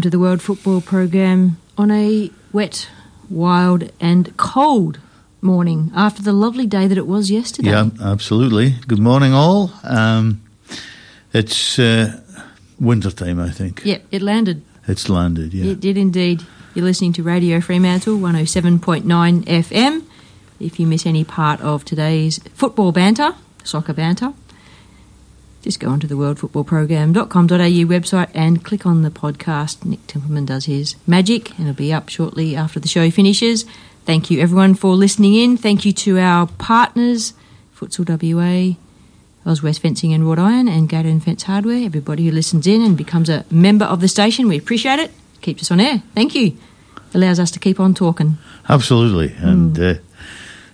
[0.00, 2.88] Welcome to the World Football Program on a wet,
[3.28, 4.98] wild, and cold
[5.42, 7.68] morning after the lovely day that it was yesterday.
[7.68, 8.76] Yeah, absolutely.
[8.88, 9.70] Good morning, all.
[9.84, 10.40] Um,
[11.34, 12.18] it's uh,
[12.78, 13.82] winter time, I think.
[13.84, 14.62] Yeah, it landed.
[14.88, 15.72] It's landed, yeah.
[15.72, 16.46] It did indeed.
[16.74, 19.04] You're listening to Radio Fremantle 107.9
[19.44, 20.04] FM.
[20.58, 23.34] If you miss any part of today's football banter,
[23.64, 24.32] soccer banter,
[25.62, 29.84] just go onto the worldfootballprogram.com.au website and click on the podcast.
[29.84, 33.64] Nick Templeman does his magic and it'll be up shortly after the show finishes.
[34.06, 35.56] Thank you everyone for listening in.
[35.56, 37.34] Thank you to our partners,
[37.76, 38.76] Futsal WA,
[39.44, 41.84] Oz West Fencing and Wrought Iron, and Gate and Fence Hardware.
[41.84, 45.10] Everybody who listens in and becomes a member of the station, we appreciate it.
[45.42, 46.02] Keeps us on air.
[46.14, 46.56] Thank you.
[47.14, 48.38] Allows us to keep on talking.
[48.68, 49.34] Absolutely.
[49.38, 49.94] And uh,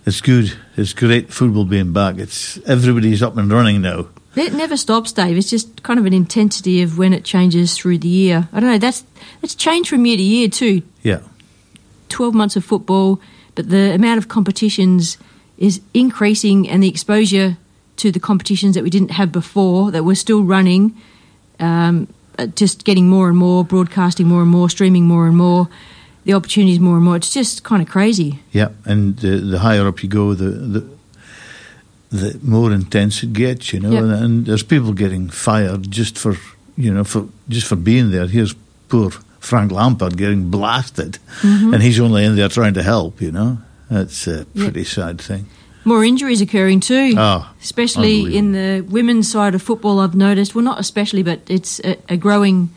[0.05, 0.57] it's good.
[0.77, 2.19] It's great football being back.
[2.19, 4.07] It's Everybody's up and running now.
[4.37, 5.37] It never stops, Dave.
[5.37, 8.49] It's just kind of an intensity of when it changes through the year.
[8.53, 8.79] I don't know.
[8.79, 9.05] That's
[9.41, 10.83] that's changed from year to year too.
[11.03, 11.21] Yeah.
[12.09, 13.21] Twelve months of football,
[13.55, 15.17] but the amount of competitions
[15.59, 17.57] is increasing, and the exposure
[17.97, 20.95] to the competitions that we didn't have before that were still running,
[21.59, 22.07] um,
[22.39, 25.69] uh, just getting more and more, broadcasting more and more, streaming more and more,
[26.25, 27.17] the opportunities more and more.
[27.17, 28.43] It's just kind of crazy.
[28.53, 28.69] Yeah.
[28.85, 30.96] And uh, the higher up you go, the, the
[32.11, 33.91] the more intense it gets, you know.
[33.91, 34.03] Yep.
[34.03, 36.37] And, and there's people getting fired just for,
[36.77, 38.27] you know, for just for being there.
[38.27, 38.55] Here's
[38.89, 41.75] poor Frank Lampard getting blasted, Mm-hmm.
[41.75, 43.59] and he's only in there trying to help, you know.
[43.91, 44.47] That's a Yep.
[44.55, 45.47] pretty sad thing.
[45.85, 47.15] More injuries occurring too.
[47.17, 50.55] Oh, especially in the women's side of football, I've noticed.
[50.55, 52.71] Well, not especially, but it's a, a growing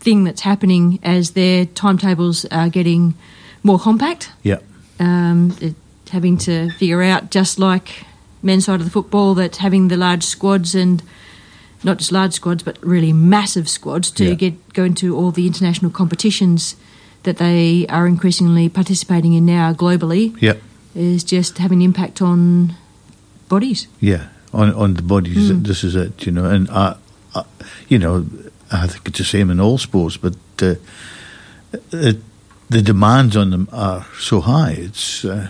[0.00, 3.14] thing that's happening as their timetables are getting
[3.62, 4.30] more compact.
[4.42, 4.60] Yeah.
[4.98, 5.74] Um, it,
[6.10, 8.04] having to figure out, just like
[8.44, 11.02] men's side of the football, that having the large squads and
[11.82, 14.34] not just large squads, but really massive squads to Yeah.
[14.34, 16.76] get go into all the international competitions
[17.24, 20.54] that they are increasingly participating in now globally Yeah.
[20.94, 22.74] is just having an impact on
[23.48, 23.86] bodies.
[24.00, 25.48] Yeah, on on the bodies.
[25.50, 25.62] Hmm.
[25.62, 26.44] This is it, you know.
[26.44, 26.94] And I,
[27.34, 27.42] I,
[27.88, 28.24] you know,
[28.72, 30.74] I think it's the same in all sports, but uh,
[31.92, 32.16] it,
[32.70, 34.72] the demands on them are so high.
[34.78, 35.48] It's uh,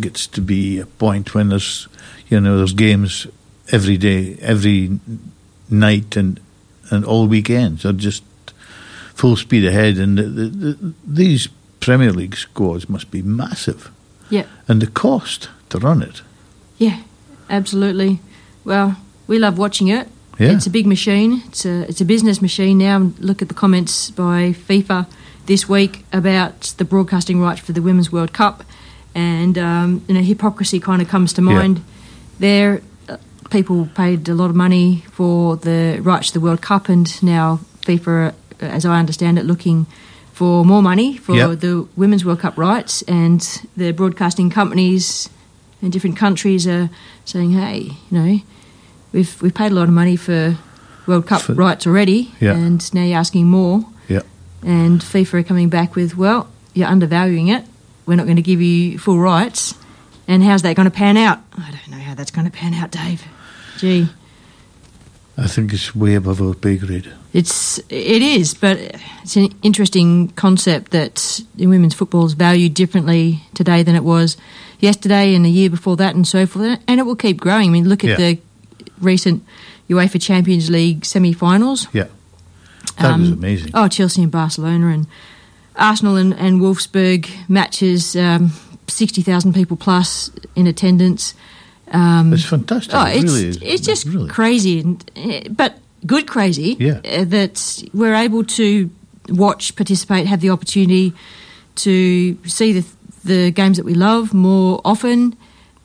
[0.00, 1.88] gets to be a point when there's,
[2.28, 3.26] you know, there's games
[3.72, 4.98] every day, every
[5.70, 6.40] night, and
[6.90, 8.22] and all weekends are just
[9.14, 9.98] full speed ahead.
[9.98, 11.48] And the, the, the, these
[11.80, 13.90] Premier League squads must be massive,
[14.30, 14.44] Yeah.
[14.68, 16.22] and the cost to run it.
[16.78, 17.02] Yeah,
[17.50, 18.20] absolutely.
[18.64, 18.96] Well,
[19.26, 20.08] we love watching it.
[20.38, 20.52] Yeah.
[20.52, 21.42] It's a big machine.
[21.46, 23.10] It's a it's a business machine now.
[23.18, 25.06] Look at the comments by FIFA
[25.46, 28.62] this week about the broadcasting rights for the Women's World Cup,
[29.16, 31.52] and um, you know hypocrisy kind of comes to Yeah.
[31.54, 31.80] mind.
[32.38, 33.16] There, uh,
[33.50, 37.58] people paid a lot of money for the rights to the World Cup, and now
[37.86, 39.86] FIFA, uh, as I understand it, looking
[40.34, 41.60] for more money for Yep.
[41.60, 43.40] the Women's World Cup rights, and
[43.76, 45.30] the broadcasting companies
[45.82, 46.88] in different countries are
[47.24, 47.78] saying, "Hey,
[48.10, 48.40] you know,
[49.12, 50.56] we've we've paid a lot of money for
[51.06, 52.52] World Cup For- rights already, Yeah.
[52.54, 54.22] and now you're asking more." Yeah.
[54.62, 57.64] And FIFA are coming back with, "Well, you're undervaluing it.
[58.06, 59.74] We're not going to give you full rights."
[60.28, 61.38] And how's that going to pan out?
[61.56, 63.22] I don't know how that's going to pan out, Dave.
[63.78, 64.08] Gee.
[65.38, 67.12] I think it's way above our pay grade.
[67.34, 68.78] It's it is, but
[69.22, 74.36] it's an interesting concept that women's football is valued differently today than it was
[74.80, 76.80] yesterday and the year before that, and so forth.
[76.88, 77.68] And it will keep growing.
[77.68, 78.16] I mean, look at Yeah.
[78.16, 78.38] the
[79.00, 79.44] recent
[79.90, 81.86] UEFA Champions League semi-finals.
[81.92, 82.04] Yeah.
[82.98, 83.70] That was Um, amazing.
[83.74, 85.06] Oh, Chelsea and Barcelona and
[85.76, 88.50] Arsenal and, and Wolfsburg matches, um,
[88.88, 91.34] 60,000 people plus in attendance.
[91.92, 92.94] Um, it's fantastic.
[92.94, 93.58] oh, it it's, really is.
[93.62, 94.28] it's just really.
[94.28, 97.00] crazy, and, eh, but good crazy Yeah.
[97.04, 98.90] uh, that we're able to
[99.28, 101.12] watch, participate, have the opportunity
[101.76, 102.84] to see the,
[103.24, 105.36] the games that we love more often.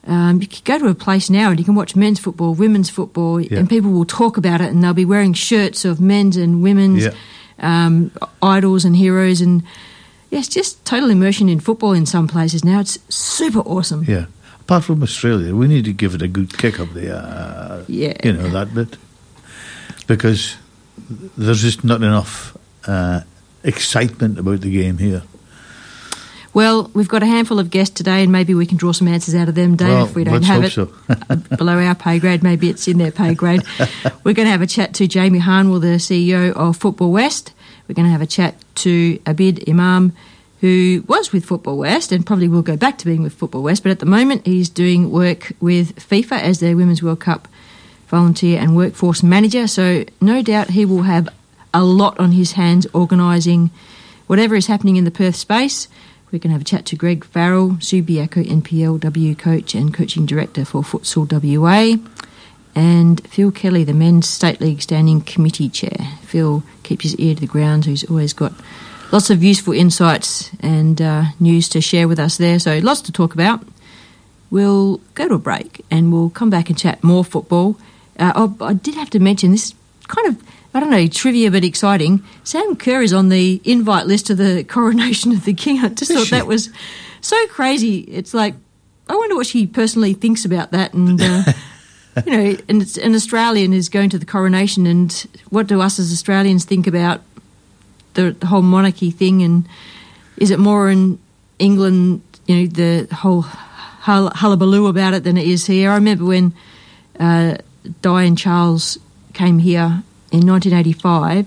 [0.06, 2.90] Um, you can go to a place now and you can watch men's football, women's
[2.90, 3.58] football, Yeah.
[3.60, 7.04] and people will talk about it and they'll be wearing shirts of men's and women's
[7.04, 7.14] Yeah.
[7.62, 8.10] Um,
[8.42, 9.40] idols and heroes.
[9.40, 9.62] And
[10.30, 12.80] yeah, just total immersion in football in some places now.
[12.80, 14.04] It's super awesome.
[14.04, 14.26] Yeah.
[14.60, 17.16] Apart from Australia, we need to give it a good kick up there.
[17.16, 18.16] Uh, Yeah.
[18.24, 18.96] You know, that bit.
[20.06, 20.56] Because
[21.36, 22.56] there's just not enough
[22.86, 23.20] uh,
[23.64, 25.22] excitement about the game here.
[26.54, 29.34] Well, we've got a handful of guests today, and maybe we can draw some answers
[29.34, 30.92] out of them, Dave, well, if we don't have it so.
[31.08, 32.42] Uh, below our pay grade.
[32.42, 33.62] Maybe it's in their pay grade.
[34.24, 37.52] We're going to have a chat to Jamie Harnwell, the CEO of Football West.
[37.88, 40.14] We're going to have a chat to Abid Imam,
[40.60, 43.82] who was with Football West and probably will go back to being with Football West,
[43.82, 47.48] but at the moment he's doing work with FIFA as their Women's World Cup
[48.06, 49.66] volunteer and workforce manager.
[49.66, 51.28] So no doubt he will have
[51.74, 53.70] a lot on his hands organising
[54.28, 55.88] whatever is happening in the Perth space.
[56.32, 60.80] We can have a chat to Greg Farrell, Subiaco NPLW coach and coaching director for
[60.82, 62.02] Futsal WA,
[62.74, 66.16] and Phil Kelly, the men's state league standing committee chair.
[66.22, 68.54] Phil keeps his ear to the ground, who's always got
[69.12, 72.58] lots of useful insights and uh, news to share with us there.
[72.58, 73.62] So lots to talk about.
[74.50, 77.76] We'll go to a break and we'll come back and chat more football.
[78.18, 79.74] Uh, oh, I did have to mention this
[80.08, 80.42] kind of,
[80.74, 82.22] I don't know, trivia but exciting.
[82.44, 85.80] Sam Kerr is on the invite list to the coronation of the king.
[85.80, 86.30] I just Is thought she?
[86.36, 86.70] that was
[87.20, 87.98] so crazy.
[88.00, 88.54] It's like,
[89.08, 90.94] I wonder what she personally thinks about that.
[90.94, 91.42] And, uh,
[92.26, 95.12] you know, and it's, an Australian is going to the coronation, and
[95.50, 97.20] what do us as Australians think about
[98.14, 99.42] the, the whole monarchy thing?
[99.42, 99.68] And
[100.38, 101.18] is it more in
[101.58, 105.90] England, you know, the whole hull- hullabaloo about it than it is here?
[105.90, 106.54] I remember when
[107.20, 107.58] uh,
[108.00, 108.96] Di and Charles
[109.34, 110.02] came here
[110.32, 111.46] in 1985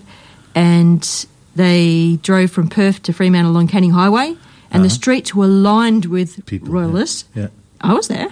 [0.53, 4.35] and they drove from Perth to Fremantle along Canning Highway
[4.71, 4.95] and the Uh-huh.
[4.95, 7.25] streets were lined with People, royalists.
[7.35, 7.47] Yeah.
[7.81, 8.29] I was there.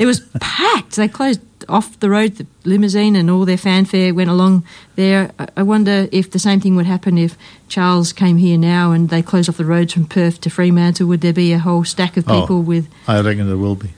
[0.00, 0.96] It was packed.
[0.96, 4.64] They closed off the road, the limousine, and all their fanfare went along
[4.96, 5.30] there.
[5.56, 7.36] I- wonder if the same thing would happen if
[7.68, 11.06] Charles came here now and they closed off the roads from Perth to Fremantle.
[11.08, 12.40] Would there be a whole stack of Oh.
[12.40, 12.88] people with?
[13.08, 13.90] I reckon there will be.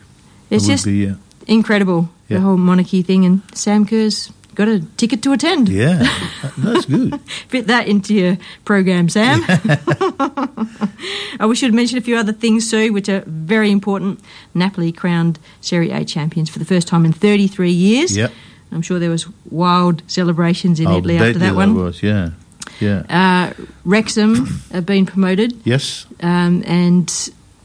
[0.50, 1.14] It's there just be, yeah.
[1.46, 5.68] incredible the whole monarchy thing, and Sam Kerr's got a ticket to attend.
[5.68, 6.04] Yeah,
[6.58, 7.20] that's good.
[7.48, 9.40] Fit that into your program, Sam.
[11.38, 14.20] I wish you'd mention a few other things too, which are very important.
[14.54, 18.16] Napoli crowned Serie A champions for the first time in 33 years.
[18.16, 18.32] Yep.
[18.72, 21.74] I'm sure there was wild celebrations in I'll Italy after that one.
[21.74, 22.30] was, yeah.
[22.80, 23.04] Yeah.
[23.08, 26.04] Uh, Wrexham have been promoted, yes.
[26.20, 27.08] um, and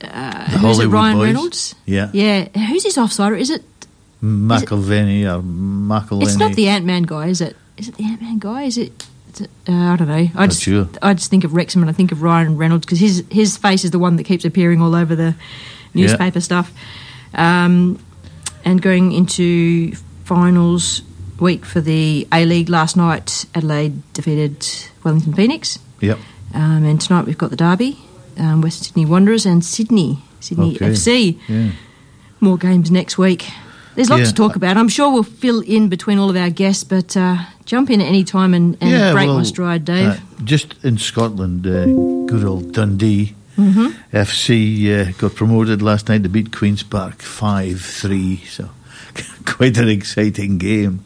[0.04, 0.88] uh, who's it?
[0.88, 1.26] Ryan boys.
[1.26, 1.76] Reynolds.
[1.86, 2.10] Yeah.
[2.14, 3.38] Yeah, who's his offsider?
[3.38, 3.64] Is it?
[4.24, 6.24] McElveny or McElveny.
[6.24, 7.56] It's not the Ant Man guy, is it?
[7.78, 8.64] Is it the Ant Man guy?
[8.64, 9.08] Is it-
[9.68, 10.14] Uh, I don't know.
[10.14, 10.88] I Not just, sure.
[11.02, 13.84] I just think of Wrexham and I think of Ryan Reynolds because his his face
[13.84, 15.34] is the one that keeps appearing all over the
[15.96, 16.72] newspaper stuff.
[17.34, 17.98] Um,
[18.64, 21.02] and going into finals
[21.40, 24.68] week for the A League last night, Adelaide defeated
[25.04, 26.20] Wellington Phoenix, Yep.
[26.54, 27.98] um, and tonight we've got the derby,
[28.38, 30.92] um, West Sydney Wanderers and Sydney Sydney Okay.
[30.92, 31.40] FC.
[31.50, 31.72] Yeah.
[32.40, 33.50] More games next week.
[33.96, 34.28] There's lots Yeah.
[34.28, 34.78] to talk about.
[34.78, 38.08] I'm sure we'll fill in between all of our guests, but uh, jump in at
[38.08, 40.08] any time and, and yeah, break well, my stride, Dave.
[40.08, 41.86] uh, just in Scotland, uh,
[42.28, 44.18] good old Dundee Mm-hmm.
[44.18, 48.38] FC uh, got promoted last night to beat Queens Park 5 3.
[48.50, 48.70] So,
[49.46, 51.04] quite an exciting game.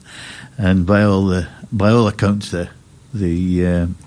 [0.58, 2.70] And by all the by all accounts, the,
[3.14, 3.98] the um,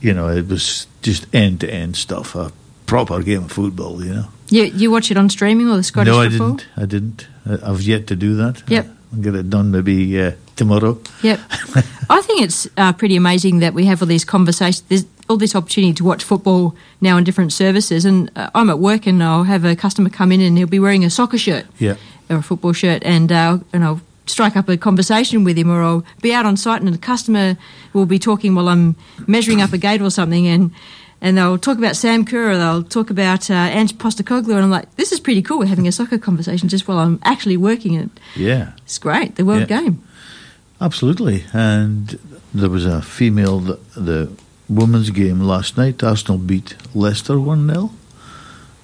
[0.00, 2.36] you know, it was just end to end stuff.
[2.36, 2.52] A
[2.86, 4.28] proper game of football, you know.
[4.50, 6.54] You, you watch it on streaming or the Scottish no, I football?
[6.56, 6.66] didn't.
[6.76, 7.26] I didn't.
[7.46, 8.62] I- I've yet to do that.
[8.68, 8.86] Yep.
[9.12, 10.98] I'll get it done maybe uh, tomorrow.
[11.22, 11.40] Yep.
[12.10, 14.82] I think it's uh, pretty amazing that we have all these conversations.
[14.88, 18.04] There's all this opportunity to watch football now in different services.
[18.04, 20.78] And uh, I'm at work and I'll have a customer come in and he'll be
[20.78, 21.96] wearing a soccer shirt Yeah.
[22.30, 25.82] or a football shirt, and uh, and I'll strike up a conversation with him, or
[25.82, 27.56] I'll be out on site and the customer
[27.94, 28.94] will be talking while I'm
[29.26, 30.70] measuring up a gate or something, and
[31.20, 34.70] and they'll talk about Sam Kerr, or they'll talk about uh, Ange Postecoglou, and I'm
[34.70, 35.58] like, this is pretty cool.
[35.58, 38.10] We're having a soccer conversation just while I'm actually working it.
[38.36, 39.34] Yeah, It's great.
[39.36, 39.80] The world Yeah.
[39.80, 40.02] game.
[40.80, 41.44] absolutely.
[41.52, 42.18] And
[42.54, 44.30] there was a female, the, the
[44.68, 46.02] women's game last night.
[46.04, 47.90] Arsenal beat Leicester 1 0.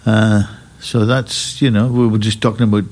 [0.07, 0.43] Uh,
[0.81, 2.85] so that's, you know, we were just talking about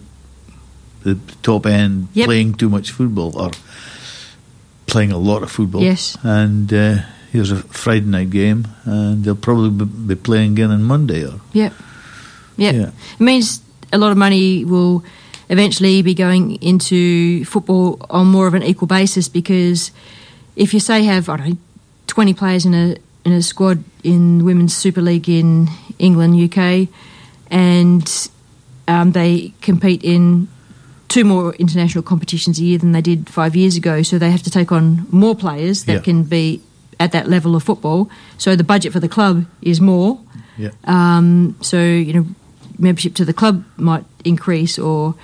[1.03, 2.27] the top end Yep.
[2.27, 3.51] playing too much football or
[4.87, 5.83] playing a lot of football.
[5.83, 6.17] Yes.
[6.23, 6.99] And uh,
[7.33, 11.25] here's a Friday night game, and they'll probably be- playing again on Monday.
[11.27, 11.73] Or Yep.
[12.57, 12.75] Yep.
[12.75, 12.91] Yeah.
[13.19, 13.61] It means
[13.93, 15.03] a lot of money will
[15.49, 19.91] eventually be going into football on more of an equal basis because
[20.57, 21.57] if you say have I don't know
[22.07, 26.89] twenty players in a in a squad in women's Super League in England, UK,
[27.51, 28.29] and
[28.89, 30.49] um, they compete in
[31.09, 34.43] two more international competitions a year than they did five years ago, so they have
[34.43, 35.99] to take on more players that Yeah.
[36.01, 36.61] can be
[37.03, 38.09] at that level of football.
[38.39, 40.21] So the budget for the club is more.
[40.57, 42.27] yeah, Um, so you know,
[42.79, 45.15] membership to the club might increase, or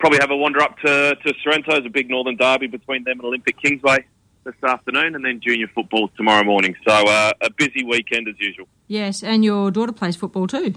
[0.00, 1.76] probably have a wander up to to Sorrento.
[1.76, 4.04] It's a big northern derby between them and Olympic Kingsway
[4.44, 6.74] this afternoon, and then junior football tomorrow morning.
[6.86, 8.66] So uh, a busy weekend as usual.
[8.88, 10.74] Yes, and your daughter plays football too.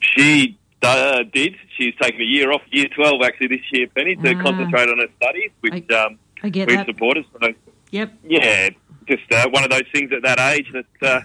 [0.00, 1.56] She uh, did.
[1.76, 4.42] She's taken a year off, year twelve actually this year, Penny, to Ah.
[4.42, 6.86] concentrate on her studies, which um, I get we that.
[6.86, 7.24] support us.
[7.40, 7.52] So
[7.92, 8.12] Yep.
[8.28, 8.70] yeah,
[9.08, 11.20] just uh, one of those things at that age that uh,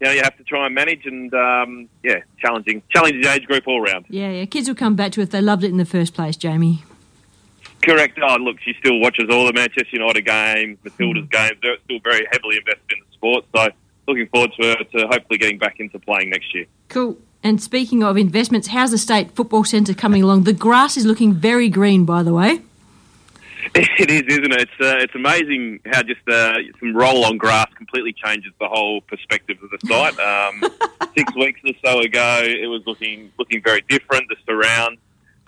[0.00, 3.64] you know you have to try and manage, and um, yeah, challenging, challenging age group
[3.66, 4.06] all round.
[4.08, 4.44] Yeah, yeah.
[4.46, 6.82] Kids will come back to it if they loved it in the first place, Jamie.
[7.84, 8.18] Correct.
[8.22, 11.58] Oh, look, she still watches all the Manchester United games, Matilda's games.
[11.62, 13.44] They're still very heavily invested in the sport.
[13.54, 13.68] So
[14.08, 16.66] looking forward to her to hopefully getting back into playing next year.
[16.88, 17.18] Cool.
[17.42, 20.44] And speaking of investments, how's the State Football Centre coming along?
[20.44, 22.60] The grass is looking very green, by the way.
[23.74, 24.60] It is, isn't it?
[24.60, 29.00] It's uh, it's amazing how just uh, some roll on grass completely changes the whole
[29.00, 30.18] perspective of the site.
[30.24, 30.70] Um,
[31.16, 34.28] six weeks or so ago, it was looking looking very different.
[34.28, 35.00] The surrounds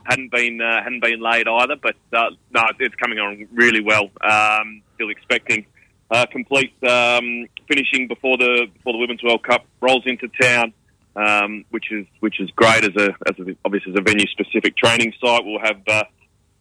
[0.09, 4.11] hadn't been uh, hadn't been laid either, but uh, no, it's coming on really well.
[4.23, 5.67] Um, still expecting
[6.11, 10.73] uh, complete um, finishing before the before the Women's World Cup rolls into town,
[11.17, 14.77] um, which is which is great as a as a, obviously as a venue specific
[14.77, 15.45] training site.
[15.45, 16.05] We'll have uh,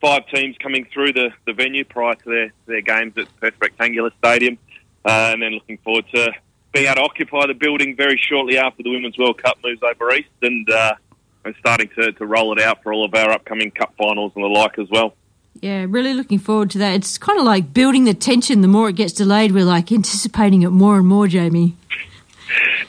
[0.01, 4.11] five teams coming through the, the venue prior to their, their games at Perth Rectangular
[4.19, 4.57] Stadium,
[5.05, 6.31] uh, and then looking forward to
[6.73, 10.13] being able to occupy the building very shortly after the Women's World Cup moves over
[10.13, 10.93] east, and uh,
[11.45, 14.43] and starting to, to roll it out for all of our upcoming cup finals and
[14.43, 15.15] the like as well.
[15.61, 16.95] Yeah, really looking forward to that.
[16.95, 18.61] It's kind of like building the tension.
[18.61, 21.77] The more it gets delayed, we're like anticipating it more and more, Jamie.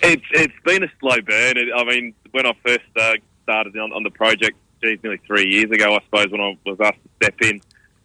[0.02, 1.56] It's it's been a slow burn.
[1.56, 5.48] It, I mean, when I first uh, started on, on the project, geez, nearly three
[5.48, 7.60] years ago, I suppose, when I was asked to step in,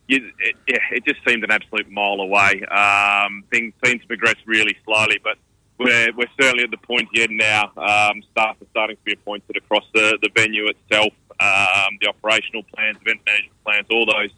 [0.08, 2.64] you, it, yeah, it just seemed an absolute mile away.
[2.66, 5.38] Um, things seem to progress really slowly, but
[5.84, 7.72] we're, we're certainly at the point here now.
[7.78, 12.64] Um, staff are starting to be appointed across the, the venue itself, um, the operational
[12.76, 14.32] plans, event management plans, all those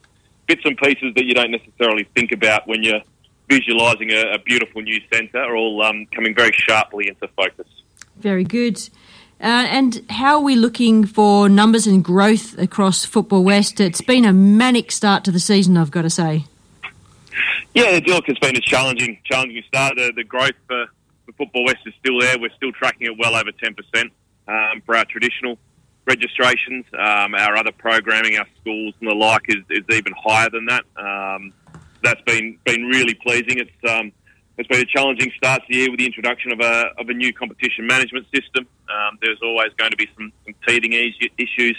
[0.47, 3.01] bits and pieces that you don't necessarily think about when you're
[3.49, 7.67] visualising a, a, beautiful new centre are all um, coming very sharply into focus.
[8.17, 8.77] Very good.
[9.41, 13.79] Uh, and how are we looking for numbers and growth across Football West?
[13.79, 16.45] It's been a manic start to the season, I've got to say.
[17.73, 19.95] Yeah, look, it's been a challenging, challenging start.
[19.97, 21.02] The, the growth for, for
[21.43, 22.39] Football West is still there.
[22.39, 24.11] We're still tracking it well over 10%
[24.47, 25.57] um, for our traditional
[26.05, 26.85] registrations.
[26.93, 30.83] Um, our other programming, our schools and the like, is, is even higher than that.
[30.97, 31.53] Um,
[32.01, 33.59] that's been been really pleasing.
[33.59, 34.11] It's um,
[34.57, 37.13] it's been a challenging start to the year with the introduction of a of a
[37.13, 38.67] new competition management system.
[38.89, 41.77] Um, there's always going to be some, some teething issues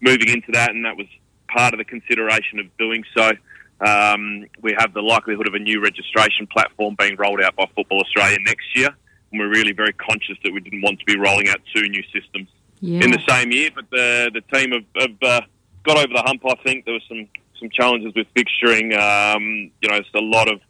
[0.00, 1.06] moving into that, and that was
[1.48, 3.32] part of the consideration of doing so.
[3.80, 8.00] Um, we have the likelihood of a new registration platform being rolled out by Football
[8.00, 8.96] Australia next year,
[9.30, 12.02] and we're really very conscious that we didn't want to be rolling out two new
[12.12, 12.48] systems
[12.80, 13.04] yeah.
[13.04, 13.70] in the same year.
[13.74, 15.40] But the the team have, have uh,
[15.82, 16.42] got over the hump.
[16.46, 18.96] I think there were some some challenges with fixturing.
[18.96, 20.60] Um, you know, it's a lot of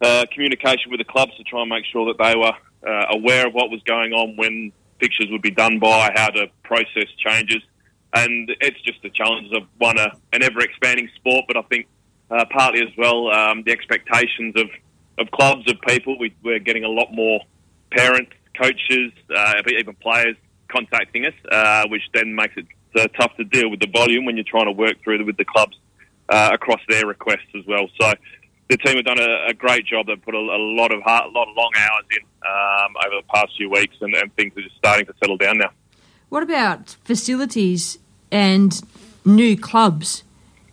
[0.00, 2.52] uh, communication with the clubs to try and make sure that they were
[2.86, 6.46] uh, aware of what was going on when fixtures would be done by, how to
[6.62, 7.62] process changes.
[8.14, 11.86] And it's just the challenges of one, a, an ever expanding sport, but I think
[12.30, 14.68] uh, partly as well um, the expectations of,
[15.18, 16.18] of clubs, of people.
[16.18, 17.40] We, are getting a lot more
[17.90, 20.36] parents, coaches, uh, even players
[20.68, 24.36] contacting us, uh, which then makes it uh, tough to deal with the volume when
[24.36, 25.76] you're trying to work through with the clubs
[26.28, 27.88] uh, across their requests as well.
[28.00, 28.12] So
[28.68, 30.06] the team have done a, a great job.
[30.06, 33.16] They've put a, a, lot of hard, a lot of long hours in um, over
[33.16, 35.70] the past few weeks, and, and things are just starting to settle down now.
[36.28, 37.98] What about facilities
[38.30, 38.80] and
[39.24, 40.22] new clubs?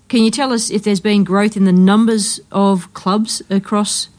[0.08, 4.10] Can you tell us if there's been growth in the numbers of clubs across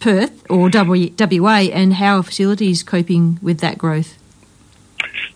[0.00, 4.16] Perth or WA and how are facilities coping with that growth?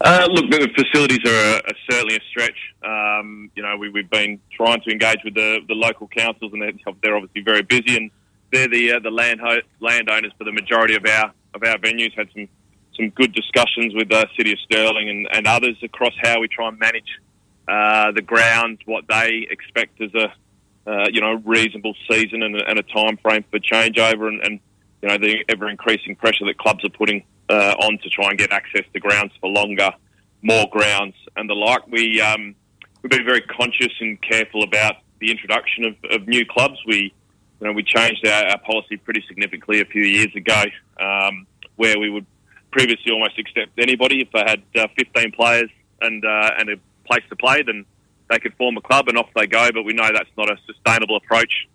[0.01, 2.75] Uh, look, the facilities are, a, certainly a stretch.
[2.83, 6.63] Um, you know, we, have been trying to engage with the, the local councils, and
[6.63, 6.73] they're,
[7.03, 8.11] they're obviously very busy, and
[8.53, 12.13] they're the uh, the land ho- landowners for the majority of our of our venues.
[12.15, 12.49] Had some
[12.97, 16.69] some good discussions with the City of Stirling and, and others across how we try
[16.69, 17.19] and manage
[17.67, 20.33] uh, the grounds, what they expect as a
[20.87, 24.61] uh, you know reasonable season and a, and a time frame for changeover, and, and
[25.03, 28.39] you know the ever increasing pressure that clubs are putting uh, on to try and
[28.39, 29.91] get access to grounds for longer,
[30.43, 31.87] more grounds and the like.
[31.89, 32.55] We um,
[33.03, 36.79] we've been very conscious and careful about the introduction of, of new clubs.
[36.87, 37.15] We
[37.61, 40.65] you know we changed our, our policy pretty significantly a few years ago,
[41.01, 42.27] um, where we would
[42.71, 45.71] previously almost accept anybody if they had uh, 15 players
[46.01, 47.85] and uh, and a place to play, then
[48.31, 49.71] they could form a club and off they go.
[49.73, 51.69] But we know that's not a sustainable approach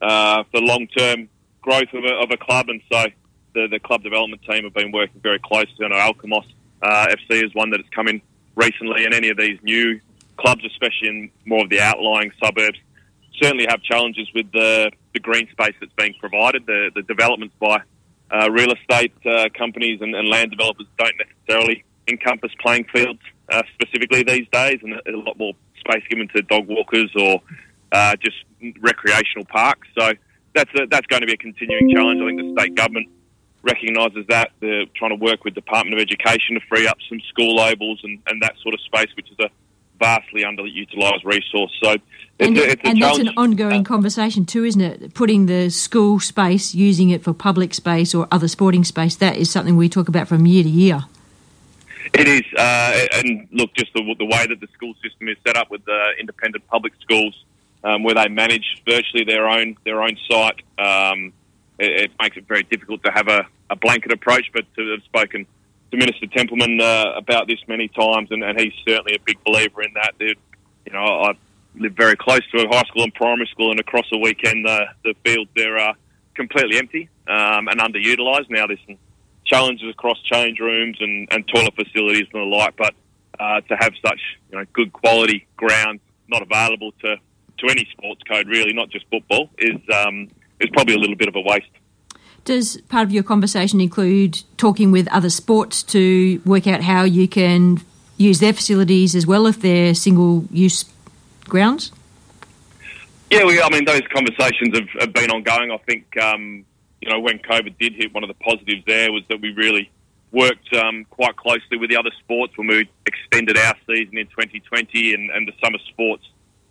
[0.00, 1.28] uh, for long term
[1.60, 3.06] growth of a, of a club, and so
[3.54, 5.84] the, the club development team have been working very closely.
[5.84, 6.46] I know Alkimos
[6.82, 8.20] uh, FC is one that has come in
[8.54, 10.00] recently, and any of these new
[10.36, 12.78] clubs, especially in more of the outlying suburbs,
[13.40, 16.66] certainly have challenges with the, the green space that's being provided.
[16.66, 17.82] The, the developments by
[18.30, 23.62] uh, real estate uh, companies and, and, land developers don't necessarily encompass playing fields uh,
[23.74, 27.40] specifically these days, and a lot more space given to dog walkers or
[27.92, 28.36] uh, just
[28.80, 29.88] recreational parks.
[29.98, 30.12] So
[30.54, 32.20] that's a, that's going to be a continuing challenge.
[32.22, 33.08] I think the state government
[33.62, 34.50] recognises that.
[34.60, 38.20] They're trying to work with Department of Education to free up some school labels and,
[38.26, 39.50] and that sort of space, which is a
[39.98, 41.72] vastly underutilised resource.
[41.82, 41.96] So
[42.38, 45.14] and, a, it's a and that's an ongoing uh, conversation too, isn't it?
[45.14, 49.50] Putting the school space, using it for public space or other sporting space, that is
[49.50, 51.04] something we talk about from year to year.
[52.14, 55.56] It is, uh, and look, just the, the, way that the school system is set
[55.56, 57.44] up with the independent public schools,
[57.84, 60.62] um, where they manage virtually their own their own site.
[60.78, 61.32] Um,
[61.78, 65.02] it, it makes it very difficult to have a, a blanket approach, but to have
[65.04, 65.46] spoken
[65.90, 69.82] to Minister Templeman uh, about this many times, and, and he's certainly a big believer
[69.82, 70.14] in that.
[70.20, 70.34] You
[70.92, 71.32] know, I
[71.76, 74.86] live very close to a high school and primary school, and across the weekend, the
[75.04, 75.94] the fields there are
[76.34, 78.48] completely empty um, and underutilised.
[78.50, 78.96] Now there's some
[79.48, 82.94] challenges across change rooms and, and toilet facilities and the like, but
[83.40, 87.16] uh, to have such you know good quality grounds not available to,
[87.58, 90.28] to any sports code really, not just football, is um,
[90.60, 91.66] is probably a little bit of a waste.
[92.44, 97.28] Does part of your conversation include talking with other sports to work out how you
[97.28, 97.80] can
[98.16, 100.84] use their facilities as well if they're single use
[101.44, 101.92] grounds?
[103.30, 105.70] Yeah, we, I mean, those conversations have, have been ongoing.
[105.70, 106.64] I think, um,
[107.00, 109.90] you know, when COVID did hit, one of the positives there was that we really
[110.32, 115.14] worked um, quite closely with the other sports when we extended our season in 2020
[115.14, 116.24] and, and the summer sports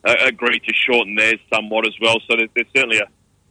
[0.06, 2.18] uh, agreed to shorten theirs somewhat as well.
[2.30, 3.08] So there's, there's certainly a,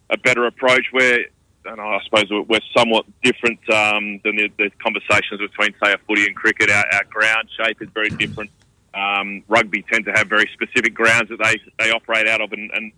[0.09, 1.25] a better approach where,
[1.65, 6.25] and I suppose we're somewhat different um, than the, the, conversations between, say, a footy
[6.25, 6.69] and cricket.
[6.69, 8.51] Our, our ground shape is very different.
[8.93, 12.71] Um, rugby tend to have very specific grounds that they, they operate out of, and,
[12.71, 12.91] and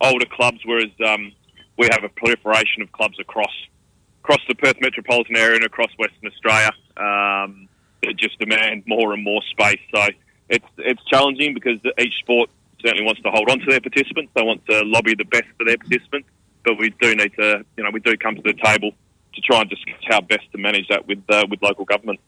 [0.00, 1.32] older clubs, whereas um,
[1.78, 3.52] we have a proliferation of clubs across
[4.22, 7.68] across the Perth metropolitan area and across Western Australia um,
[8.02, 9.80] that just demand more and more space.
[9.94, 10.08] So
[10.50, 12.50] it's it's challenging because each sport
[12.84, 14.30] certainly wants to hold on to their participants.
[14.34, 16.28] They want to lobby the best for their participants,
[16.64, 18.92] but we do need to, you know, we do come to the table
[19.34, 22.20] to try and discuss how best to manage that with uh, with local government.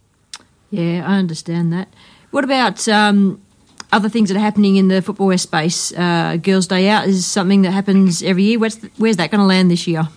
[0.71, 1.89] Yeah, I understand that.
[2.31, 3.43] What about um,
[3.93, 5.93] other things that are happening in the Football space?
[5.93, 8.59] Uh, Girls' Day Out is something that happens every year.
[8.59, 10.09] Where's, the, where's that going to land this year?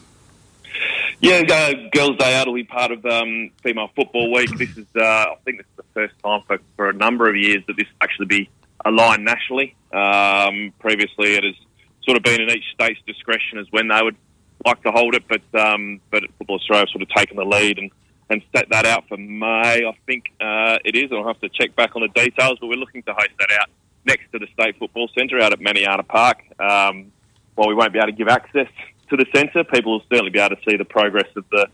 [1.19, 4.49] Yeah, uh, Girls' Day Out will be part of um, Female Football Week.
[4.57, 7.35] This is, uh, I think, this is the first time for, for a number of
[7.35, 8.49] years that this actually be
[8.83, 9.75] aligned nationally.
[9.93, 11.55] Um, previously, it has
[12.03, 14.17] sort of been in each state's discretion as when they would
[14.65, 17.91] like to hold it, but um, but Football Australia sort of taken the lead and
[18.33, 19.85] and set that out for May.
[19.85, 21.11] I think uh, it is.
[21.11, 23.69] I'll have to check back on the details, but we're looking to host that out
[24.05, 26.39] next to the State Football Centre out at Maniana Park.
[26.59, 27.11] Um,
[27.55, 28.67] while we won't be able to give access
[29.09, 31.67] to the centre, people will certainly be able to see the progress of the,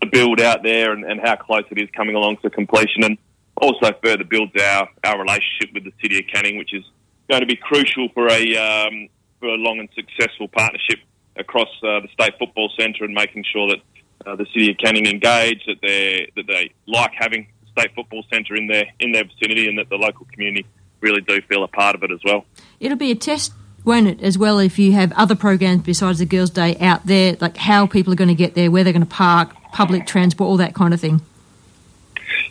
[0.00, 3.18] the build out there and, and how close it is coming along to completion, and
[3.56, 6.84] also further builds our, our relationship with the City of Canning, which is
[7.28, 9.08] going to be crucial for a um,
[9.40, 11.00] for a long and successful partnership
[11.36, 13.78] across uh, the State Football Centre and making sure that
[14.26, 18.24] uh, the city of Canning engaged, that they that they like having the state football
[18.30, 20.66] centre in their in their vicinity, and that the local community
[21.00, 22.44] really do feel a part of it as well.
[22.80, 23.52] It'll be a test,
[23.84, 27.36] won't it, as well, if you have other programs besides the Girls' Day out there,
[27.40, 30.48] like how people are going to get there, where they're going to park, public transport,
[30.48, 31.20] all that kind of thing.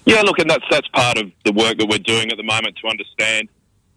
[0.05, 2.77] Yeah, look, and that's that's part of the work that we're doing at the moment
[2.81, 3.49] to understand.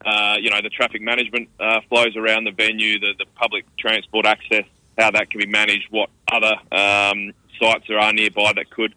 [0.05, 4.25] Uh, you know, the traffic management uh, flows around the venue, the, the public transport
[4.25, 4.65] access,
[4.97, 8.95] how that can be managed, what other um, sites there are nearby that could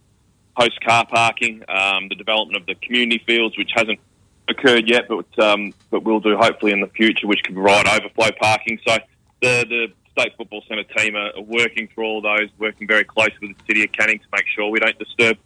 [0.56, 4.00] host car parking, um, the development of the community fields, which hasn't
[4.50, 8.30] occurred yet, but um, but will do hopefully in the future, which can provide overflow
[8.40, 8.80] parking.
[8.86, 8.98] So
[9.42, 13.58] the the state football centre team are, working through all those, working very closely with
[13.58, 15.38] the city of Canning to make sure we don't disturb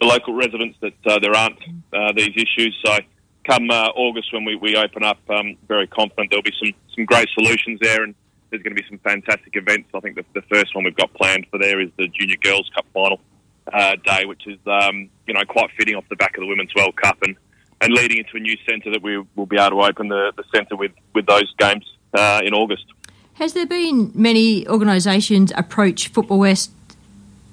[0.00, 1.58] the local residents that uh, there aren't
[1.92, 2.76] uh, these issues.
[2.84, 2.98] So
[3.44, 7.04] come uh, August when we, we open up, um, very confident there'll be some some
[7.04, 8.14] great solutions there and
[8.50, 9.90] there's going to be some fantastic events.
[9.94, 12.70] I think the, the first one we've got planned for there is the Junior Girls
[12.74, 13.20] Cup final
[13.72, 16.74] uh, day, which is um, you know quite fitting off the back of the Women's
[16.74, 17.36] World Cup and,
[17.80, 20.44] and leading into a new centre that we will be able to open the, the
[20.54, 21.84] centre with with those games
[22.14, 22.84] uh, in August.
[23.34, 26.72] Has there been many organisations approach Football West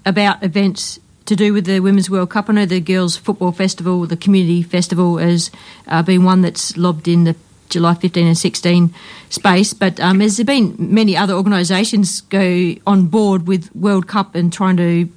[0.05, 2.49] about events to do with the Women's World Cup?
[2.49, 5.51] I know the Girls Football Festival, the Community Festival, has
[5.87, 7.35] uh, been one that's lobbed in the
[7.75, 8.93] July 15 and 16
[9.29, 9.73] space.
[9.73, 14.51] But um, has there been many other organisations go on board with World Cup and
[14.51, 15.09] trying to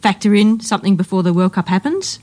[0.00, 2.20] factor in something before the World Cup happens?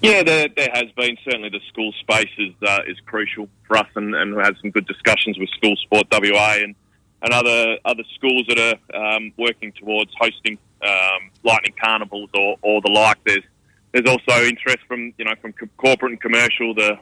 [0.00, 1.18] Yeah, there, there has been.
[1.22, 4.70] Certainly the school space is, uh, is crucial for us and, and we had some
[4.70, 6.74] good discussions with School Sport WA and,
[7.20, 12.80] and other other schools that are um, working towards hosting um, lightning carnivals or, or
[12.80, 13.18] the like.
[13.26, 13.44] There's
[13.92, 16.74] there's also interest from you know from corporate and commercial.
[16.74, 16.98] The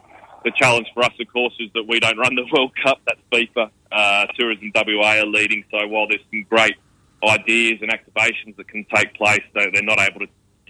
[0.47, 2.99] the challenge for us, of course, is that we don't run the World Cup.
[3.05, 3.69] That's FIFA.
[3.91, 5.63] Uh, Tourism WA are leading.
[5.71, 6.75] So while there's some great
[7.23, 10.27] ideas and activations that can take place, they're, not able to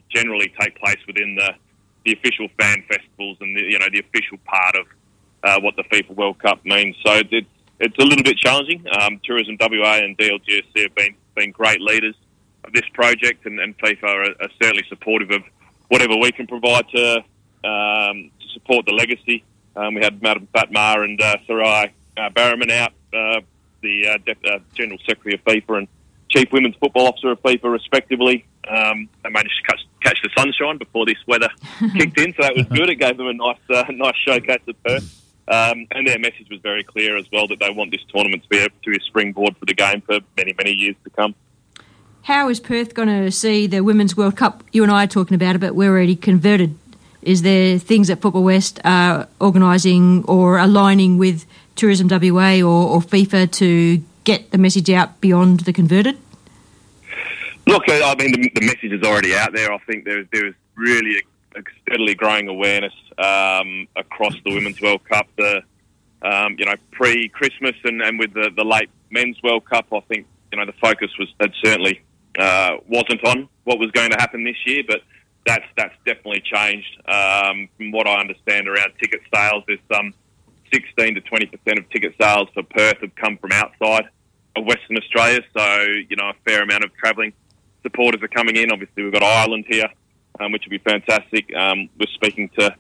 [0.10, 1.52] generally take place within the,
[2.06, 4.86] the official fan festivals and the, you know the official part of
[5.44, 6.96] uh, what the FIFA World Cup means.
[7.06, 7.48] So it's
[7.80, 8.84] it's a little bit challenging.
[9.00, 12.16] Um, Tourism WA and DLGSC have been been great leaders
[12.64, 15.44] of this project, and, and FIFA are, are, certainly supportive of
[15.90, 17.18] whatever we can provide to
[17.64, 19.44] um, to support the legacy
[19.78, 23.42] um, we had Madam Fatma and uh, Sarai uh, Bareman out uh,
[23.82, 25.88] the uh, Dep- uh, General Secretary of FIFA and
[26.30, 28.46] Chief Women's Football Officer of FIFA, respectively.
[28.68, 31.50] Um, they managed to catch, catch the sunshine before this weather
[31.94, 32.90] kicked in, so that was good.
[32.90, 35.24] It gave them a nice, uh, nice showcase at Perth.
[35.48, 38.50] Um, and their message was very clear as well that they want this tournament to
[38.50, 41.36] be a, to be a springboard for the game for many, many years to come.
[42.24, 44.62] How is Perth going to see the Women's World Cup?
[44.74, 46.78] You and I are talking about it, but we're already converted.
[47.28, 53.02] Is there things that Football West are organising or aligning with Tourism WA or, or
[53.02, 56.18] FIFA to get the message out beyond the converted?
[57.66, 59.74] Look, I mean, the, the message is already out there.
[59.74, 65.04] I think there's there's really a, a steadily growing awareness um, across the Women's World
[65.04, 65.28] Cup.
[65.36, 65.64] The
[66.22, 70.00] um, you know pre Christmas and, and with the, the late Men's World Cup, I
[70.08, 72.02] think you know the focus was had certainly
[72.40, 75.02] uh, wasn't on what was going to happen this year, but
[75.48, 77.02] that's that's definitely changed.
[77.08, 80.14] Um, from what I understand around ticket sales, there's some
[80.72, 84.10] 16 to 20 percent of ticket sales for Perth have come from outside
[84.56, 85.40] of Western Australia.
[85.58, 87.34] So you know a fair amount of travelling
[87.82, 88.72] supporters are coming in.
[88.72, 89.88] Obviously, we've got Ireland here,
[90.40, 91.56] um, which would be fantastic.
[91.56, 92.76] Um, we're speaking to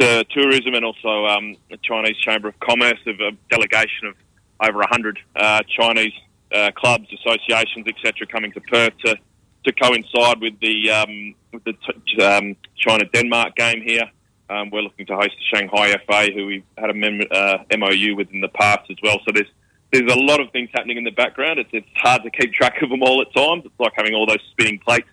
[0.00, 4.14] to tourism and also um, the Chinese Chamber of Commerce of a delegation of
[4.60, 6.12] over 100 uh, Chinese
[6.54, 9.16] uh, clubs, associations, etc., coming to Perth to,
[9.64, 14.10] to coincide with the um, with the t- um, China Denmark game here.
[14.50, 18.16] Um, we're looking to host the Shanghai FA, who we've had a mem- uh, MOU
[18.16, 19.18] with in the past as well.
[19.24, 19.48] So there's
[19.92, 21.58] there's a lot of things happening in the background.
[21.58, 23.64] It's, it's hard to keep track of them all at times.
[23.66, 25.08] It's like having all those spinning plates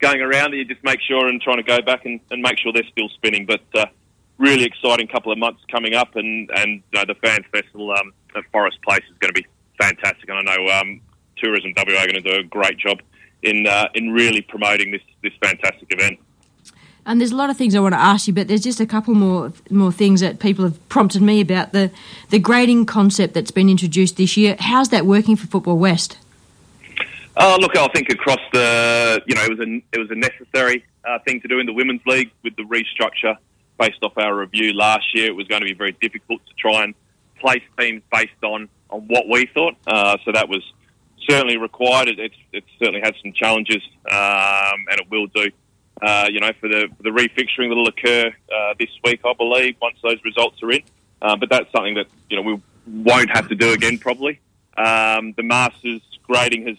[0.00, 2.58] going around that you just make sure and trying to go back and, and make
[2.58, 3.46] sure they're still spinning.
[3.46, 3.86] But uh,
[4.38, 8.12] really exciting couple of months coming up, and and you know, the Fans Festival um,
[8.36, 9.46] at Forest Place is going to be
[9.80, 10.28] fantastic.
[10.28, 11.00] And I know um,
[11.36, 13.00] Tourism WA are going to do a great job
[13.42, 16.18] in uh, in really promoting this this fantastic event.
[17.08, 18.86] And there's a lot of things I want to ask you, but there's just a
[18.86, 21.90] couple more more things that people have prompted me about the
[22.30, 24.56] the grading concept that's been introduced this year.
[24.58, 26.18] How's that working for Football West?
[27.38, 30.84] Oh, look, I think across the, you know, it was a it was a necessary
[31.04, 33.36] uh, thing to do in the women's league with the restructure
[33.78, 35.26] based off our review last year.
[35.26, 36.94] It was going to be very difficult to try and
[37.38, 39.76] place teams based on on what we thought.
[39.86, 40.62] Uh, so that was
[41.28, 42.08] certainly required.
[42.08, 45.50] It, it's it certainly had some challenges, um, and it will do.
[46.02, 49.76] Uh, you know, for the for the refixturing that'll occur uh, this week, I believe,
[49.80, 50.82] once those results are in.
[51.22, 54.40] Uh, but that's something that you know we won't have to do again, probably.
[54.76, 56.76] Um, the Masters grading has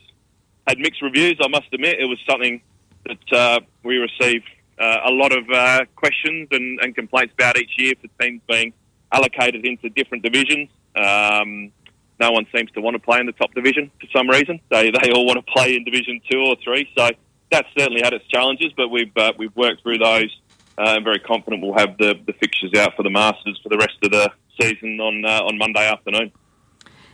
[0.68, 1.38] had mixed reviews.
[1.42, 2.62] I must admit, it was something
[3.06, 4.46] that uh, we received
[4.78, 8.74] uh, a lot of uh, questions and, and complaints about each year for teams being
[9.12, 10.70] allocated into different divisions.
[10.96, 11.72] Um,
[12.20, 14.60] no one seems to want to play in the top division for some reason.
[14.70, 16.90] They they all want to play in Division Two or Three.
[16.98, 17.10] So
[17.52, 20.36] that's certainly had its challenges, but we've uh, we've worked through those.
[20.78, 23.78] Uh, I'm very confident we'll have the, the fixtures out for the Masters for the
[23.78, 26.32] rest of the season on uh, on Monday afternoon.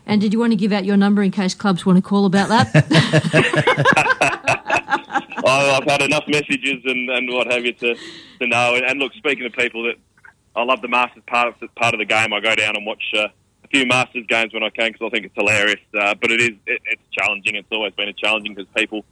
[0.05, 2.25] And did you want to give out your number in case clubs want to call
[2.25, 2.71] about that?
[5.45, 7.95] I- I've had enough messages and, and what have you to,
[8.39, 8.75] to know.
[8.75, 9.95] And, and look, speaking to people that
[10.55, 12.33] I love the Masters part of part of the game.
[12.33, 13.27] I go down and watch uh,
[13.73, 15.79] few Masters games when I can because I think it's hilarious.
[15.97, 17.55] Uh, but it is it, it's challenging.
[17.55, 19.03] It's always been a challenging because people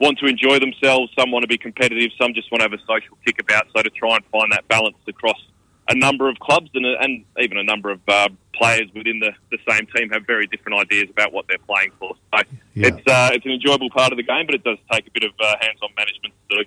[0.00, 1.10] want to enjoy themselves.
[1.18, 2.10] Some want to be competitive.
[2.20, 3.66] Some just want to have a social kick about.
[3.74, 5.40] So to try and find that balance across
[5.88, 9.58] a number of clubs and, and even a number of uh, players within the, the
[9.68, 12.14] same team have very different ideas about what they're playing for.
[12.32, 12.40] So
[12.74, 12.88] Yeah.
[12.88, 15.24] it's uh, it's an enjoyable part of the game, but it does take a bit
[15.24, 16.64] of uh, hands-on management to do.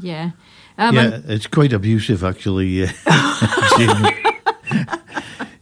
[0.00, 0.30] yeah.
[0.78, 2.86] Um, yeah, it's quite abusive, actually.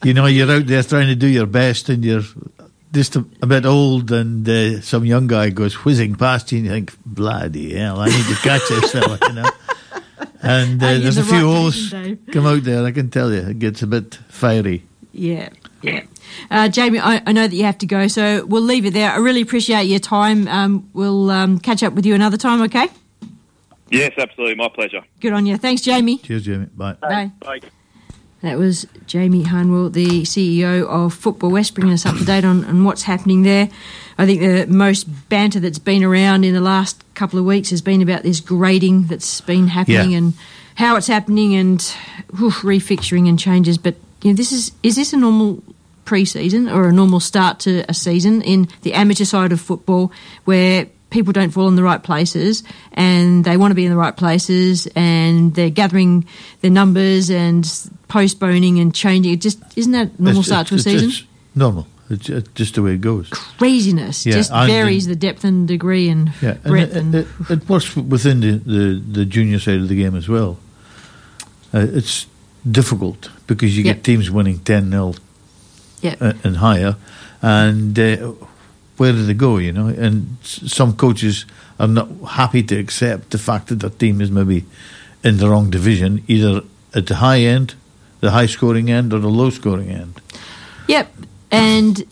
[0.06, 0.08] Jamie.
[0.08, 2.22] you know, you're out there trying to do your best, and you're
[2.92, 6.66] just a, a bit old, and uh, some young guy goes whizzing past you, and
[6.66, 9.50] you think, "Bloody hell, I need to catch this fella," you know.
[10.42, 12.84] And uh, Are you there's a the few right holes position, come out there.
[12.84, 14.84] I can tell you, it gets a bit fiery.
[15.12, 15.48] Yeah,
[15.82, 16.02] yeah.
[16.50, 19.10] Uh, Jamie, I, I know that you have to go, so we'll leave it there.
[19.10, 20.46] I really appreciate your time.
[20.46, 22.88] Um, we'll um, catch up with you another time, okay?
[23.90, 25.02] Yes, absolutely, my pleasure.
[25.20, 25.56] Good on you.
[25.56, 26.18] Thanks, Jamie.
[26.18, 26.66] Cheers, Jamie.
[26.66, 26.94] Bye.
[26.94, 27.32] Bye.
[27.40, 27.60] Bye.
[28.42, 32.64] That was Jamie Harnwell, the CEO of Football West, bringing us up to date on,
[32.66, 33.68] on what's happening there.
[34.18, 37.80] I think the most banter that's been around in the last couple of weeks has
[37.80, 40.18] been about this grading that's been happening Yeah.
[40.18, 40.34] and
[40.74, 41.80] how it's happening and
[42.36, 43.78] whew, refixturing and changes.
[43.78, 45.62] But you know, this is is this a normal
[46.04, 50.12] pre-season or a normal start to a season in the amateur side of football
[50.44, 53.96] where people don't fall in the right places and they want to be in the
[53.96, 56.26] right places and they're gathering
[56.62, 57.64] their numbers and
[58.08, 61.22] postponing and changing it just isn't that normal It's- start to a season It's
[61.54, 61.86] normal.
[62.08, 63.28] It's, just the way it goes.
[63.58, 67.14] craziness Yeah, just and varies the- depth and degree and Yeah, and breadth it, and,
[67.14, 70.58] it, it works within the, the, the junior side of the game as well.
[71.74, 72.26] Uh, it's
[72.70, 73.96] difficult because you Yep.
[73.96, 75.14] get teams winning 10 0
[76.00, 76.94] yeah uh, and higher,
[77.42, 78.32] and uh,
[78.96, 79.58] where do they go?
[79.58, 81.44] You know, and some coaches
[81.78, 84.64] are not happy to accept the fact that their team is maybe
[85.22, 86.62] in the wrong division, either
[86.94, 87.74] at the high end,
[88.20, 90.20] the high scoring end, or the low scoring end.
[90.88, 91.12] Yep.
[91.50, 92.04] And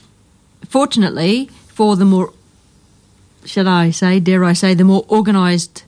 [0.69, 2.33] fortunately, for the more,
[3.45, 5.85] shall I say, dare I say, the more organised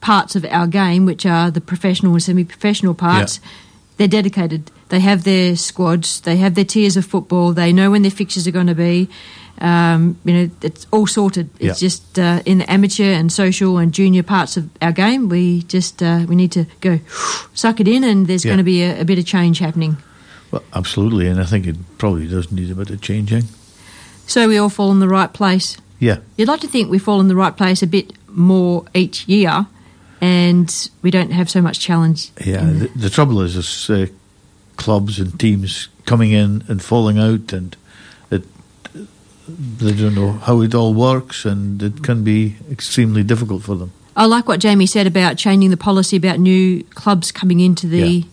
[0.00, 3.40] parts of our game, which are the professional and semi professional parts,
[3.96, 4.70] they're dedicated.
[4.88, 8.46] They have their squads, they have their tiers of football, they know when their fixtures
[8.46, 9.08] are going to be.
[9.60, 11.48] Um, you know, it's all sorted.
[11.58, 11.88] It's Yeah.
[11.88, 16.02] just uh, in the amateur and social and junior parts of our game, we just
[16.02, 16.98] uh, we need to go
[17.54, 18.50] suck it in, and there's Yeah.
[18.50, 19.96] going to be a, a bit of change happening.
[20.50, 23.44] Well, absolutely, and I think it probably does need a bit of changing.
[24.26, 25.76] So we all fall in the right place.
[25.98, 29.26] Yeah, You'd like to think we fall in the right place a bit more each
[29.26, 29.66] year,
[30.20, 32.30] and we don't have so much challenge.
[32.44, 32.62] yeah.
[32.64, 34.06] The, the trouble is, is uh,
[34.76, 37.76] clubs and teams coming in and falling out, and
[39.48, 43.90] they don't know how it all works, and it can be extremely difficult for them.
[44.16, 47.98] I like what Jamie said about changing the policy about new clubs coming into the
[47.98, 48.24] Yeah.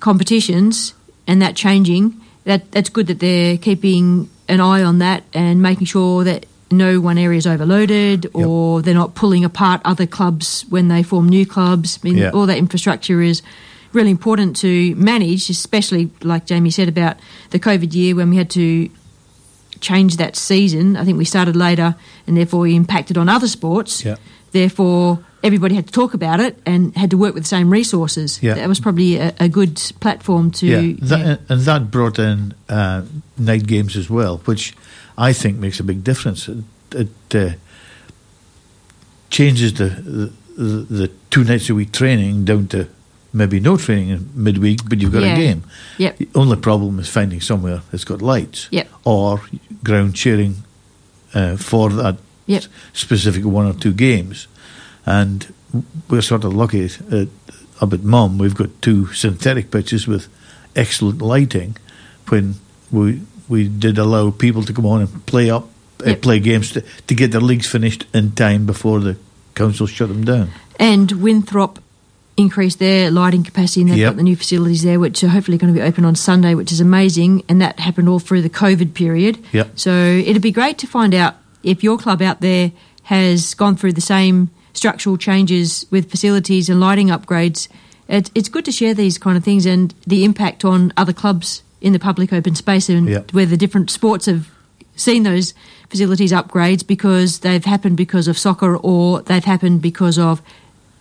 [0.00, 0.94] competitions
[1.26, 2.14] and that changing.
[2.44, 7.00] That that's good that they're keeping an eye on that and making sure that no
[7.00, 11.44] one area is overloaded or they're not pulling apart other clubs when they form new
[11.46, 11.98] clubs.
[12.02, 12.30] I mean, Yeah.
[12.30, 13.42] all that infrastructure is
[13.92, 17.16] really important to manage, especially like Jamie said about
[17.50, 18.88] the COVID year when we had to
[19.80, 20.96] change that season.
[20.96, 21.94] I think we started later
[22.26, 24.04] and therefore we impacted on other sports.
[24.04, 24.16] Yeah.
[24.52, 28.42] Therefore, everybody had to talk about it and had to work with the same resources.
[28.42, 28.54] Yeah.
[28.54, 30.66] That was probably a, a good platform to.
[30.66, 33.02] yeah, that, and that brought in uh,
[33.36, 34.74] night games as well, which
[35.18, 36.48] I think makes a big difference.
[36.48, 37.54] It, it uh,
[39.30, 42.88] changes the, the the two nights a week training down to
[43.36, 45.34] maybe no training in midweek, but you've got Yeah.
[45.34, 45.62] a game.
[45.98, 46.18] Yep.
[46.18, 48.88] The only problem is finding somewhere that's got lights Yep.
[49.04, 49.40] or
[49.84, 50.62] ground sharing
[51.34, 52.64] uh, for that Yep.
[52.92, 54.46] specific one or two games.
[55.04, 55.46] And
[56.08, 57.28] we're sort of lucky at,
[57.80, 60.28] up at Mum, we've got two synthetic pitches with
[60.74, 61.76] excellent lighting
[62.28, 62.54] when
[62.90, 65.68] we we did allow people to come on and play up,
[66.04, 69.16] uh, play games to, to get their leagues finished in time before the
[69.54, 70.48] council shut them down.
[70.80, 71.78] And Winthrop
[72.36, 74.12] increased their lighting capacity and they've Yep.
[74.12, 76.70] got the new facilities there, which are hopefully going to be open on Sunday, which
[76.70, 77.42] is amazing.
[77.48, 79.38] And that happened all through the COVID period.
[79.52, 79.70] Yep.
[79.76, 82.72] So it'd be great to find out if your club out there
[83.04, 87.68] has gone through the same structural changes with facilities and lighting upgrades.
[88.08, 91.62] It, it's good to share these kind of things and the impact on other clubs
[91.80, 93.32] in the public open space and Yep.
[93.32, 94.50] where the different sports have
[94.94, 95.54] seen those
[95.90, 100.42] facilities upgrades because they've happened because of soccer or they've happened because of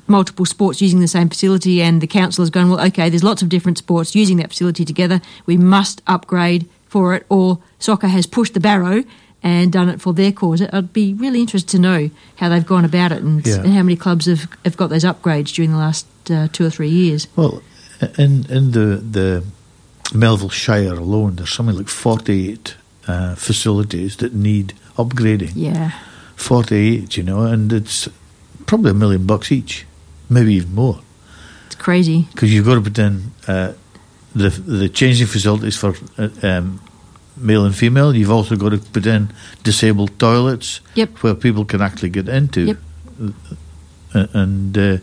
[0.07, 3.41] multiple sports using the same facility and the council has gone, well, okay, there's lots
[3.41, 5.19] of different sports using that facility together.
[5.45, 9.03] We must upgrade for it or soccer has pushed the barrow
[9.43, 10.61] and done it for their cause.
[10.61, 13.57] I'd be really interested to know how they've gone about it and, Yeah.
[13.63, 16.69] and how many clubs have, have got those upgrades during the last uh, two or
[16.69, 17.27] three years.
[17.35, 17.61] Well,
[18.17, 19.43] in in the the
[20.13, 22.75] Melville Shire alone, there's something like 48
[23.07, 25.51] uh, facilities that need upgrading.
[25.55, 25.91] Yeah.
[26.35, 28.09] 48, you know, and it's
[28.65, 29.85] probably a million bucks each,
[30.29, 30.99] maybe even more,
[31.67, 32.27] It's crazy.
[32.33, 33.73] because you've got to put in uh,
[34.35, 36.79] the the changing facilities for uh, um,
[37.37, 38.15] male and female.
[38.15, 39.29] You've also got to put in
[39.63, 41.23] disabled toilets Yep.
[41.23, 42.77] where people can actually get into, Yep.
[44.13, 44.97] Uh, and uh,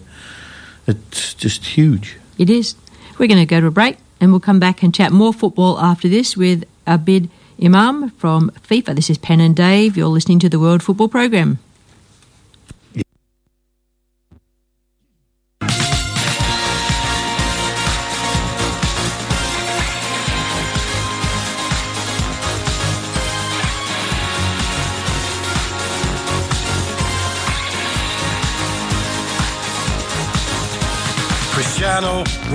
[0.86, 2.16] it's just huge.
[2.38, 2.74] It is.
[3.18, 5.78] We're going to go to a break and we'll come back and chat more football
[5.78, 7.28] after this with Abid
[7.62, 8.94] Imam from FIFA.
[8.96, 9.96] This is Pen and Dave.
[9.96, 11.58] You're listening to the World Football Program.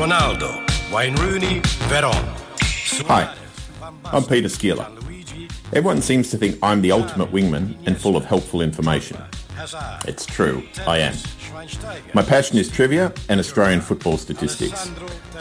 [0.08, 2.24] Ronaldo, Wayne Rooney, Veron.
[3.08, 3.36] Hi,
[4.05, 4.88] I'm Peter Skeeler.
[5.74, 9.18] Everyone seems to think I'm the ultimate wingman and full of helpful information.
[10.05, 11.14] It's true, I am.
[12.14, 14.89] My passion is trivia and Australian football statistics.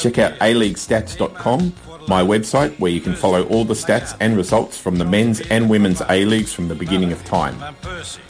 [0.01, 1.73] Check out aleaguestats.com,
[2.09, 5.71] my website where you can follow all the stats and results from the men's and
[5.71, 7.57] women's A-Leagues from the beginning of time,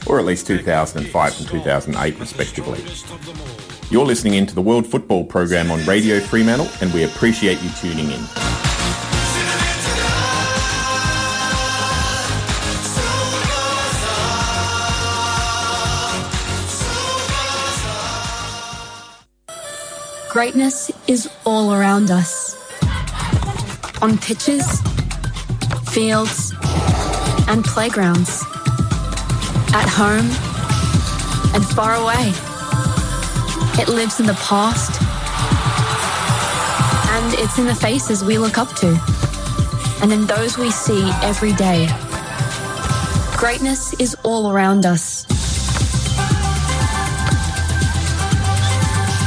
[0.06, 2.84] or at least 2005 and 2008 respectively.
[3.88, 8.10] You're listening into the World Football Program on Radio Fremantle and we appreciate you tuning
[8.10, 8.20] in.
[20.30, 22.56] Greatness is all around us.
[24.02, 24.82] On pitches,
[25.92, 26.52] fields,
[27.48, 28.42] and playgrounds,
[29.72, 30.28] at home
[31.54, 32.55] and far away.
[33.78, 35.00] It lives in the past.
[37.12, 38.98] And it's in the faces we look up to.
[40.02, 41.88] And in those we see every day.
[43.36, 45.26] Greatness is all around us.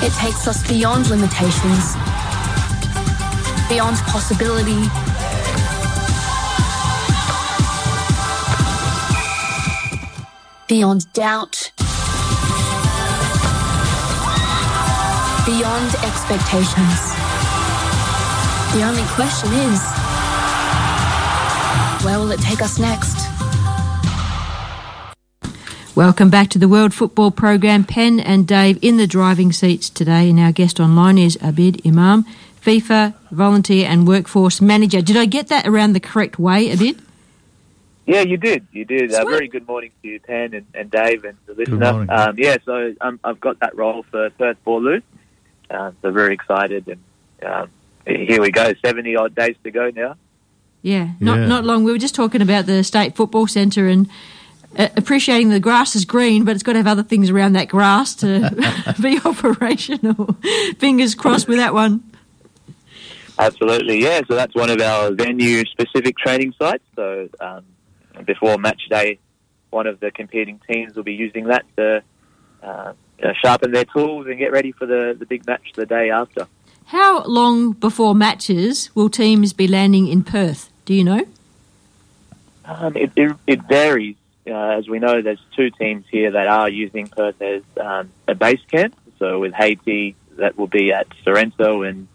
[0.01, 1.93] It takes us beyond limitations,
[3.69, 4.87] beyond possibility,
[10.67, 11.71] beyond doubt,
[15.49, 16.99] beyond expectations.
[18.75, 19.81] The only question is,
[22.05, 23.17] where will it take us next?
[25.95, 27.83] Welcome back to the World Football Program.
[27.83, 32.25] Penn and Dave in the driving seats today, and our guest online is Abid Imam,
[32.61, 35.01] FIFA volunteer and workforce manager.
[35.01, 37.01] Did I get that around the correct way, Abid?
[38.05, 38.67] Yeah, you did.
[38.71, 39.11] You did.
[39.11, 42.05] Uh, very good morning to you, Penn and, and Dave and the listener.
[42.07, 45.01] Um, yeah, so um, I've got that role for Perth Boorloo.
[45.69, 46.99] Uh, so very excited, and
[47.51, 47.69] um,
[48.05, 48.73] here we go.
[48.83, 50.15] Seventy odd days to go now.
[50.81, 51.45] Yeah, not Yeah.
[51.47, 51.83] not long.
[51.83, 54.07] We were just talking about the state football centre and
[54.77, 57.67] uh, appreciating the grass is green, but it's got to have other things around that
[57.67, 60.35] grass to be operational.
[60.79, 62.03] Fingers crossed with that one.
[63.37, 64.21] Absolutely, yeah.
[64.27, 66.83] So that's one of our venue-specific training sites.
[66.95, 67.63] So um,
[68.25, 69.19] before match day,
[69.69, 72.03] one of the competing teams will be using that to
[72.61, 72.93] uh,
[73.27, 76.47] know, sharpen their tools and get ready for the, the big match the day after.
[76.85, 80.71] How long before matches will teams be landing in Perth?
[80.85, 81.25] Do you know?
[82.65, 84.15] Um, it, it, it varies.
[84.47, 88.33] Uh, as we know, there's two teams here that are using Perth as um, a
[88.33, 88.95] base camp.
[89.19, 92.07] So with Haiti, that will be at Sorrento and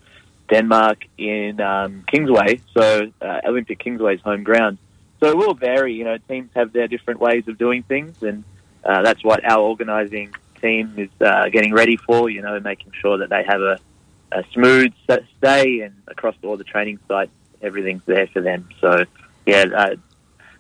[0.49, 2.61] Denmark in um, Kingsway.
[2.73, 4.79] So uh, Olympic Kingsway's home ground.
[5.21, 5.95] So it will vary.
[5.95, 8.45] You know, teams have their different ways of doing things, and
[8.85, 10.35] uh, that's what our organising
[10.65, 12.31] team is uh, getting ready for.
[12.31, 13.79] You know, making sure that they have a,
[14.33, 14.93] a smooth
[15.39, 18.69] stay, and across all the training sites, everything's there for them.
[18.81, 19.05] So,
[19.47, 19.97] yeah, uh,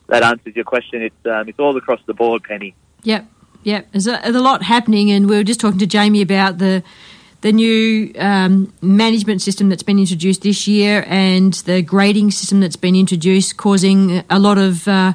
[0.08, 1.02] that answers your question.
[1.02, 2.74] It's um, it's all across the board, Penny.
[3.02, 3.26] Yep,
[3.62, 3.88] yep.
[3.92, 6.82] There's a, there's a lot happening, and we were just talking to Jamie about the
[7.44, 12.80] the new um, management system that's been introduced this year and the grading system that's
[12.86, 15.12] been introduced, causing a lot of uh,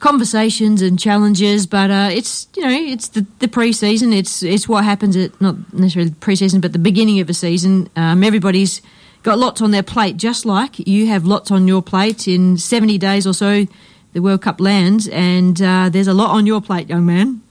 [0.00, 1.66] conversations and challenges.
[1.66, 4.12] But uh, it's you know it's the, the pre-season.
[4.12, 7.88] It's it's what happens at not necessarily pre-season, but the beginning of a season.
[7.94, 8.82] Um, everybody's
[9.22, 12.98] got lots on their plate, just like you have lots on your plate in 70
[12.98, 13.66] days or so.
[14.12, 17.42] The World Cup lands, and uh, there's a lot on your plate, young man.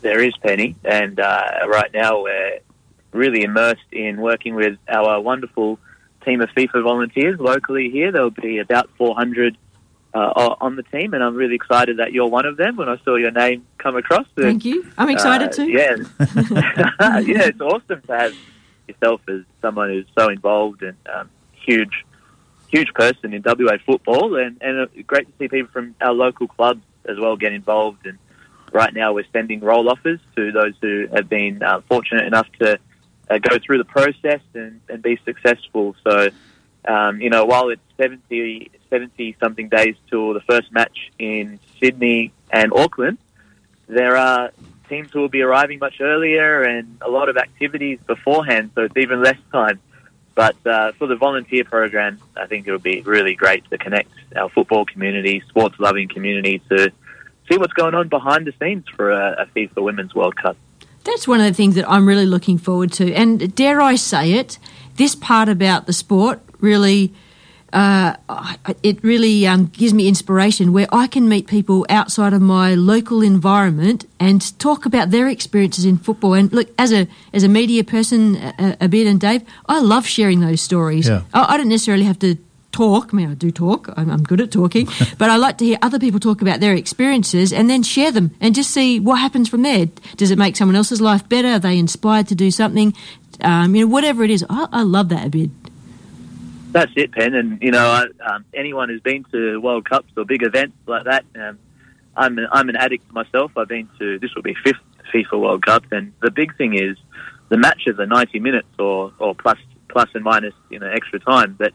[0.00, 2.60] There is Penny, and uh, right now we're
[3.12, 5.80] really immersed in working with our wonderful
[6.24, 8.12] team of FIFA volunteers locally here.
[8.12, 9.56] There'll be about 400
[10.14, 12.76] uh, on the team, and I'm really excited that you're one of them.
[12.76, 14.86] When I saw your name come across, Thank you.
[14.98, 15.68] I'm excited Uh, too.
[15.68, 15.96] Yeah,
[17.20, 18.34] yeah, it's awesome to have
[18.88, 22.04] yourself as someone who's so involved and um, huge,
[22.68, 26.48] huge person in WA football, and and uh, great to see people from our local
[26.48, 28.06] clubs as well get involved.
[28.06, 28.18] And
[28.72, 32.78] right now, we're sending roll offers to those who have been uh, fortunate enough to
[33.30, 35.94] uh, go through the process and, and be successful.
[36.04, 36.28] So,
[36.86, 42.32] um, you know, while it's 70, 70 something days till the first match in Sydney
[42.50, 43.18] and Auckland,
[43.86, 44.50] there are
[44.88, 48.96] teams who will be arriving much earlier and a lot of activities beforehand, so it's
[48.96, 49.80] even less time.
[50.34, 54.10] But uh, for the volunteer program, I think it would be really great to connect
[54.34, 56.90] our football community, sports loving community to
[57.50, 60.56] see what's going on behind the scenes for a, a FIFA Women's World Cup.
[61.04, 63.12] That's one of the things that I'm really looking forward to.
[63.12, 64.58] And dare I say it,
[64.96, 67.12] this part about the sport really,
[67.72, 68.14] uh,
[68.82, 73.22] it really um, gives me inspiration where I can meet people outside of my local
[73.22, 76.34] environment and talk about their experiences in football.
[76.34, 80.40] And look, as a as a media person, a, Abid and Dave, I love sharing
[80.40, 81.08] those stories.
[81.08, 81.22] Yeah.
[81.34, 82.36] I, I don't necessarily have to
[82.72, 83.12] talk.
[83.12, 83.88] I mean, I do talk.
[83.96, 84.88] I'm, I'm good at talking,
[85.18, 88.32] but I like to hear other people talk about their experiences and then share them
[88.40, 89.86] and just see what happens from there.
[90.16, 91.48] Does it make someone else's life better?
[91.48, 92.94] Are they inspired to do something?
[93.40, 95.50] Um, you know, whatever it is, I, I love that Abid.
[96.72, 97.34] That's it, Pen.
[97.34, 101.04] And you know, I, um, anyone who's been to World Cups or big events like
[101.04, 101.58] that, um,
[102.16, 103.52] I'm an, I'm an addict myself.
[103.56, 104.80] I've been to this will be fifth
[105.12, 106.96] FIFA World Cup, and the big thing is
[107.50, 109.58] the matches are 90 minutes or or plus
[109.88, 111.72] plus and minus you know extra time, but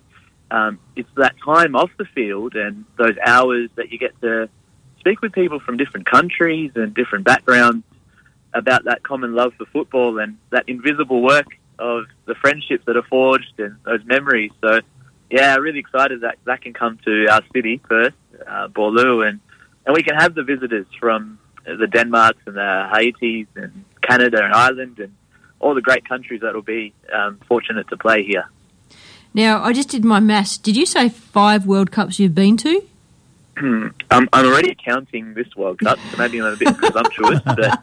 [0.49, 4.49] um, it's that time off the field and those hours that you get to
[4.99, 7.83] speak with people from different countries and different backgrounds
[8.53, 11.45] about that common love for football and that invisible work
[11.79, 14.51] of the friendships that are forged and those memories.
[14.61, 14.81] So,
[15.29, 18.15] yeah, really excited that that can come to our city first
[18.45, 19.39] uh, Boorloo, and
[19.85, 24.53] and we can have the visitors from the Denmarks and the Haitis and Canada and
[24.53, 25.13] Ireland and
[25.59, 28.45] all the great countries that will be um, fortunate to play here.
[29.33, 30.57] Now, I just did my maths.
[30.57, 32.83] Did you say five World Cups you've been to?
[33.57, 37.79] I'm, I'm already counting this World Cup, so maybe I'm a bit presumptuous, but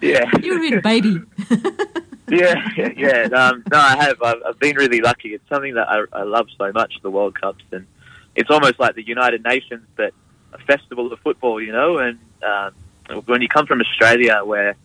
[0.00, 0.30] yeah.
[0.42, 1.20] You're a bit baby.
[2.28, 3.22] yeah, yeah, yeah.
[3.24, 4.22] Um, no, I have.
[4.22, 5.34] I've, I've been really lucky.
[5.34, 7.86] It's something that I, I love so much, the World Cups, and
[8.34, 10.12] it's almost like the United Nations, but
[10.52, 11.98] a festival of football, you know.
[11.98, 14.76] And um, when you come from Australia, where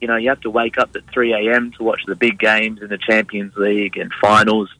[0.00, 1.72] you know you have to wake up at 3 a.m.
[1.72, 4.70] to watch the big games in the Champions League and finals,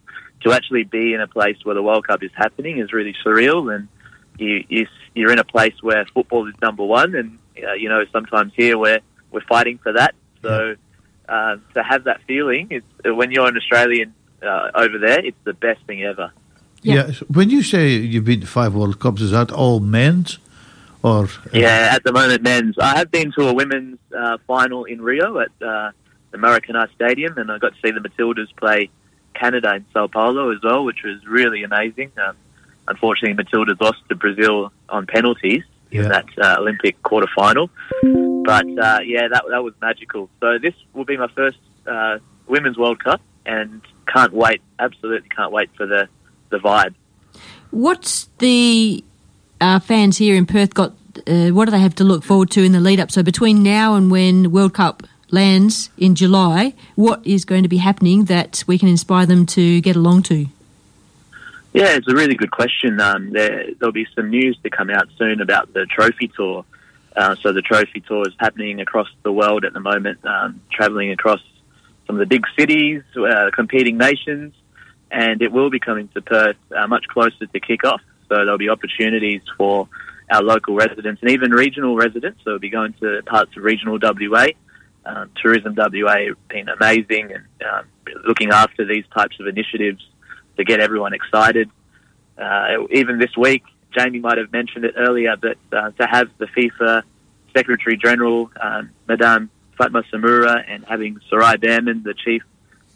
[0.43, 3.75] to actually be in a place where the World Cup is happening is really surreal,
[3.75, 3.89] and
[4.39, 8.05] you, you you're in a place where football is number one, and uh, you know
[8.13, 10.15] sometimes here we're we're fighting for that.
[10.43, 10.77] So
[11.31, 14.13] uh, to have that feeling, it's, when you're an Australian
[14.43, 16.33] uh, over there, it's the best thing ever.
[16.83, 17.13] Yeah.
[17.13, 20.39] so when you say you've been to five World Cups, is that all men's
[21.03, 21.29] or?
[21.53, 22.79] Yeah, at the moment, men's.
[22.79, 25.93] I have been to a women's uh, final in Rio at uh,
[26.33, 28.91] the Maracanã Stadium, and I got to see the Matildas play
[29.35, 32.11] Canada in Sao Paulo as well, which was really amazing.
[32.27, 32.37] Um,
[32.89, 35.63] unfortunately, Matildas lost to Brazil on penalties
[35.93, 37.71] in that uh, Olympic quarter final.
[38.45, 40.29] But uh, yeah, that that was magical.
[40.41, 44.61] So this will be my first uh, Women's World Cup, and can't wait.
[44.79, 46.09] Absolutely can't wait for the
[46.51, 46.95] the vibe.
[47.71, 49.05] What's the
[49.61, 50.95] uh, fans here in Perth got?
[51.27, 53.11] Uh, what do they have to look forward to in the lead up?
[53.11, 57.79] So between now and when World Cup lands in July, what is going to be
[57.79, 60.47] happening that we can inspire them to get along to?
[61.73, 63.01] Yeah, it's a really good question.
[63.01, 66.65] Um, there, there'll be some news to come out soon about the Trophy Tour.
[67.17, 71.11] Uh, so the Trophy Tour is happening across the world at the moment, um, traveling
[71.11, 71.41] across
[72.07, 74.55] some of the big cities, uh, competing nations,
[75.11, 78.01] and it will be coming to Perth uh, much closer to kick-off.
[78.29, 79.89] So there'll be opportunities for
[80.31, 82.41] our local residents and even regional residents.
[82.45, 84.49] So we'll be going to parts of regional WA.
[85.05, 87.87] Um, Tourism WA been amazing and um,
[88.27, 90.07] looking after these types of initiatives
[90.57, 91.71] to get everyone excited.
[92.39, 93.65] Uh, even this week,
[93.97, 97.03] Jamie might have mentioned it earlier, but uh, to have the FIFA
[97.57, 102.43] Secretary General, um, Madame Fatma Samoura, and having Sarai Bareman, the Chief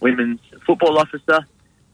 [0.01, 1.47] Women's Football Officer,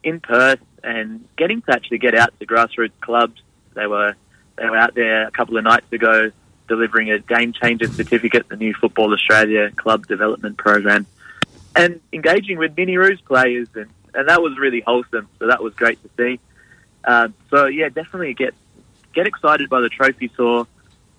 [0.02, 3.40] in Perth, and getting to actually get out to grassroots clubs.
[3.74, 4.14] They were
[4.56, 6.30] they were out there a couple of nights ago
[6.68, 11.06] delivering a game changer certificate, the new Football Australia Club Development Program,
[11.74, 15.28] and engaging with Mini Roos players, and, and that was really wholesome.
[15.38, 16.40] So that was great to see.
[17.04, 18.54] Um, so yeah, definitely get
[19.14, 20.66] get excited by the trophy tour.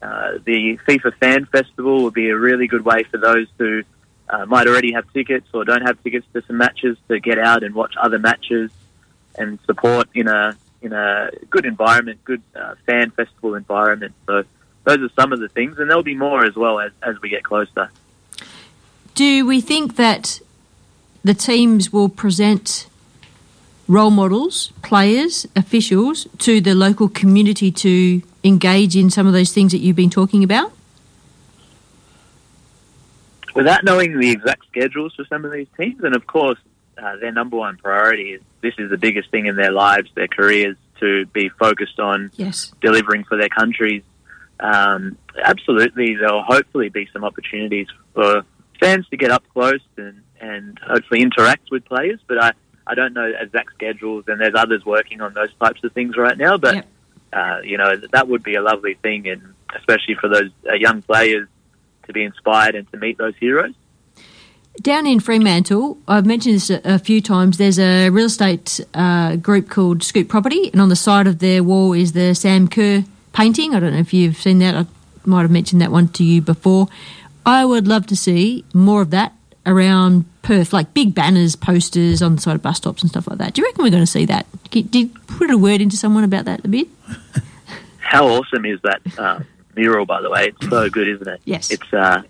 [0.01, 3.83] Uh, the FIFA Fan Festival will be a really good way for those who
[4.29, 7.63] uh, might already have tickets or don't have tickets to some matches to get out
[7.63, 8.71] and watch other matches
[9.37, 14.13] and support in a in a good environment, good uh, fan festival environment.
[14.25, 14.43] So
[14.83, 17.29] those are some of the things, and there'll be more as well as, as we
[17.29, 17.91] get closer.
[19.13, 20.41] Do we think that
[21.23, 22.87] the teams will present
[23.91, 29.73] role models, players, officials to the local community to engage in some of those things
[29.73, 30.71] that you've been talking about?
[33.53, 36.57] Without knowing the exact schedules for some of these teams, and of course,
[36.97, 40.29] uh, their number one priority is this is the biggest thing in their lives, their
[40.29, 42.71] careers, to be focused on Yes.
[42.79, 44.03] delivering for their countries.
[44.61, 48.45] Um, absolutely, there'll hopefully be some opportunities for
[48.79, 52.19] fans to get up close and, and hopefully interact with players.
[52.27, 52.51] But I,
[52.88, 56.38] I don't know exact schedules, and there's others working on those types of things right
[56.38, 56.57] now.
[56.57, 56.86] But
[57.34, 59.41] uh, you know that would be a lovely thing, and
[59.75, 61.47] especially for those uh, young players
[62.07, 63.73] to be inspired and to meet those heroes.
[64.82, 67.57] Down in Fremantle, I've mentioned this a, a few times.
[67.57, 71.61] There's a real estate uh, group called Scoop Property, and on the side of their
[71.61, 73.03] wall is the Sam Kerr
[73.34, 73.75] painting.
[73.75, 74.75] I don't know if you've seen that.
[74.75, 74.86] I
[75.25, 76.88] might have mentioned that one to you before.
[77.45, 79.34] I would love to see more of that
[79.66, 83.38] around Perth, like big banners, posters on the side of bus stops and stuff like
[83.38, 83.53] that.
[83.53, 84.45] Do you reckon we're going to see that?
[84.72, 86.88] Did you put a word into someone about that a bit?
[87.99, 89.39] How awesome is that uh,
[89.76, 90.47] mural, by the way?
[90.47, 91.41] It's so good, isn't it?
[91.45, 91.72] Yes.
[91.72, 92.24] It's uh,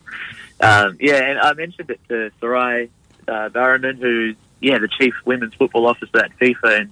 [0.62, 2.90] um, yeah, and I mentioned it to Sarai
[3.28, 6.92] uh, who's yeah the chief women's football officer at FIFA, and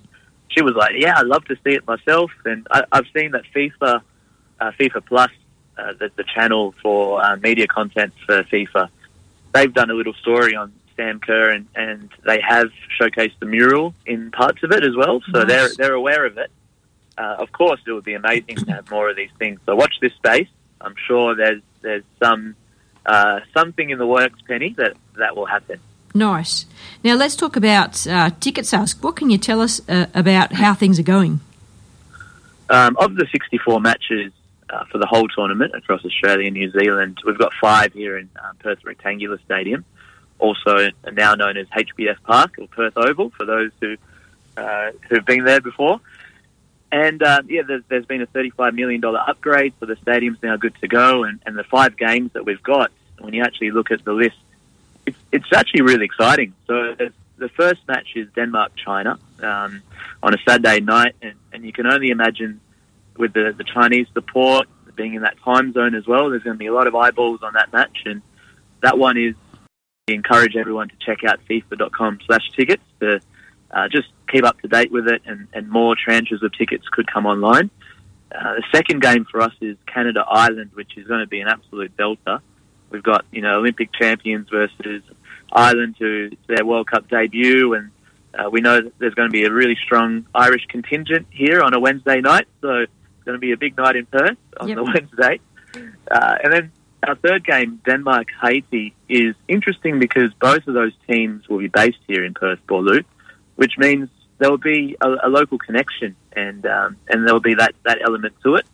[0.50, 3.44] she was like, "Yeah, I'd love to see it myself." And I, I've seen that
[3.56, 4.02] FIFA,
[4.60, 5.32] uh, FIFA Plus,
[5.78, 8.90] uh, the, the channel for uh, media content for FIFA,
[9.54, 12.70] they've done a little story on Sam Kerr, and, and they have
[13.00, 15.22] showcased the mural in parts of it as well.
[15.32, 15.48] So Nice.
[15.48, 16.52] they're they're aware of it.
[17.18, 19.60] Uh, of course, it would be amazing to have more of these things.
[19.66, 20.48] So watch this space.
[20.82, 22.56] I'm sure there's there's some
[23.06, 25.80] uh, something in the works, Penny, that that will happen.
[26.14, 26.66] Nice.
[27.04, 28.96] Now let's talk about uh, ticket sales.
[29.02, 31.40] What can you tell us uh, about how things are going?
[32.72, 34.32] Um, of the 64 matches
[34.70, 37.20] uh, for the whole tournament across Australia and New Zealand.
[37.26, 39.86] We've got five here in uh, Perth Rectangular Stadium,
[40.38, 43.98] also now known as HBF Park or Perth Oval for those who
[44.58, 46.02] uh, who've been there before.
[46.92, 50.76] And uh, yeah, there's, there's been a $35 million upgrade, so the stadium's now good
[50.82, 51.24] to go.
[51.24, 54.38] And, and the five games that we've got, when you actually look at the list,
[55.06, 56.54] it's, it's actually really exciting.
[56.68, 56.96] So
[57.38, 59.82] the first match is Denmark China um,
[60.22, 62.60] on a Saturday night, and, and you can only imagine
[63.20, 66.60] with the, the Chinese support being in that time zone as well, there's going to
[66.60, 68.00] be a lot of eyeballs on that match.
[68.06, 68.22] And
[68.82, 69.36] that one is
[70.08, 73.20] we encourage everyone to check out FIFA.com slash tickets to
[73.72, 77.12] uh, just keep up to date with it, and, and more tranches of tickets could
[77.12, 77.70] come online.
[78.34, 81.48] Uh, the second game for us is Canada Ireland, which is going to be an
[81.48, 82.40] absolute belter.
[82.90, 85.04] We've got you know Olympic champions versus
[85.52, 87.92] Ireland, who their World Cup debut, and
[88.34, 91.74] uh, we know that there's going to be a really strong Irish contingent here on
[91.74, 92.86] a Wednesday night, so
[93.30, 94.78] going to be a big night in Perth on Yep.
[94.78, 95.40] the Wednesday.
[96.10, 96.72] Uh, and then
[97.08, 102.00] our third game, Denmark Haiti, is interesting because both of those teams will be based
[102.08, 103.04] here in Perth, Boorloo,
[103.56, 104.10] which means
[104.40, 108.00] there will be a, a local connection and um, and there will be that, that
[108.04, 108.66] element to it.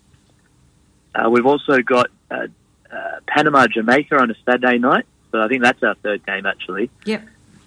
[1.14, 2.48] Uh, we've also got uh,
[2.92, 6.90] uh, Panama Jamaica on a Saturday night, so I think that's our third game actually.
[7.06, 7.24] Yep.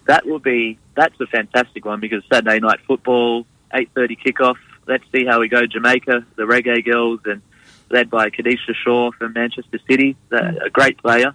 [0.07, 4.57] That will be that's a fantastic one because Saturday night football, eight thirty kickoff.
[4.89, 5.67] Let's see how we go.
[5.67, 7.43] Jamaica, the Reggae Girls, and
[7.91, 11.35] led by Khadija Shaw from Manchester City, the- a great player.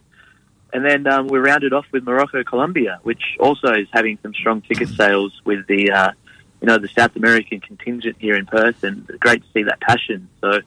[0.73, 4.61] And then um, we rounded off with Morocco, Colombia, which also is having some strong
[4.61, 6.11] ticket sales with the, uh,
[6.61, 10.27] you know, the South American contingent here in Perth, and great to see that passion.
[10.41, 10.61] So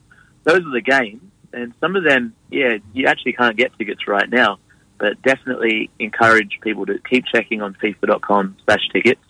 [0.44, 1.22] those are the games,
[1.52, 4.58] and some of them, yeah, you actually can't get tickets right now,
[4.98, 9.20] but definitely encourage people to keep checking on FIFA.com slash tickets.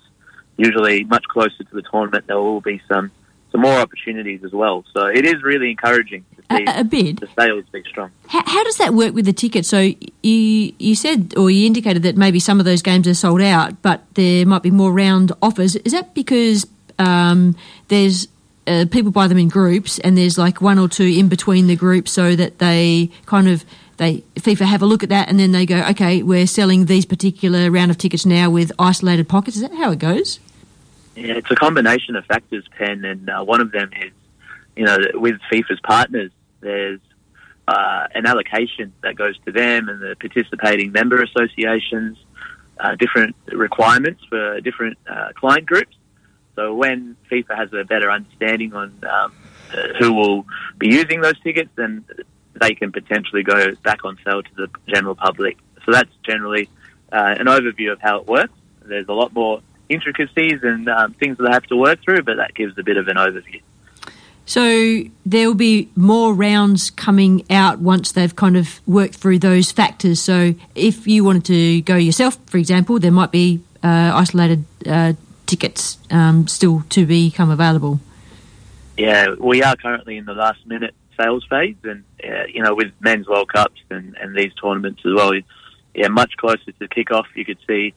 [0.59, 3.11] Usually, much closer to the tournament, there will be some
[3.53, 4.85] some more opportunities as well.
[4.93, 7.21] So it is really encouraging to see A, Abid.
[7.21, 8.11] the sales be strong.
[8.29, 9.69] How, how does that work with the tickets?
[9.69, 9.93] So
[10.23, 13.81] you you said or you indicated that maybe some of those games are sold out,
[13.83, 15.77] but there might be more round offers.
[15.77, 16.67] Is that because
[16.99, 17.57] um,
[17.89, 18.29] there's
[18.67, 21.77] uh, people buy them in groups, and there's like one or two in between the
[21.77, 23.65] groups, so that they kind of
[23.97, 27.07] they FIFA have a look at that, and then they go, okay, we're selling these
[27.07, 29.57] particular round of tickets now with isolated pockets.
[29.57, 30.41] Is that how it goes?
[31.17, 34.13] Yeah, it's a combination of factors, Pen, and uh, one of them is,
[34.77, 37.01] you know, with FIFA's partners, there's
[37.67, 42.19] uh, an allocation that goes to them and the participating member associations,
[42.79, 45.97] uh, different requirements for different uh, client groups.
[46.55, 49.33] So when FIFA has a better understanding on um,
[49.99, 50.47] who will
[50.79, 52.05] be using those tickets, then
[52.61, 55.57] they can potentially go back on sale to the general public.
[55.85, 56.69] So that's generally
[57.11, 58.53] uh, an overview of how it works.
[58.85, 62.37] There's a lot more intricacies and um, things that they have to work through, but
[62.37, 63.61] that gives a bit of an overview.
[64.49, 69.73] So there will be more rounds coming out once they've kind of worked through those
[69.73, 70.23] factors.
[70.23, 75.15] So if you wanted to go yourself, for example, there might be uh, isolated uh,
[75.47, 77.99] tickets um, still to become available.
[78.97, 82.93] Yeah, we are currently in the last minute sales phase, and uh, you know, with
[83.01, 85.33] men's World Cups and, and these tournaments as well,
[85.95, 87.95] yeah, much closer to kick-off, you could see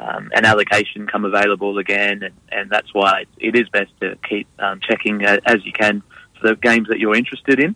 [0.00, 4.46] um, an allocation come available again, and, and that's why it is best to keep
[4.58, 6.02] um, checking uh, as you can
[6.40, 7.74] for the games that you're interested in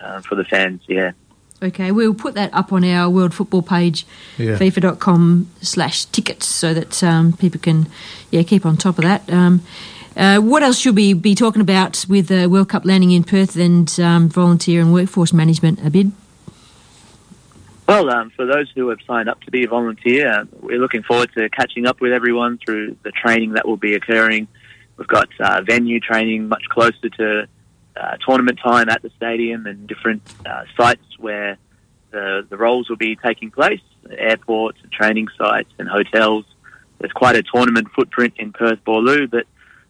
[0.00, 0.82] uh, for the fans.
[0.88, 1.12] Yeah.
[1.62, 4.04] Okay, we'll put that up on our World Football page,
[4.36, 4.58] Yeah.
[4.58, 7.86] FIFA.com slash tickets, so that um, people can
[8.30, 9.30] yeah keep on top of that.
[9.32, 9.62] Um,
[10.16, 13.56] uh, what else should we be talking about with the World Cup landing in Perth
[13.56, 15.80] and um, volunteer and workforce management?
[15.80, 16.12] Abid.
[17.86, 21.30] Well, um, for those who have signed up to be a volunteer, we're looking forward
[21.36, 24.48] to catching up with everyone through the training that will be occurring.
[24.96, 27.46] We've got uh, venue training much closer to
[27.94, 31.58] uh, tournament time at the stadium and different uh, sites where
[32.10, 36.46] the, the roles will be taking place, airports and training sites and hotels.
[36.98, 39.44] There's quite a tournament footprint in Perth, Boorloo, but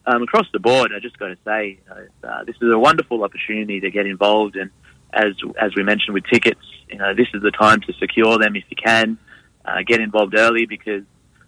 [0.05, 1.79] um, across the board, I just got to say,
[2.23, 4.57] uh, this is a wonderful opportunity to get involved.
[4.57, 4.69] And
[5.13, 8.55] as as we mentioned with tickets, you know, this is the time to secure them
[8.55, 9.17] if you can.
[9.63, 11.03] Uh, get involved early because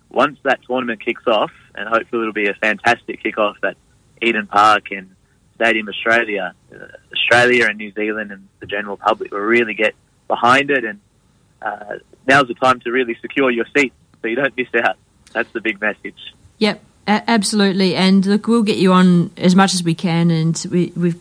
[0.09, 3.77] once that tournament kicks off, and hopefully it'll be a fantastic kickoff at
[4.21, 5.15] Eden Park and
[5.55, 9.95] Stadium Australia, uh, Australia and New Zealand and the general public will really get
[10.27, 10.83] behind it.
[10.83, 10.99] And
[11.61, 11.97] uh,
[12.27, 14.97] now's the time to really secure your seat so you don't miss out.
[15.33, 16.33] That's the big message.
[16.59, 17.95] Yep, absolutely.
[17.95, 21.15] And look, we'll get you on as much as we can, and we, we're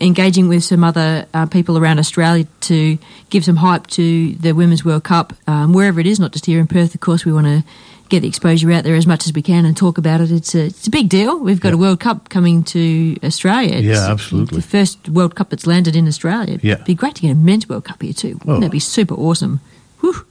[0.00, 2.98] engaging with some other uh, people around Australia to
[3.30, 6.60] give some hype to the Women's World Cup, um, wherever it is, not just here
[6.60, 6.94] in Perth.
[6.94, 7.64] Of course, we want to
[8.08, 10.30] get the exposure out there as much as we can and talk about it.
[10.30, 11.38] It's a, it's a big deal.
[11.38, 13.76] We've got a World Cup coming to Australia.
[13.76, 14.56] It's Yeah, absolutely.
[14.56, 16.58] The first World Cup that's landed in Australia.
[16.62, 16.74] Yeah.
[16.74, 18.38] It'd be great to get a men's World Cup here too.
[18.46, 18.54] Oh.
[18.56, 19.60] That'd be super awesome.
[20.00, 20.26] Whew.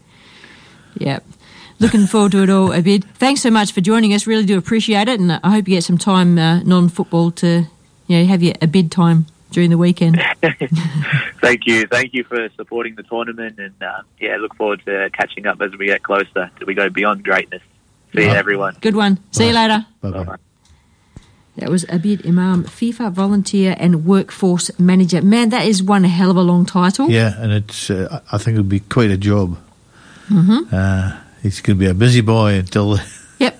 [0.96, 1.20] Yeah.
[1.80, 3.06] Looking forward to it all Abid.
[3.16, 4.28] Thanks so much for joining us.
[4.28, 7.66] Really do appreciate it, and I hope you get some time uh, non-football to
[8.06, 10.22] you know have your a bid time during the weekend.
[11.42, 15.48] Thank you, thank you for supporting the tournament, and uh, yeah, look forward to catching
[15.48, 16.52] up as we get closer.
[16.58, 17.64] Till we go beyond greatness.
[18.14, 18.78] See you, everyone.
[18.80, 19.18] Good one.
[19.32, 19.86] See you later.
[20.02, 20.36] Bye-bye.
[21.58, 25.22] That was Abid Imam, FIFA volunteer and workforce manager.
[25.22, 27.10] Man, that is one hell of a long title.
[27.10, 27.90] Yeah, and it's.
[27.90, 29.58] Uh, I I think it would be quite a job.
[30.28, 33.00] hmm Uh, he's going to be a busy boy until.
[33.40, 33.60] Yep.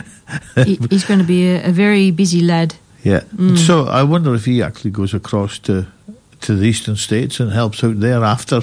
[0.64, 2.76] he, he's going to be a, a very busy lad.
[3.06, 3.20] Yeah.
[3.36, 3.56] Mm.
[3.56, 5.86] So I wonder if he actually goes across to
[6.40, 8.60] to the eastern states and helps out there after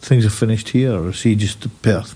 [0.00, 2.14] things are finished here, or is he just Perth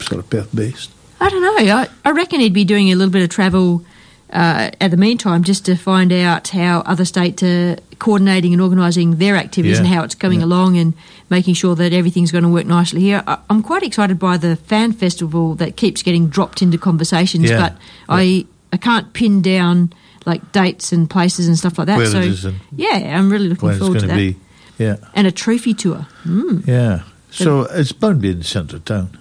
[0.00, 0.90] sort of Perth based?
[1.20, 1.74] I don't know.
[1.74, 3.84] I, I reckon he'd be doing a little bit of travel
[4.30, 9.16] uh, at the meantime just to find out how other states are coordinating and organising
[9.18, 10.46] their activities Yeah, and how it's coming yeah.
[10.46, 10.94] along and
[11.30, 13.22] making sure that everything's going to work nicely here.
[13.26, 17.60] I, I'm quite excited by the fan festival that keeps getting dropped into conversations, Yeah,
[17.60, 17.72] but
[18.08, 19.92] I I can't pin down
[20.26, 21.96] like dates and places and stuff like that.
[21.96, 24.16] Where so it is and yeah, I'm really looking forward going to to that.
[24.16, 24.36] be.
[24.78, 24.96] Yeah.
[25.14, 26.06] And a trophy tour.
[26.24, 26.66] Mm.
[26.66, 27.02] Yeah.
[27.30, 29.16] So it's bound to be in the centre of town.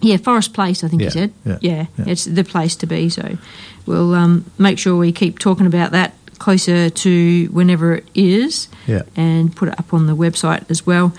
[0.00, 1.32] Yeah, Forest Place, I think Yeah, you said.
[1.46, 2.04] yeah, yeah, yeah.
[2.08, 3.08] it's the place to be.
[3.08, 3.38] So
[3.86, 9.02] we'll um, make sure we keep talking about that closer to whenever it is Yeah.
[9.16, 11.14] and put it up on the website as well.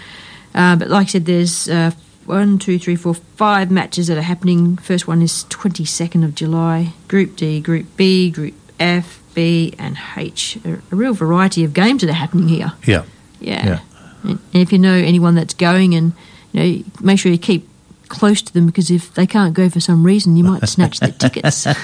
[0.53, 1.91] Uh, but like I said, there's uh,
[2.25, 4.77] one, two, three, four, five matches that are happening.
[4.77, 6.93] First one is 22nd of July.
[7.07, 10.57] Group D, Group B, Group F, B, and H.
[10.65, 12.73] A, a real variety of games that are happening here.
[12.85, 13.03] Yeah.
[13.39, 13.65] Yeah.
[13.65, 13.79] Yeah.
[14.23, 16.13] And and if you know anyone that's going, and
[16.51, 17.67] you know, make sure you keep
[18.07, 21.11] close to them because if they can't go for some reason, you might snatch their
[21.11, 21.67] tickets.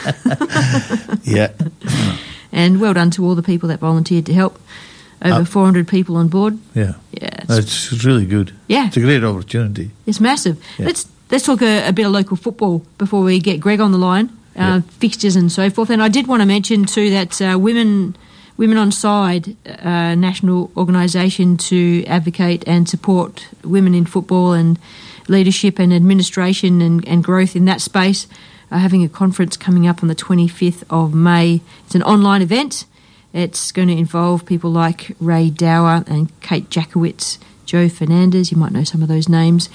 [1.23, 1.51] Yeah.
[2.53, 4.59] And well done to all the people that volunteered to help.
[5.23, 6.57] Over Uh, 400 people on board.
[6.75, 6.95] Yeah.
[7.11, 8.51] Yeah, it's, It's really good.
[8.67, 8.87] Yeah.
[8.87, 9.91] It's a great opportunity.
[10.05, 10.57] it's massive.
[10.77, 10.87] Yeah.
[10.87, 13.97] Let's let's talk a, a bit of local football before we get Greg on the
[13.97, 14.29] line.
[14.55, 15.89] Uh, Fixtures and so forth.
[15.89, 18.15] And I did want to mention too that uh, women.
[18.57, 24.77] Women on Side, uh, national organisation to advocate and support women in football and
[25.27, 28.27] leadership and administration and, and growth in that space,
[28.69, 31.61] are having a conference coming up on the 25th of May.
[31.85, 32.85] It's an online event.
[33.33, 38.51] It's going to involve people like Rae Dower and Kate Jacewicz, Joe Fernandez.
[38.51, 39.69] You might know some of those names.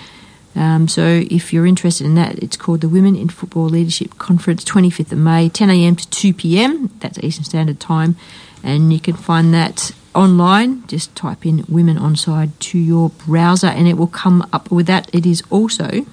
[0.57, 4.65] Um, so if you're interested in that, it's called the Women in Football Leadership Conference,
[4.65, 5.97] 25th of May, 10 a.m.
[5.97, 6.91] to 2 p.m.
[7.01, 8.17] That's Eastern Standard Time.
[8.63, 10.87] And you can find that online.
[10.87, 14.87] Just type in Women on Side to your browser and it will come up with
[14.87, 15.15] that.
[15.15, 16.07] It is also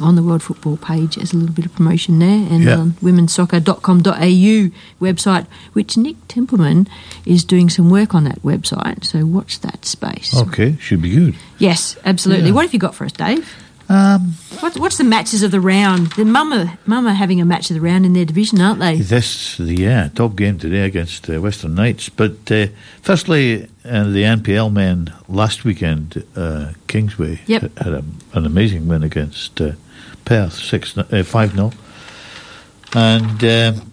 [0.00, 2.76] on the World Football page as a little bit of promotion there and Yeah.
[2.78, 4.70] on womensoccer.com.au
[5.00, 6.86] website, which Nick Templeman
[7.24, 9.04] is doing some work on that website.
[9.04, 10.34] So watch that space.
[10.36, 10.76] Okay.
[10.80, 11.34] Should be good.
[11.58, 12.48] Yes, absolutely.
[12.48, 12.54] Yeah.
[12.54, 13.48] What have you got for us, Dave?
[13.88, 16.08] Um, What, what's the matches of the round?
[16.16, 18.96] The Mama, Mama having a match of the round in their division, aren't they?
[18.96, 22.08] This, the yeah, top game today against uh, Western Knights.
[22.08, 22.66] But uh,
[23.02, 27.78] firstly, uh, the NPL men last weekend, uh, Kingsway Yep.
[27.78, 29.72] had a, an amazing win against uh,
[30.24, 31.72] Perth, six uh, five 0
[32.94, 33.92] and um,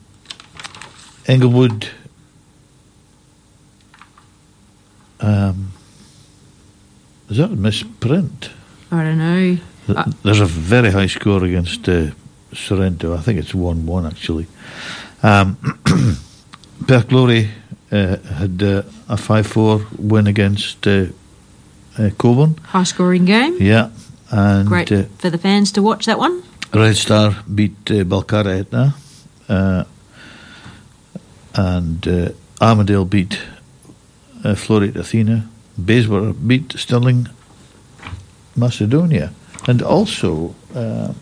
[1.28, 1.90] Inglewood.
[5.20, 5.72] Um,
[7.30, 8.50] is that a misprint?
[8.92, 9.58] I don't know.
[9.88, 12.08] Uh, There's a very high score against uh,
[12.54, 13.14] Sorrento.
[13.16, 14.48] I think it's 1 1 actually.
[15.24, 15.58] Um,
[16.88, 17.50] Perth Glory
[17.94, 21.06] uh, had uh, a 5 4 win against uh,
[21.98, 22.58] uh, Cockburn.
[22.64, 23.58] High scoring game.
[23.60, 23.90] Yeah.
[24.32, 26.42] And Great uh, for the fans to watch that one.
[26.74, 28.96] Red Star beat uh, Balcatta Etna.
[29.48, 29.84] Uh,
[31.54, 32.30] and uh,
[32.60, 33.40] Armadale beat
[34.44, 35.48] uh, Floreat Athena.
[35.78, 37.28] Bayswater beat Stirling
[38.56, 39.32] Macedonia.
[39.68, 41.14] And also, uh,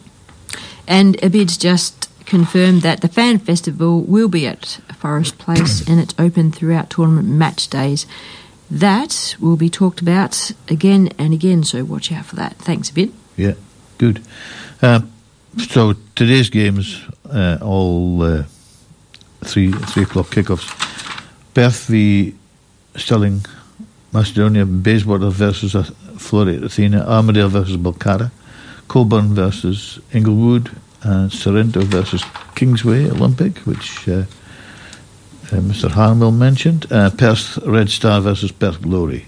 [0.87, 6.13] And Abid's just confirmed that the fan festival will be at Forest Place and it's
[6.19, 8.05] open throughout tournament match days.
[8.69, 12.55] That will be talked about again and again, so watch out for that.
[12.57, 13.11] Thanks, Abid.
[13.35, 13.55] Yeah,
[13.97, 14.21] good.
[14.81, 15.11] Um,
[15.57, 18.43] so today's games, uh, all uh,
[19.43, 20.69] three three o'clock kickoffs.
[21.53, 22.35] Perth v
[22.95, 23.43] Stirling,
[24.13, 25.83] Macedonia, Bayswater versus uh,
[26.17, 28.31] Floreat Athena, Armadale versus Balcatta,
[28.87, 30.71] Cockburn versus Inglewood,
[31.03, 32.23] and Sorrento versus
[32.55, 34.25] Kingsway Olympic, which uh, uh,
[35.57, 35.91] Mr.
[35.91, 36.91] Harnwell mentioned.
[36.91, 39.25] Uh, Perth Red Star versus Perth Glory.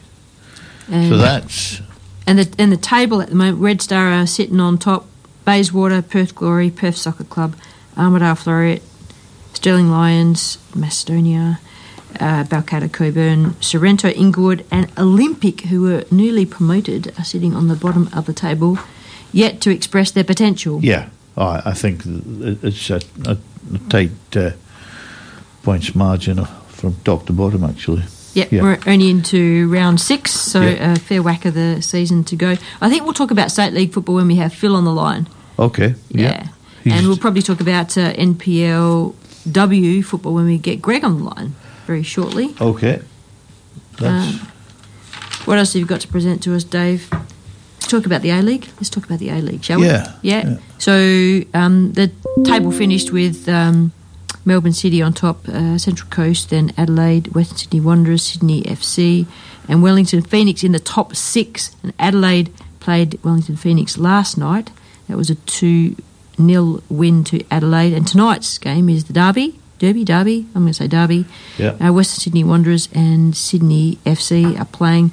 [0.90, 1.82] And, so that's
[2.26, 5.06] and the and the table at the moment, Red Star are sitting on top
[5.46, 7.56] Bayswater, Perth Glory, Perth Soccer Club,
[7.98, 8.82] Armadale Floreat,
[9.54, 11.60] Stirling Lions, Macedonia,
[12.20, 17.76] uh, Balcatta Cockburn, Sorrento Inglewood, and Olympic, who were newly promoted, are sitting on the
[17.76, 18.78] bottom of the table,
[19.32, 20.80] yet to express their potential.
[20.84, 23.38] Yeah, I, I think it's a, a,
[23.74, 24.52] a tight uh,
[25.64, 28.04] points margin from top to bottom, actually.
[28.36, 28.62] Yep, Yeah.
[28.64, 30.94] we're only into round six, so Yeah.
[30.94, 32.58] a fair whack of the season to go.
[32.82, 35.28] I think we'll talk about state league football when we have Phil on the line.
[35.58, 35.96] Okay.
[36.10, 36.48] Yeah.
[36.86, 41.56] And we'll probably talk about uh, NPLW football when we get Greg on the line
[41.88, 42.54] very shortly.
[42.60, 43.02] Okay.
[44.00, 44.48] That's, Um,
[45.46, 47.08] what else have you got to present to us, Dave?
[47.12, 48.68] Let's talk about the A League.
[48.78, 50.30] Let's talk about the A League, shall Yeah, we?
[50.32, 50.56] Yeah.
[50.80, 52.12] So um, the
[52.44, 53.92] table finished with um,
[54.46, 59.26] Melbourne City on top, uh, Central Coast, then Adelaide, Western Sydney Wanderers, Sydney FC,
[59.68, 61.76] and Wellington Phoenix in the top six.
[61.84, 64.72] And Adelaide played Wellington Phoenix last night.
[65.08, 65.96] That was a 2
[66.36, 67.94] 0 win to Adelaide.
[67.94, 69.60] And tonight's game is the Derby.
[69.80, 71.26] Derby, Derby, I'm going to say Derby.
[71.58, 71.72] Yeah.
[71.72, 75.12] Uh, Western Sydney Wanderers and Sydney FC are playing.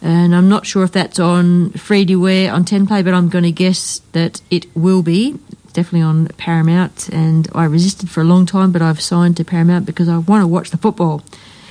[0.00, 3.28] And I'm not sure if that's on free to wear on 10 play, but I'm
[3.30, 5.38] going to guess that it will be.
[5.74, 7.08] Definitely on Paramount.
[7.12, 10.42] And I resisted for a long time, but I've signed to Paramount because I want
[10.42, 11.22] to watch the football.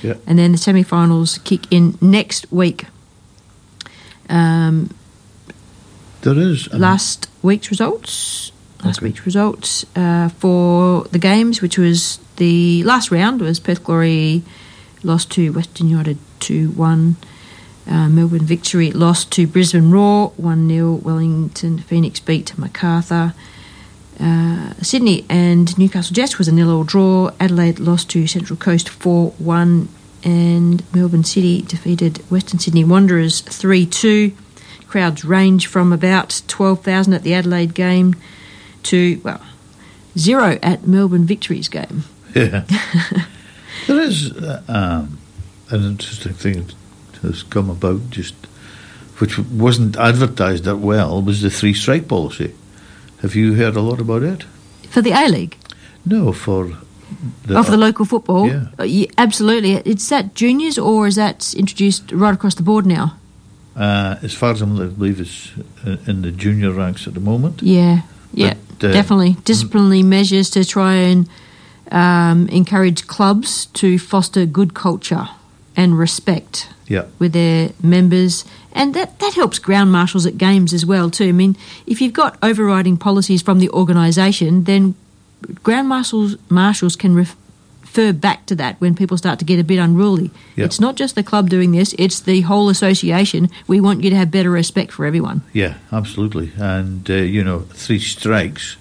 [0.02, 0.14] Yeah.
[0.26, 2.84] And then the semi finals kick in next week.
[4.28, 4.90] Um,
[6.22, 6.68] there is.
[6.72, 8.52] um, last week's results.
[8.84, 9.06] Last Okay.
[9.08, 14.42] week's results uh, for the games, which was the last round, was Perth Glory
[15.02, 17.16] lost to Western United two one.
[17.86, 23.34] Uh, Melbourne Victory lost to Brisbane Roar one 0 Wellington Phoenix beat Macarthur.
[24.20, 27.30] Uh, Sydney and Newcastle Jets was a nil all draw.
[27.40, 29.88] Adelaide lost to Central Coast 4 1.
[30.24, 34.32] And Melbourne City defeated Western Sydney Wanderers 3 2.
[34.86, 38.14] Crowds range from about 12,000 at the Adelaide game
[38.84, 39.40] to, well,
[40.16, 42.04] zero at Melbourne Victory's game.
[42.34, 42.64] Yeah.
[43.86, 45.18] there is uh, um,
[45.70, 46.66] an interesting thing
[47.12, 48.34] that has come about just
[49.18, 52.52] which wasn't advertised that well was the three strike policy.
[53.24, 54.44] Have you heard a lot about it?
[54.90, 55.56] For the A League?
[56.04, 56.72] No, for
[57.46, 58.46] the, of the local football?
[58.46, 58.66] Yeah.
[58.78, 59.76] Uh, yeah, absolutely.
[59.90, 63.16] Is that juniors or is that introduced right across the board now?
[63.74, 65.52] Uh, as far as I'm, I believe, is
[65.86, 67.62] uh, in the junior ranks at the moment.
[67.62, 68.02] Yeah,
[68.34, 69.36] yeah, But, uh, definitely.
[69.46, 71.26] Disciplinary measures to try and
[71.90, 75.28] um, encourage clubs to foster good culture
[75.76, 77.06] and respect Yeah.
[77.18, 78.44] with their members.
[78.74, 81.28] And that, that helps ground marshals at games as well too.
[81.28, 81.56] I mean,
[81.86, 84.94] if you've got overriding policies from the organisation, then
[85.62, 87.36] ground marshals marshals can ref-
[87.94, 90.30] refer back to that when people start to get a bit unruly.
[90.56, 90.64] Yeah.
[90.64, 93.48] It's not just the club doing this; it's the whole association.
[93.66, 95.42] We want you to have better respect for everyone.
[95.52, 96.52] Yeah, absolutely.
[96.56, 98.76] And, uh, you know, three strikes,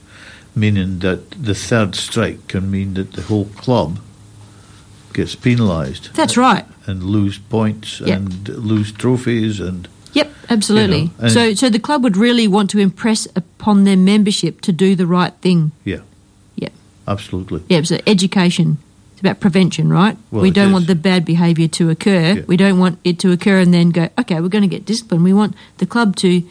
[0.56, 4.00] meaning that the third strike can mean that the whole club
[5.14, 6.14] gets penalised.
[6.14, 6.66] That's right.
[6.86, 8.18] And lose points Yep.
[8.18, 9.88] and lose trophies and.
[10.14, 11.02] Yep, absolutely.
[11.04, 14.72] You know, so, so the club would really want to impress upon their membership to
[14.72, 15.72] do the right thing.
[15.84, 16.00] Yeah.
[16.56, 16.72] Yep.
[17.08, 17.64] Absolutely.
[17.70, 18.78] Yeah, so education.
[19.14, 20.18] It's about prevention, right?
[20.30, 22.34] Well, we don't want the bad behaviour to occur.
[22.34, 22.42] Yeah.
[22.46, 25.24] We don't want it to occur and then go, okay, we're going to get disciplined.
[25.24, 26.44] We want the club to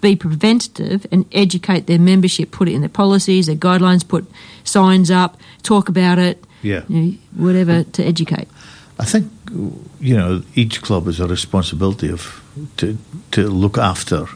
[0.00, 4.26] be preventative and educate their membership, put it in their policies, their guidelines, put
[4.64, 6.82] signs up, talk about it, Yeah.
[6.88, 8.48] you know, whatever to educate.
[8.98, 9.30] I think
[10.00, 12.42] you know each club has a responsibility of
[12.76, 12.96] to
[13.30, 14.26] to look after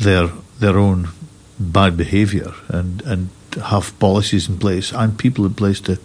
[0.00, 0.28] their
[0.60, 1.08] their own
[1.58, 3.28] bad behaviour and and
[3.64, 5.96] have policies in place and people in place to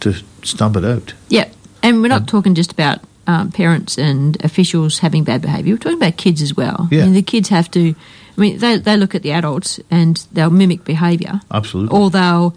[0.00, 1.14] to stamp it out.
[1.28, 1.48] Yeah,
[1.82, 5.74] and we're not talking just about um, parents and officials having bad behaviour.
[5.74, 6.88] We're talking about kids as well.
[6.90, 7.02] Yeah.
[7.02, 7.94] I mean, the kids have to.
[8.36, 11.98] I mean, they they look at the adults and they'll mimic behaviour, Absolutely.
[11.98, 12.54] or they'll,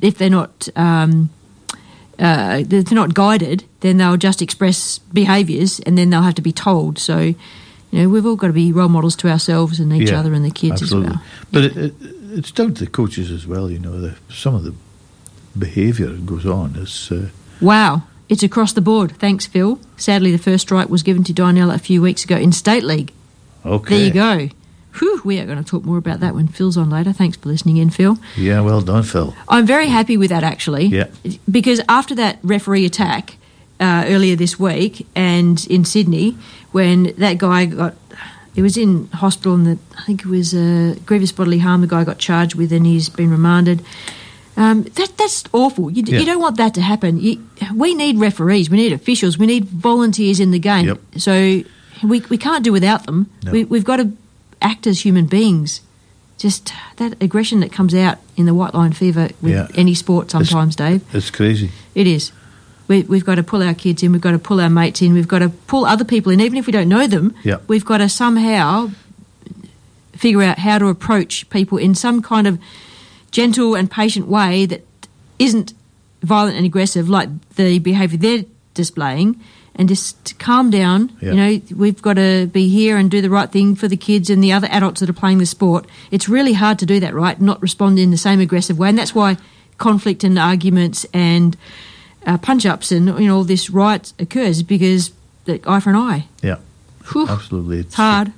[0.00, 0.68] if they're not.
[0.76, 1.30] Um,
[2.18, 6.42] uh, if they're not guided, then they'll just express behaviours, and then they'll have to
[6.42, 6.98] be told.
[6.98, 7.36] So, you
[7.92, 10.44] know, we've all got to be role models to ourselves and each Yeah, other and
[10.44, 11.10] the kids absolutely.
[11.10, 11.22] as well.
[11.52, 11.94] But it, it,
[12.32, 13.70] it's down to the coaches as well.
[13.70, 14.74] You know, the, some of the
[15.56, 17.10] behaviour that goes on is.
[17.12, 17.28] Uh,
[17.60, 19.12] Wow, it's across the board.
[19.18, 19.78] Thanks, Phil.
[19.96, 23.12] Sadly, the first strike was given to Dianella a few weeks ago in State League.
[23.64, 23.96] okay.
[23.96, 24.54] There you go.
[24.98, 27.12] Whew, we are going to talk more about that when Phil's on later.
[27.12, 28.18] Thanks for listening in, Phil.
[28.36, 29.34] Yeah, well done, Phil.
[29.48, 30.86] I'm very happy with that, actually.
[30.86, 31.06] Yeah.
[31.50, 33.36] Because after that referee attack
[33.80, 36.36] uh, earlier this week and in Sydney,
[36.72, 37.94] when that guy got.
[38.54, 41.86] He was in hospital, and the, I think it was uh, grievous bodily harm the
[41.86, 43.84] guy got charged with, and he's been remanded.
[44.56, 45.92] Um, that that's awful.
[45.92, 46.18] You, d Yeah.
[46.20, 47.20] you don't want that to happen.
[47.20, 47.40] You,
[47.76, 48.68] we need referees.
[48.68, 49.38] We need officials.
[49.38, 50.86] We need volunteers in the game.
[50.88, 50.98] Yep.
[51.18, 51.32] So
[52.02, 53.30] we we can't do without them.
[53.44, 53.52] No.
[53.52, 54.10] We, we've got to
[54.62, 55.80] act as human beings.
[56.38, 59.66] Just that aggression that comes out in the white line fever with Yeah.
[59.74, 61.02] any sport sometimes, Dave.
[61.12, 61.70] It's crazy.
[61.94, 62.30] It is.
[62.86, 64.12] We, we've got to pull our kids in.
[64.12, 65.12] We've got to pull our mates in.
[65.14, 67.34] We've got to pull other people in, even if we don't know them.
[67.42, 67.58] Yeah.
[67.66, 68.90] We've got to somehow
[70.12, 72.58] figure out how to approach people in some kind of
[73.30, 74.84] gentle and patient way that
[75.38, 75.74] isn't
[76.22, 78.44] violent and aggressive, like the behaviour they're
[78.74, 79.40] displaying,
[79.78, 81.16] and just calm down.
[81.22, 81.30] Yeah.
[81.32, 84.28] You know, we've got to be here and do the right thing for the kids
[84.28, 85.86] and the other adults that are playing the sport.
[86.10, 87.40] It's really hard to do that, right?
[87.40, 89.36] Not respond in the same aggressive way, and that's why
[89.78, 91.56] conflict and arguments and
[92.26, 95.12] uh, punch ups and you know all this right occurs because
[95.44, 96.26] the eye for an eye.
[96.42, 96.56] Yeah.
[97.12, 97.28] Whew.
[97.28, 97.78] Absolutely.
[97.78, 98.32] It's hard.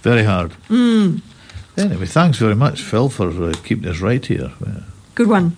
[0.00, 0.52] Very hard.
[0.68, 1.20] Mm,
[1.76, 4.52] Anyway, thanks very much, Phil, for uh, keeping us right here.
[5.16, 5.56] Good one.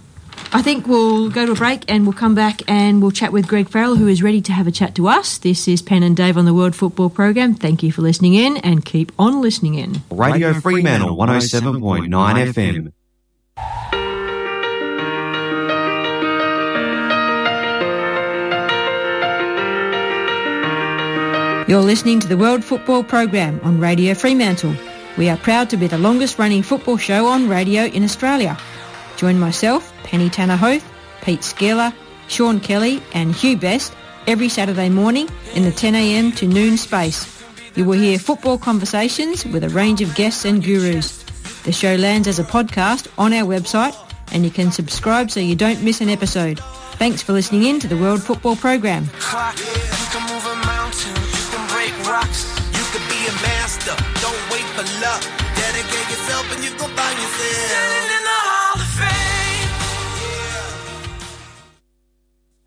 [0.52, 3.46] I think we'll go to a break and we'll come back and we'll chat with
[3.46, 5.38] Greg Farrell, who is ready to have a chat to us.
[5.38, 7.54] This is Penn and Dave on the World Football Program.
[7.54, 10.02] Thank you for listening in and keep on listening in.
[10.10, 12.08] Radio Fremantle 107.9
[12.52, 12.92] FM.
[21.68, 24.76] You're listening to the World Football Program on Radio Fremantle.
[25.18, 28.56] We are proud to be the longest running football show on radio in Australia.
[29.16, 30.84] Join myself, Penny TannerHoath,
[31.22, 31.92] Pete Skeeler,
[32.28, 33.94] Sean Kelly and Hugh Best
[34.26, 37.32] every Saturday morning in the 10am to noon space.
[37.74, 41.22] You will hear football conversations with a range of guests and gurus.
[41.64, 43.96] The show lands as a podcast on our website
[44.32, 46.60] and you can subscribe so you don't miss an episode.
[46.98, 49.08] Thanks for listening in to the World Football Program.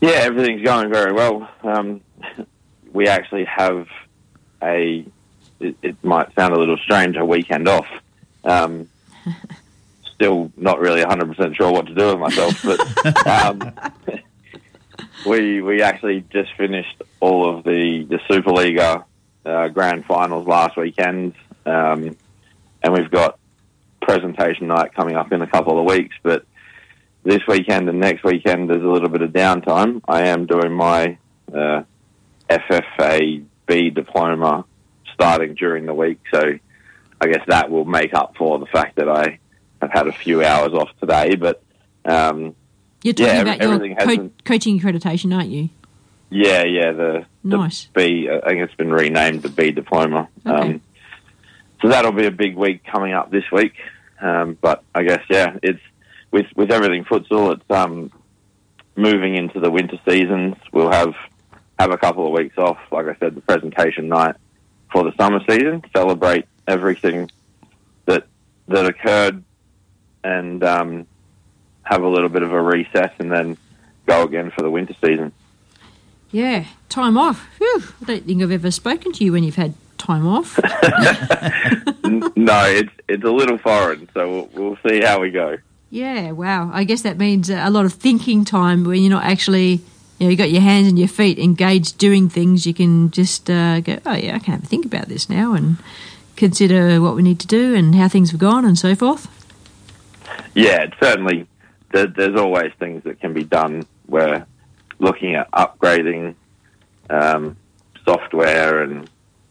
[0.01, 1.49] Yeah, everything's going very well.
[1.63, 2.01] Um,
[2.93, 3.87] we actually have
[4.61, 5.05] a,
[5.59, 7.87] it, it might sound a little strange, a weekend off.
[8.43, 8.89] Um,
[10.13, 13.73] still not really 100% sure what to do with myself, but um,
[15.27, 19.03] we we actually just finished all of the, the Superliga
[19.45, 21.33] uh, grand finals last weekend,
[21.65, 22.15] um,
[22.83, 23.39] and we've got
[24.01, 26.45] presentation night coming up in a couple of weeks, but
[27.27, 30.01] this weekend and next weekend there's a little bit of downtime.
[30.07, 31.17] I am doing my
[31.53, 31.83] uh,
[32.49, 34.65] FFA B diploma
[35.13, 36.57] starting during the week, so
[37.19, 39.39] I guess that will make up for the fact that I
[39.81, 41.35] have had a few hours off today.
[41.35, 41.61] But
[42.05, 42.55] um,
[43.03, 45.69] You're talking yeah, about your co- been- coaching accreditation, aren't you?
[46.29, 47.85] yeah, yeah, the, the Nice.
[47.93, 48.29] B.
[48.29, 50.29] I think it's been renamed the B diploma.
[50.45, 50.81] Um,
[51.81, 53.73] so that'll be a big week coming up this week.
[54.21, 55.79] Um, but I guess yeah, it's
[56.31, 57.53] with with everything futsal.
[57.55, 58.11] It's um,
[58.95, 60.55] moving into the winter seasons.
[60.71, 61.15] We'll have
[61.79, 62.77] have a couple of weeks off.
[62.91, 64.35] Like I said, the presentation night
[64.91, 65.83] for the summer season.
[65.95, 67.29] Celebrate everything
[68.05, 68.25] that
[68.67, 69.43] that occurred,
[70.23, 71.07] and um,
[71.83, 73.57] have a little bit of a reset, and then
[74.05, 75.31] go again for the winter season.
[76.31, 77.47] Yeah, time off.
[77.57, 80.59] Whew, I don't think I've ever spoken to you when you've had time off.
[82.37, 85.57] No, it's it's a little foreign, so we'll, we'll see how we go.
[85.89, 86.69] Yeah, wow.
[86.73, 89.81] I guess that means uh, a lot of thinking time when you're not actually,
[90.19, 92.65] you know, you got your hands and your feet engaged doing things.
[92.65, 95.53] You can just uh, go, oh yeah, I can have a think about this now
[95.53, 95.77] and
[96.35, 99.27] consider what we need to do and how things have gone and so forth.
[100.53, 101.47] Yeah, certainly
[101.91, 103.85] there's always things that can be done.
[104.07, 104.45] We're
[104.99, 106.35] looking at upgrading
[107.09, 107.55] um,
[108.03, 109.09] software and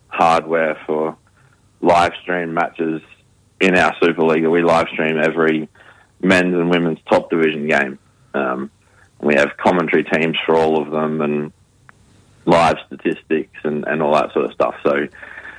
[0.09, 1.17] hardware for
[1.81, 3.03] live stream matches
[3.61, 4.47] in our Super League.
[4.47, 5.69] We live stream every
[6.21, 7.99] men's and women's top division game.
[8.35, 8.71] Um,
[9.21, 11.53] we have commentary teams for all of them and
[12.45, 14.75] live statistics and, and all that sort of stuff.
[14.83, 15.09] So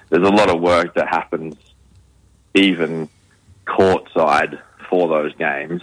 [0.10, 1.55] there's a lot of work that happens
[2.53, 3.10] even
[3.66, 5.82] courtside for those games,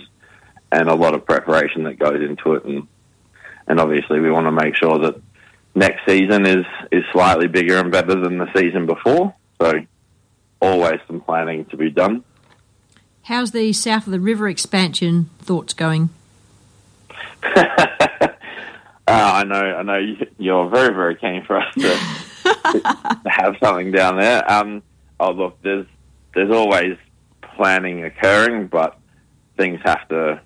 [0.72, 2.64] and a lot of preparation that goes into it.
[2.64, 2.88] And
[3.66, 5.20] and obviously, we want to make sure that
[5.74, 9.34] next season is is slightly bigger and better than the season before.
[9.60, 9.72] So,
[10.60, 12.24] always some planning to be done.
[13.24, 16.10] How's the south of the river expansion thoughts going?
[17.42, 17.64] Uh,
[19.06, 21.80] I know, I know you- you're very, very keen for us to,
[22.42, 24.50] to have something down there.
[24.50, 24.82] Um,
[25.20, 25.86] oh, look, there's
[26.34, 26.96] there's always
[27.56, 28.98] planning occurring, but
[29.56, 30.40] things have to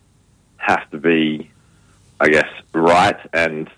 [0.59, 1.51] have to be,
[2.21, 3.71] I guess, right, and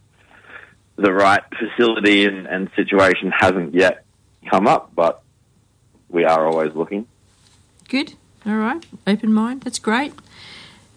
[0.96, 4.05] the right facility and, and situation hasn't yet
[4.51, 5.22] come up, but
[6.09, 7.07] we are always looking.
[7.88, 8.14] Good.
[8.47, 8.84] All right.
[9.07, 9.62] Open mind.
[9.62, 10.12] That's great.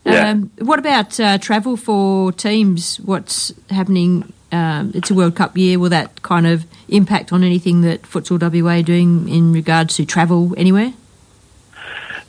[0.05, 0.29] Yeah.
[0.29, 2.97] Um, what about uh, travel for teams?
[2.97, 4.31] What's happening?
[4.51, 5.79] Um, it's a World Cup year.
[5.79, 10.05] Will that kind of impact on anything that Futsal WA are doing in regards to
[10.05, 10.93] travel anywhere?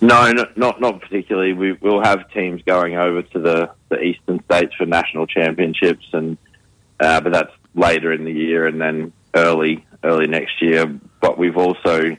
[0.01, 1.53] No, no not not particularly.
[1.53, 6.37] We will have teams going over to the, the eastern states for national championships, and
[7.01, 10.87] uh, but that's later in the year and then early early next year.
[11.21, 12.17] But we've also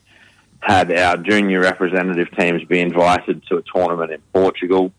[0.66, 4.92] had our junior representative teams be invited to a tournament in Portugal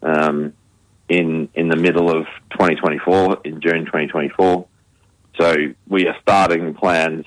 [0.00, 0.52] um,
[1.08, 4.66] in in the middle of 2024 in June 2024.
[5.40, 5.56] So
[5.88, 7.26] we are starting plans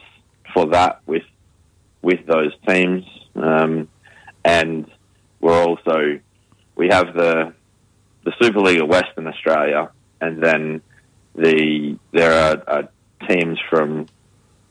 [0.53, 1.23] for that with
[2.01, 3.03] with those teams,
[3.35, 3.89] um,
[4.45, 4.89] and
[5.41, 6.17] we're also
[6.75, 7.53] we have the
[8.23, 10.81] the Super League of Western Australia, and then
[11.35, 12.89] the there are, are
[13.27, 14.05] teams from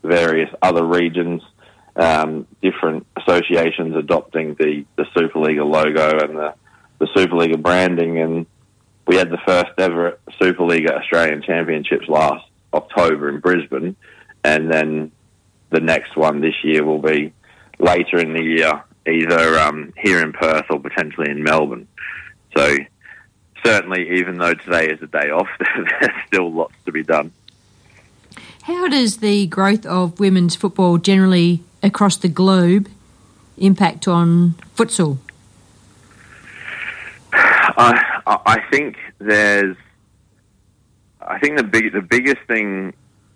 [0.03, 1.43] various other regions,
[1.97, 6.55] um, different associations adopting the the Superliga logo and the
[6.99, 8.47] the Superliga branding, and
[9.07, 13.97] we had the first ever Superliga Australian Championships last October in Brisbane,
[14.45, 15.11] and then
[15.71, 17.33] the next one this year will be
[17.79, 21.89] later in the year, either um, here in Perth or potentially in Melbourne.
[22.57, 22.77] So
[23.65, 27.33] certainly, even though today is a day off, there's still lots to be done.
[28.63, 32.89] How does the growth of women's football generally across the globe
[33.57, 35.19] impact on futsal?
[37.33, 39.77] I, think there's,
[41.21, 42.93] I think the big, the biggest thing,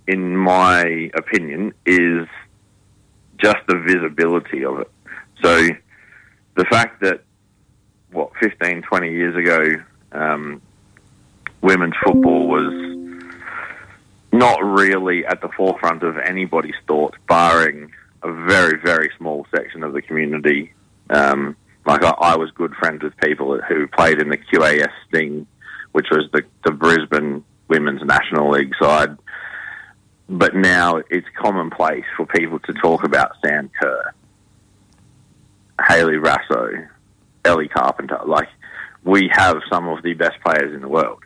[0.07, 2.27] in my opinion, is
[3.39, 4.91] just the visibility of it.
[5.43, 5.69] So,
[6.57, 7.23] the fact that
[8.13, 9.83] what 15, 20 years ago,
[10.13, 10.63] um,
[11.61, 12.95] women's football was
[14.33, 17.93] not really at the forefront of anybody's thoughts, barring
[18.25, 20.73] a very, very small section of the community.
[21.11, 21.57] Um,
[21.87, 25.47] like I, I was good friends with people who played in the QAS Sting,
[25.93, 29.17] which was the, the Brisbane Women's National League side.
[30.29, 34.15] But now it's commonplace for people to talk about Sam Kerr,
[35.87, 36.89] Hayley Raso,
[37.45, 38.21] Ellie Carpenter.
[38.25, 38.49] Like
[39.05, 41.23] we have some of the best players in the world,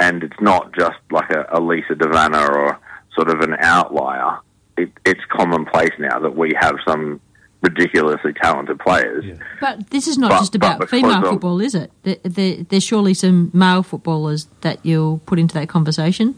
[0.00, 2.80] and it's not just like a, a Lisa De Vanna or
[3.14, 4.40] sort of an outlier.
[4.76, 7.20] It, it's commonplace now that we have some
[7.62, 9.24] ridiculously talented players.
[9.60, 11.90] But this is not But- just about female of- football, is it?
[12.02, 16.34] There, there, there's surely some male footballers that you'll put into that conversation.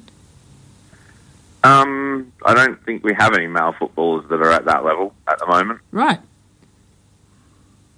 [1.64, 5.38] Um, I don't think we have any male footballers that are at that level at
[5.40, 5.80] the moment.
[5.90, 6.20] Right.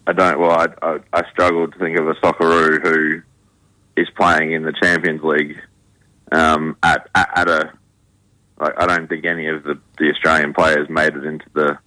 [0.07, 0.41] I don't.
[0.41, 3.23] Well, I, I, I struggle to think of a Socceroo who
[3.97, 5.59] is playing in the Champions League
[6.33, 7.73] um, at, at at a.
[8.61, 11.79] Like, I don't think any of the, the Australian players made it into the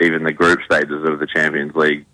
[0.00, 2.04] even the group stages of the Champions League,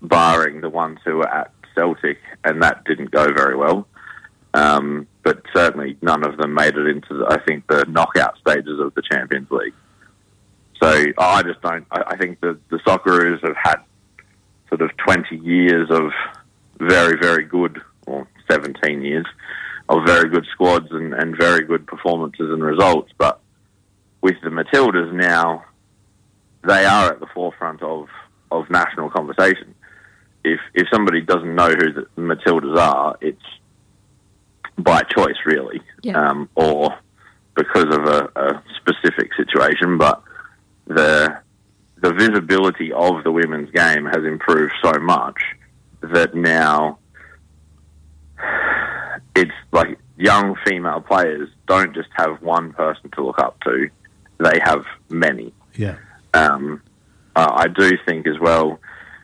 [0.00, 3.86] barring the ones who were at Celtic, and that didn't go very well.
[4.54, 8.78] Um, but certainly none of them made it into, the, I think, the knockout stages
[8.78, 9.74] of the Champions League.
[10.80, 11.86] So I just don't.
[11.90, 13.76] I, I think the the Socceroos have had
[14.68, 16.12] sort of 20 years of
[16.78, 19.26] very, very good, or 17 years
[19.88, 23.12] of very good squads and, and very good performances and results.
[23.18, 23.40] But
[24.20, 25.64] with the Matildas now,
[26.62, 28.08] they are at the forefront of,
[28.50, 29.74] of national conversation.
[30.42, 33.42] If if somebody doesn't know who the Matildas are, it's
[34.76, 35.80] by choice, really,
[36.14, 36.98] um, or
[37.54, 39.96] because of a, a specific situation.
[39.96, 40.22] But
[40.86, 41.40] the
[42.02, 45.40] the visibility of the women's game has improved so much
[46.02, 46.98] that now
[49.34, 53.88] it's like young female players don't just have one person to look up to;
[54.38, 55.52] they have many.
[55.74, 55.96] Yeah.
[56.32, 56.82] Um,
[57.36, 58.78] I do think as well,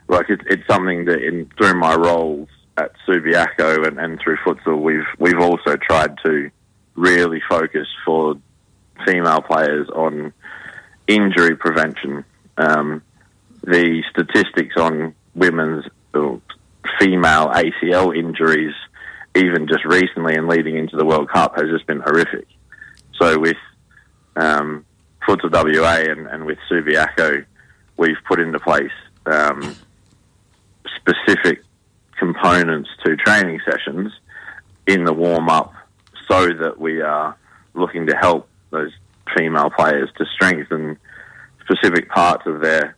[0.08, 4.80] like it's, it's something that in through my roles at Subiaco and, and through futsal,
[4.80, 6.50] we've we've also tried to
[6.96, 8.34] really focus for
[9.06, 10.32] female players on
[11.06, 12.24] injury prevention.
[12.56, 13.02] Um,
[13.62, 15.84] the statistics on women's
[16.14, 16.40] or
[16.98, 18.74] female ACL injuries,
[19.34, 22.46] even just recently and leading into the World Cup, has just been horrific.
[23.20, 23.56] So with
[24.36, 24.84] um,
[25.26, 27.44] Futsal WA and, and with Subiaco,
[27.96, 28.90] we've put into place
[29.26, 29.76] um,
[30.96, 31.62] specific
[32.18, 34.12] components to training sessions
[34.86, 35.72] in the warm up
[36.28, 37.36] so that we are
[37.74, 38.92] looking to help those
[39.36, 40.98] female players to strengthen
[41.62, 42.96] specific parts of their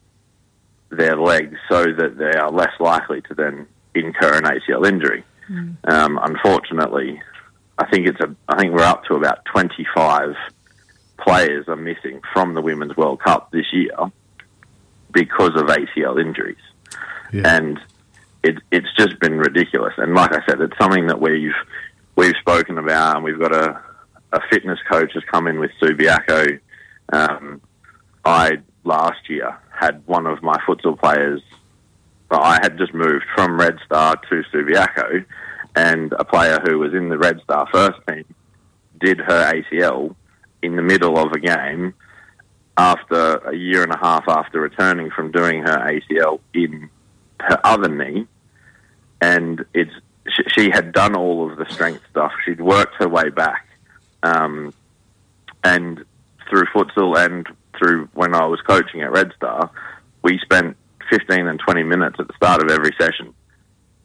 [0.91, 5.25] their legs so that they are less likely to then incur an ACL injury.
[5.85, 7.23] Um, unfortunately,
[7.79, 10.35] I think it's a I think we're up to about 25
[11.19, 13.97] players are missing from the Women's World Cup this year
[15.13, 16.57] because of ACL injuries.
[17.45, 17.81] And
[18.43, 19.95] it, it's just been ridiculous.
[19.97, 21.55] And like I said, it's something that we've
[22.17, 23.81] we've spoken about, and we've got a,
[24.33, 26.59] a fitness coach has come in with Subiaco.
[27.13, 27.61] Um,
[28.25, 31.41] I last year had one of my futsal players.
[32.41, 35.25] I had just moved from Red Star to Subiaco,
[35.75, 38.25] and a player who was in the Red Star first team
[39.01, 40.15] did her ACL
[40.63, 41.95] in the middle of a game
[42.77, 46.89] after a year and a half after returning from doing her ACL in
[47.41, 48.27] her other knee,
[49.21, 49.93] and it's
[50.49, 52.33] she had done all of the strength stuff.
[52.45, 53.67] She'd worked her way back,
[54.23, 54.73] um,
[55.65, 56.05] and
[56.49, 57.47] through futsal and
[57.79, 59.71] through when I was coaching at Red Star,
[60.23, 60.77] we spent
[61.13, 63.35] fifteen and twenty minutes at the start of every session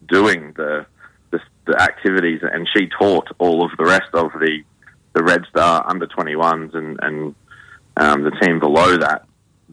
[0.08, 0.86] doing the
[1.32, 4.64] the, the activities, and she taught all of the rest of the
[5.14, 7.36] the Red Star under twenty ones and and
[7.98, 9.26] um, the team below that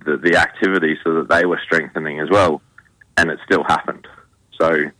[0.05, 2.62] the, the activities so that they were strengthening as well,
[3.16, 4.06] and it still happened.
[4.61, 4.90] So,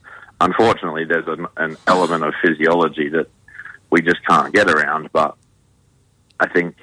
[0.41, 3.29] unfortunately, there's an, an element of physiology that
[3.91, 5.11] we just can't get around.
[5.13, 5.37] But
[6.41, 6.77] I think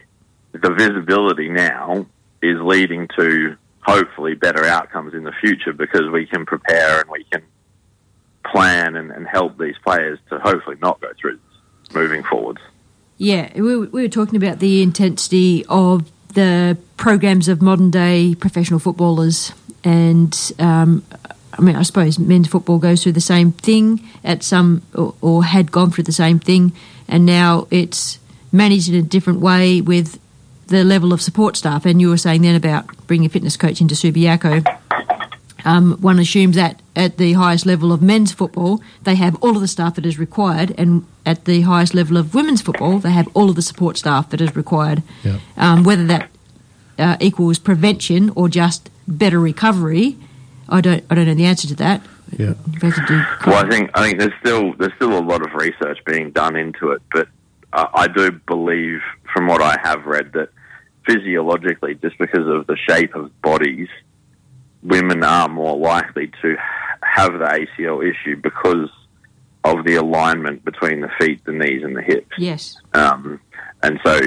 [0.52, 2.06] the visibility now
[2.42, 7.24] is leading to hopefully better outcomes in the future because we can prepare and we
[7.26, 7.42] can
[8.46, 12.62] plan and, and help these players to hopefully not go through this moving forwards.
[13.18, 18.80] Yeah, we, we were talking about the intensity of the programs of modern day professional
[18.80, 19.52] footballers,
[19.84, 21.04] and um,
[21.54, 25.44] I mean, I suppose men's football goes through the same thing at some, or, or
[25.44, 26.72] had gone through the same thing,
[27.08, 28.20] and now it's
[28.52, 30.20] managed in a different way with
[30.72, 31.86] the level of support staff.
[31.86, 34.66] And you were saying then about bringing a fitness coach into Subiaco.
[35.64, 39.62] Um, one assumes that at the highest level of men's football, they have all of
[39.62, 43.28] the staff that is required, and at the highest level of women's football, they have
[43.36, 45.04] all of the support staff that is required.
[45.24, 45.38] Yeah.
[45.58, 46.30] Um, whether that
[46.98, 50.18] uh, equals prevention or just better recovery,
[50.68, 51.04] I don't.
[51.12, 52.02] I don't know the answer to that.
[52.38, 52.54] Yeah.
[52.72, 53.24] You've had to do.
[53.46, 56.56] Well, I think I think there's still there's still a lot of research being done
[56.56, 57.28] into it, but
[57.74, 59.02] uh, I do believe,
[59.34, 60.50] from what I have read, that
[61.06, 63.90] physiologically, just because of the shape of bodies,
[64.84, 66.56] women are more likely to
[67.02, 67.46] have the
[67.80, 68.90] ACL issue because
[69.64, 72.32] of the alignment between the feet, the knees, and the hips.
[72.38, 72.78] Yes.
[72.94, 73.40] Um,
[73.84, 74.20] and so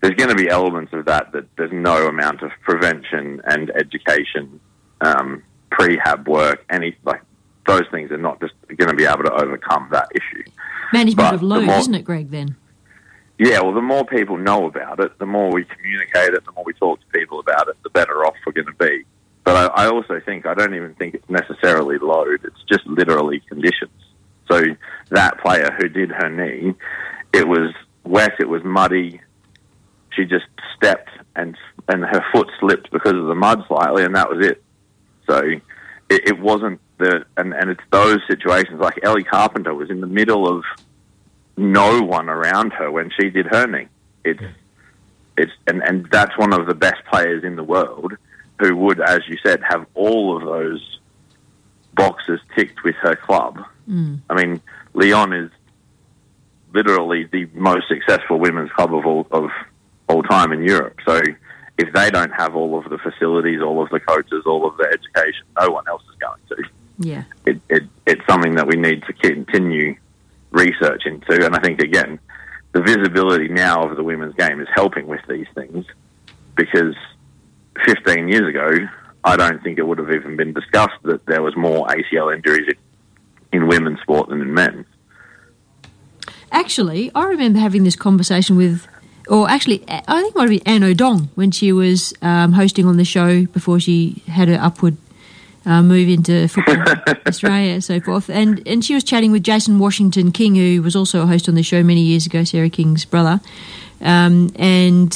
[0.00, 4.60] there's going to be elements of that that there's no amount of prevention and education,
[5.00, 7.22] um, prehab work, any like
[7.66, 10.42] those things are not just going to be able to overcome that issue.
[10.92, 12.30] Management But of load, more- isn't it, Greg?
[12.30, 12.56] Then.
[13.40, 16.62] Yeah, well, the more people know about it, the more we communicate it, the more
[16.62, 19.06] we talk to people about it, the better off we're going to be.
[19.44, 23.40] But I, I also think I don't even think it's necessarily load; it's just literally
[23.48, 23.98] conditions.
[24.46, 24.62] So
[25.08, 26.74] that player who did her knee,
[27.32, 27.72] it was
[28.04, 29.22] wet, it was muddy.
[30.10, 30.44] She just
[30.76, 31.56] stepped and
[31.88, 34.62] and her foot slipped because of the mud slightly, and that was it.
[35.26, 35.38] So
[36.10, 40.06] it, it wasn't the and and it's those situations like Ellie Carpenter was in the
[40.06, 40.62] middle of
[41.60, 43.88] no one around her when she did her knee.
[44.24, 44.42] It's
[45.36, 48.14] it's and, and that's one of the best players in the world
[48.58, 50.98] who would, as you said, have all of those
[51.94, 53.58] boxes ticked with her club.
[53.88, 54.20] Mm.
[54.28, 54.60] I mean,
[54.94, 55.50] Lyon is
[56.72, 59.50] literally the most successful women's club of all of
[60.08, 60.98] all time in Europe.
[61.06, 61.20] So
[61.78, 64.84] if they don't have all of the facilities, all of the coaches, all of the
[64.84, 67.24] education, no one else is going to Yeah.
[67.46, 69.96] it, it, it's something that we need to continue
[70.50, 71.44] research into.
[71.44, 72.18] And I think, again,
[72.72, 75.84] the visibility now of the women's game is helping with these things
[76.56, 76.94] because
[77.86, 78.88] 15 years ago,
[79.24, 82.74] I don't think it would have even been discussed that there was more ACL injuries
[83.52, 84.86] in, women's sport than in men's.
[86.52, 88.86] Actually, I remember having this conversation with,
[89.28, 92.86] or actually, I think it might have been Anne O'Dong when she was um, hosting
[92.86, 94.96] on the show before she had her upward
[95.66, 96.82] uh, move into football
[97.26, 98.30] Australia and so forth.
[98.30, 101.54] And and she was chatting with Jason Washington King, who was also a host on
[101.54, 103.40] the show many years ago, Sarah King's brother.
[104.00, 105.14] Um, and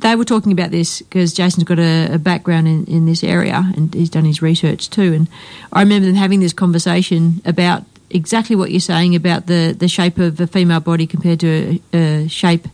[0.00, 3.70] they were talking about this because Jason's got a, a background in, in this area
[3.76, 5.12] and he's done his research too.
[5.12, 5.28] And
[5.72, 10.18] I remember them having this conversation about exactly what you're saying about the, the shape
[10.18, 12.66] of a female body compared to a, a shape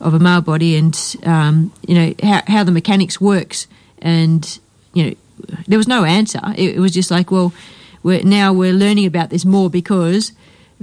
[0.00, 3.66] of a male body and, um, you know, how, how the mechanics works.
[3.98, 4.58] And,
[4.92, 5.14] you know,
[5.66, 6.40] there was no answer.
[6.56, 7.52] It, it was just like, well,
[8.02, 10.32] we're, now we're learning about this more because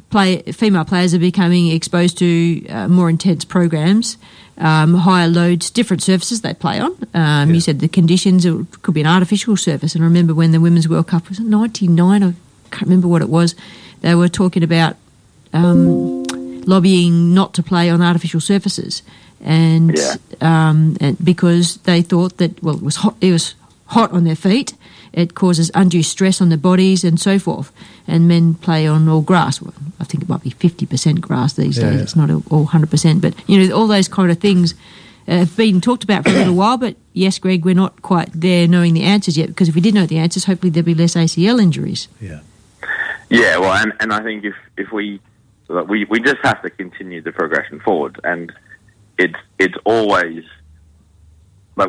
[0.10, 4.18] play, female players are becoming exposed to uh, more intense programs,
[4.58, 6.96] um, higher loads, different surfaces they play on.
[7.14, 9.96] Um, You said the conditions, it could be an artificial surface.
[9.96, 12.34] And I remember when the Women's World Cup was 99, I
[12.72, 13.56] can't remember what it was,
[14.02, 14.96] they were talking about
[15.54, 16.24] um,
[16.66, 19.04] lobbying not to play on artificial surfaces.
[19.44, 19.98] And,
[20.42, 23.56] um, and because they thought that, well, it was hot, it was
[23.92, 24.74] hot on their feet.
[25.14, 27.72] It causes undue stress on their bodies and so forth.
[28.08, 29.62] And men play on all grass.
[29.62, 31.96] Well, I think it might be 50% grass these Yeah, days.
[31.98, 32.04] yeah.
[32.04, 33.22] It's not all 100%.
[33.22, 34.74] But, you know, all those kind of things
[35.28, 36.78] uh, have been talked about for a little while.
[36.78, 39.94] But yes, Greg, we're not quite there knowing the answers yet because if we did
[39.94, 42.08] know the answers, hopefully there'd be less ACL injuries.
[42.22, 42.40] Yeah,
[43.30, 45.20] Yeah, well, and, and I think if if we
[45.88, 48.52] we we just have to continue the progression forward, and
[49.18, 50.44] it's it's always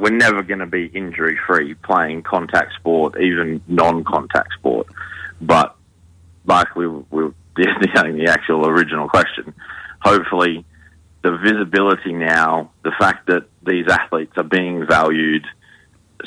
[0.01, 4.87] we're never going to be injury free playing contact sport, even non contact sport.
[5.41, 5.77] But
[6.47, 9.55] like we were discussing the actual original question,
[10.01, 10.65] hopefully
[11.23, 15.45] the visibility now, the fact that these athletes are being valued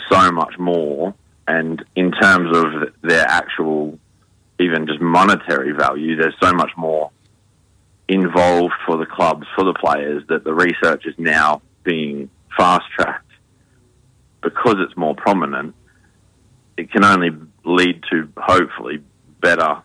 [0.10, 1.14] so much more,
[1.48, 4.00] and in terms of their actual
[4.60, 7.12] even just monetary value, there's so much more
[8.08, 13.25] involved for the clubs, for the players, that the research is now being fast tracked
[14.46, 15.76] because it's more prominent.
[16.78, 17.32] It can only
[17.66, 19.02] lead to hopefully
[19.42, 19.82] better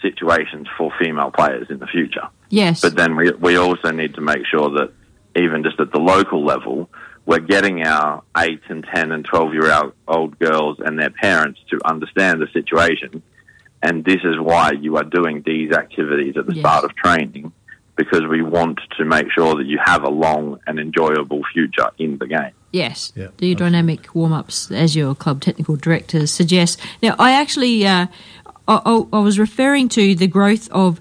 [0.00, 2.28] situations for female players in the future.
[2.48, 2.80] Yes.
[2.80, 4.92] But then we, we also need to make sure that
[5.36, 6.88] even just at the local level,
[7.26, 11.80] we're getting our 8 and 10 and 12 year old girls and their parents to
[11.84, 13.22] understand the situation.
[13.82, 16.60] And this is why you are doing these activities at the Yes.
[16.60, 17.52] start of training,
[17.96, 22.18] because we want to make sure that you have a long and enjoyable future in
[22.18, 22.52] the game.
[22.74, 26.76] Yes, do your dynamic warm ups as your club technical director suggests.
[27.02, 28.06] Now, I actually uh,
[28.66, 31.00] I, I- I was referring to the growth of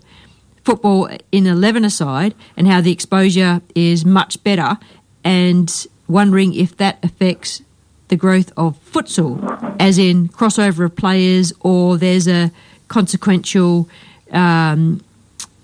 [0.63, 4.77] football in 11 aside and how the exposure is much better,
[5.23, 7.61] and wondering if that affects
[8.09, 9.35] the growth of futsal,
[9.79, 12.51] as in crossover of players, or there's a
[12.87, 13.89] consequential.
[14.31, 15.01] Um,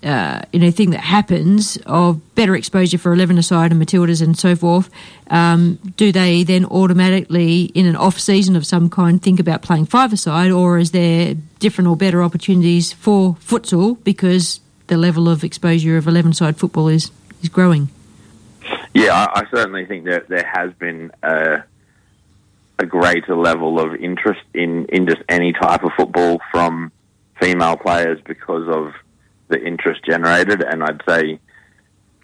[0.04, 4.38] uh, you know, thing that happens of better exposure for 11 aside and Matildas and
[4.38, 4.90] so forth,
[5.30, 9.86] um, do they then automatically, in an off season of some kind, think about playing
[9.86, 15.44] five aside, or is there different or better opportunities for futsal because the level of
[15.44, 17.12] exposure of 11 side football is,
[17.44, 17.90] is growing?
[18.94, 21.64] Yeah, I, I certainly think that there has been a,
[22.80, 26.92] a greater level of interest in, in just any type of football from
[27.40, 28.94] female players because of
[29.50, 30.64] the interest generated.
[30.64, 31.40] And I'd say,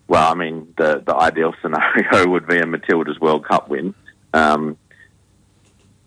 [0.08, 3.94] well, I mean, the, the ideal scenario would be a Matilda's World Cup win.
[4.34, 4.78] Um,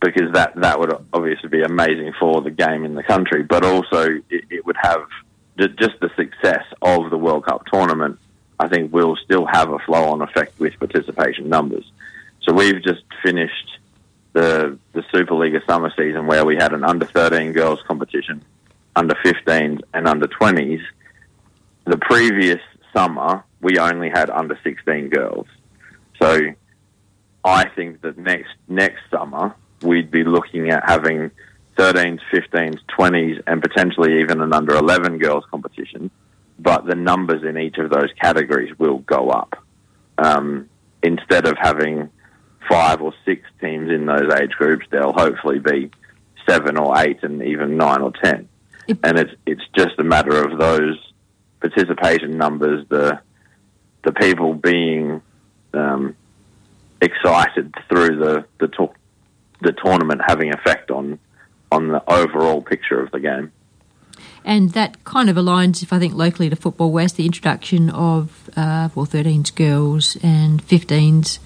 [0.00, 4.06] because that, that would obviously be amazing for the game in the country, but also
[4.30, 5.02] it, it would have
[5.58, 8.18] just the success of the World Cup tournament
[8.60, 11.90] I think will still have a flow on effect with participation numbers.
[12.42, 13.78] So we've just finished
[14.32, 18.42] the the Superliga summer season where we had an under 13 girls competition,
[18.96, 20.82] under 15s and under 20s.
[21.88, 22.60] The previous
[22.94, 25.46] summer we only had under 16 girls.
[26.20, 26.38] So
[27.42, 31.30] I think that next next summer we'd be looking at having
[31.78, 36.10] 13s, 15s, 20s, and potentially even an under 11 girls competition.
[36.58, 39.56] But the numbers in each of those categories will go up.
[40.18, 40.68] Um,
[41.02, 42.10] instead of having
[42.68, 45.90] five or six teams in those age groups, there'll hopefully be
[46.46, 48.46] seven or eight and even nine or ten.
[49.02, 50.98] And it's it's just a matter of those
[51.60, 53.20] participation numbers, the
[54.04, 55.20] the people being
[55.74, 56.16] um,
[57.00, 58.94] excited through the the, tour-
[59.60, 61.18] the tournament having effect on
[61.70, 63.52] on the overall picture of the game.
[64.44, 68.48] And that kind of aligns, if I think, locally to Football West, the introduction of,
[68.56, 71.38] uh, well, 13s girls and 15s.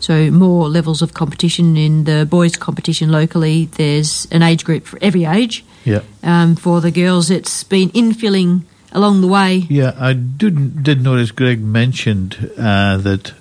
[0.00, 3.66] So more levels of competition in the boys' competition locally.
[3.66, 5.64] There's an age group for every age.
[5.84, 6.00] Yeah.
[6.22, 8.62] Um, for the girls, it's been infilling
[8.92, 9.66] along the way.
[9.68, 13.32] Yeah, I did, did notice Greg mentioned uh, that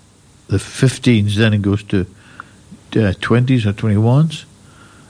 [0.48, 4.46] the 15s then it goes to uh, 20s or 21s.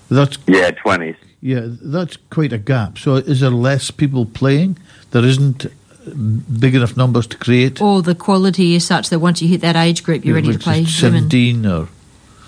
[0.09, 1.15] That's Yeah, 20s.
[1.41, 2.97] yeah, that's quite a gap.
[2.97, 4.77] So is there less people playing?
[5.11, 5.65] There isn't
[6.59, 7.81] big enough numbers to create.
[7.81, 10.53] Or the quality is such that once you hit that age group, you're ready to
[10.53, 11.29] Which play is women.
[11.29, 11.87] 17 or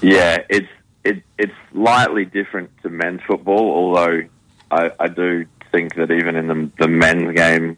[0.02, 0.68] Yeah, it's
[1.04, 4.24] it, it's slightly different to men's football, although
[4.72, 7.78] I, I do think that even in the, the men's game,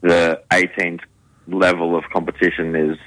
[0.00, 1.00] the 18th
[1.46, 2.98] level of competition is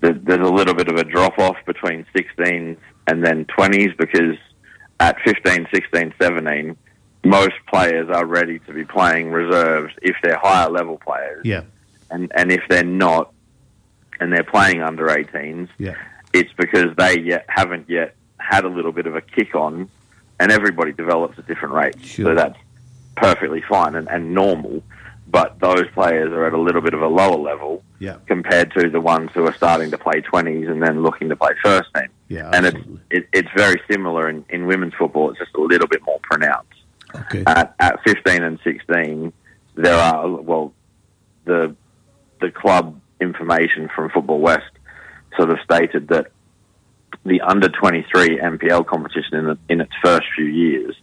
[0.00, 2.76] there- there's a little bit of a drop off between 16s
[3.06, 4.36] and then 20s because
[5.00, 6.76] at 15, 16, 17,
[7.24, 11.42] most players are ready to be playing reserves if they're higher level players.
[11.44, 11.62] Yeah.
[12.10, 13.32] And, and if they're not,
[14.20, 15.94] and they're playing under 18s, Yeah.
[16.32, 19.88] it's because they yet haven't yet had a little bit of a kick on,
[20.40, 22.10] and everybody develops at different rates.
[22.16, 22.58] So that's
[23.16, 24.82] perfectly fine and, and normal.
[25.28, 28.16] But those players are at a little bit of a lower level Yeah.
[28.26, 31.52] compared to the ones who are starting to play 20s and then looking to play
[31.64, 32.08] first team.
[32.28, 32.50] Yeah.
[32.52, 32.78] and it's
[33.10, 35.30] it, it's very similar in, in women's football.
[35.30, 36.68] It's just a little bit more pronounced.
[37.14, 37.44] Okay.
[37.46, 39.32] At, at 15 and 16,
[39.74, 40.72] there are well,
[41.44, 41.74] the
[42.40, 44.70] the club information from Football West
[45.36, 46.26] sort of stated that
[47.24, 50.96] the under 23 NPL competition in, the, in its first few years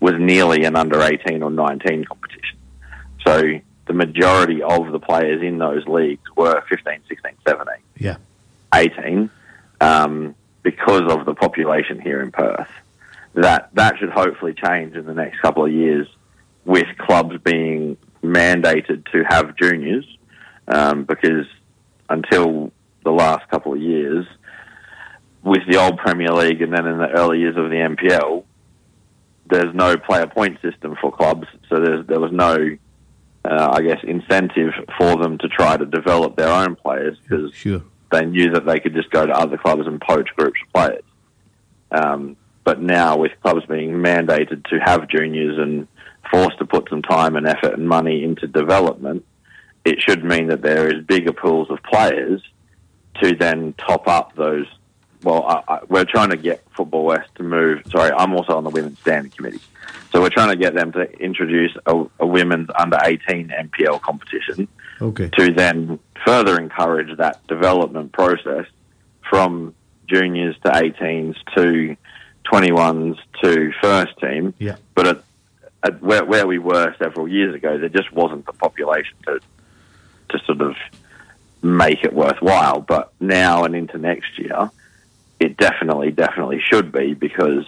[0.00, 2.58] was nearly an under 18 or 19 competition.
[3.26, 7.74] So the majority of the players in those leagues were 15, 16, 17.
[7.98, 8.16] Yeah.
[8.74, 9.30] 18
[9.80, 12.68] um, because of the population here in Perth.
[13.34, 16.08] That that should hopefully change in the next couple of years,
[16.64, 20.06] with clubs being mandated to have juniors,
[20.68, 21.46] um, because
[22.08, 22.72] until
[23.04, 24.26] the last couple of years,
[25.42, 28.44] with the old Premier League and then in the early years of the NPL,
[29.48, 32.76] there's no player point system for clubs, so there's, there was no,
[33.44, 37.82] uh, I guess, incentive for them to try to develop their own players because Sure.
[38.10, 41.04] they knew that they could just go to other clubs and poach groups of players.
[41.90, 45.86] Um, but now, with clubs being mandated to have juniors and
[46.30, 49.24] forced to put some time and effort and money into development,
[49.84, 52.42] it should mean that there is bigger pools of players
[53.22, 54.66] to then top up those.
[55.26, 57.82] Well, I, I, we're trying to get Football West to move.
[57.90, 59.58] Sorry, I'm also on the women's standing committee,
[60.12, 64.68] so we're trying to get them to introduce a, a women's under 18 NPL competition
[65.00, 65.28] Okay.
[65.36, 68.66] to then further encourage that development process
[69.28, 69.74] from
[70.06, 71.96] juniors to 18s to
[72.44, 74.54] 21s to first team.
[74.60, 74.76] Yeah.
[74.94, 75.24] But at,
[75.82, 79.40] at where, where we were several years ago, there just wasn't the population to
[80.28, 80.76] to sort of
[81.62, 82.80] make it worthwhile.
[82.80, 84.70] But now and into next year,
[85.40, 87.64] it definitely, definitely should be because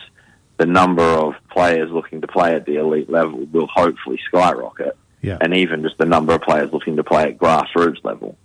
[0.57, 5.39] the number of players looking to play at the elite level will hopefully skyrocket Yeah.
[5.41, 8.37] and even just the number of players looking to play at grassroots level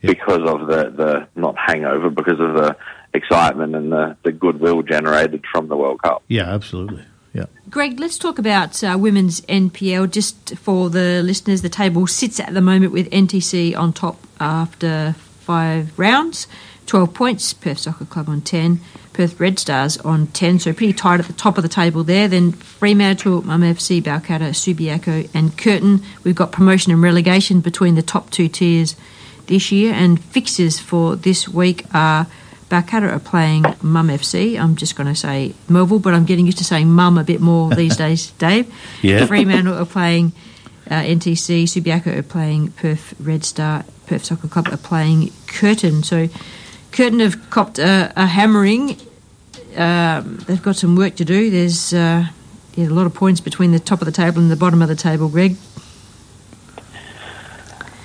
[0.00, 2.76] because of the, the not hangover, because of the
[3.14, 6.22] excitement and the, the goodwill generated from the World Cup.
[6.28, 7.04] Yeah, absolutely.
[7.32, 7.46] Yeah.
[7.70, 10.10] Greg, let's talk about uh, women's NPL.
[10.10, 15.14] Just for the listeners, the table sits at the moment with NTC on top after
[15.40, 16.46] five rounds,
[16.86, 18.80] 12 points, Perth Soccer Club on 10,
[19.12, 22.28] Perth Red Stars on 10, so pretty tight at the top of the table there.
[22.28, 26.02] Then Fremantle, Mum FC, Balcatta, Subiaco, and Curtin.
[26.24, 28.96] We've got promotion and relegation between the top two tiers
[29.46, 32.26] this year, and fixes for this week are.
[32.68, 34.58] Balcatta are playing Mum FC.
[34.58, 37.38] I'm just going to say Melville, but I'm getting used to saying Mum a bit
[37.38, 38.72] more these days, Dave.
[39.02, 39.26] Yeah.
[39.26, 40.32] Fremantle are playing
[40.90, 41.64] uh, NTC.
[41.64, 43.84] Subiaco are playing Perth Red Star.
[44.06, 46.02] Perth Soccer Club are playing Curtin.
[46.02, 46.28] So
[46.92, 48.96] Curtin have copped a, a hammering.
[49.76, 51.50] Um, they've got some work to do.
[51.50, 52.26] There's uh,
[52.74, 54.88] yeah, a lot of points between the top of the table and the bottom of
[54.88, 55.56] the table, Greg.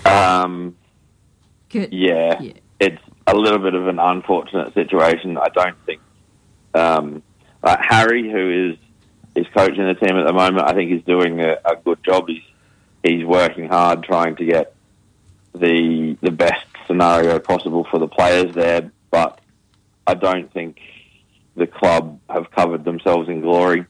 [0.05, 0.75] Um,
[1.69, 2.41] Curt- yeah,
[2.79, 5.37] it's a little bit of an unfortunate situation.
[5.37, 6.01] I don't think
[6.73, 7.23] um,
[7.63, 8.77] like Harry, who is
[9.35, 12.27] is coaching the team at the moment, I think he's doing a, a good job.
[12.27, 12.43] He's
[13.03, 14.73] he's working hard, trying to get
[15.53, 18.91] the the best scenario possible for the players there.
[19.11, 19.39] But
[20.05, 20.79] I don't think
[21.55, 23.85] the club have covered themselves in glory.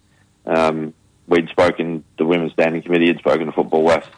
[0.46, 0.94] Um,
[1.28, 4.10] we'd spoken, the women's standing committee had spoken to Football West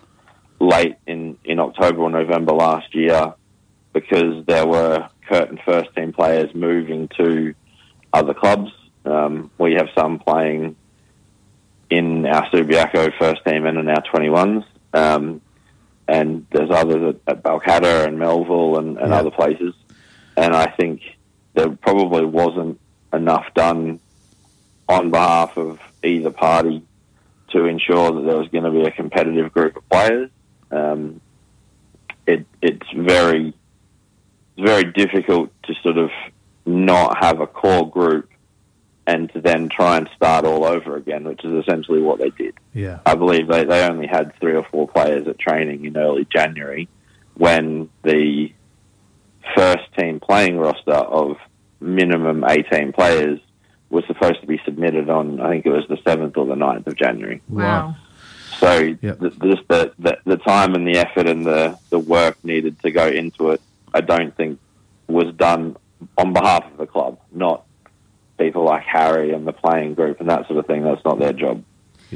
[0.60, 3.34] late in, in October or November last year
[3.94, 7.54] because there were Curtin first team players moving to
[8.14, 8.72] other clubs.
[9.06, 10.76] Um, we have some playing
[11.90, 14.66] in our Subiaco first team and in our 21s.
[14.94, 15.42] Um,
[16.10, 19.76] and there's others at, at and Melville and, and other places.
[20.36, 21.02] And I think
[21.54, 22.80] there probably wasn't
[23.14, 24.00] enough done
[24.88, 26.84] on behalf of either party
[27.52, 30.30] to ensure that there was going to be a competitive group of players.
[30.72, 31.22] Um,
[32.26, 33.54] it, it's very
[34.58, 36.12] it's very difficult to sort of
[36.66, 38.30] not have a core group
[39.10, 42.54] and to then try and start all over again, which is essentially what they did.
[42.76, 43.00] Yeah.
[43.08, 46.88] I believe they, they only had three or four players at training in early January
[47.34, 48.54] when the
[49.56, 51.38] first team playing roster of
[51.80, 53.40] minimum 18 players
[53.90, 56.86] was supposed to be submitted on, I think it was the 7th or the 9th
[56.86, 57.42] of January.
[57.50, 57.96] Wow.
[58.60, 62.78] So the, just the, the the time and the effort and the the work needed
[62.82, 63.62] to go into it,
[63.94, 64.60] I don't think
[65.08, 65.78] was done
[66.18, 67.64] on behalf of the club, not
[68.40, 70.84] people like Harry and the playing group and that sort of thing.
[70.84, 71.64] That's not their job.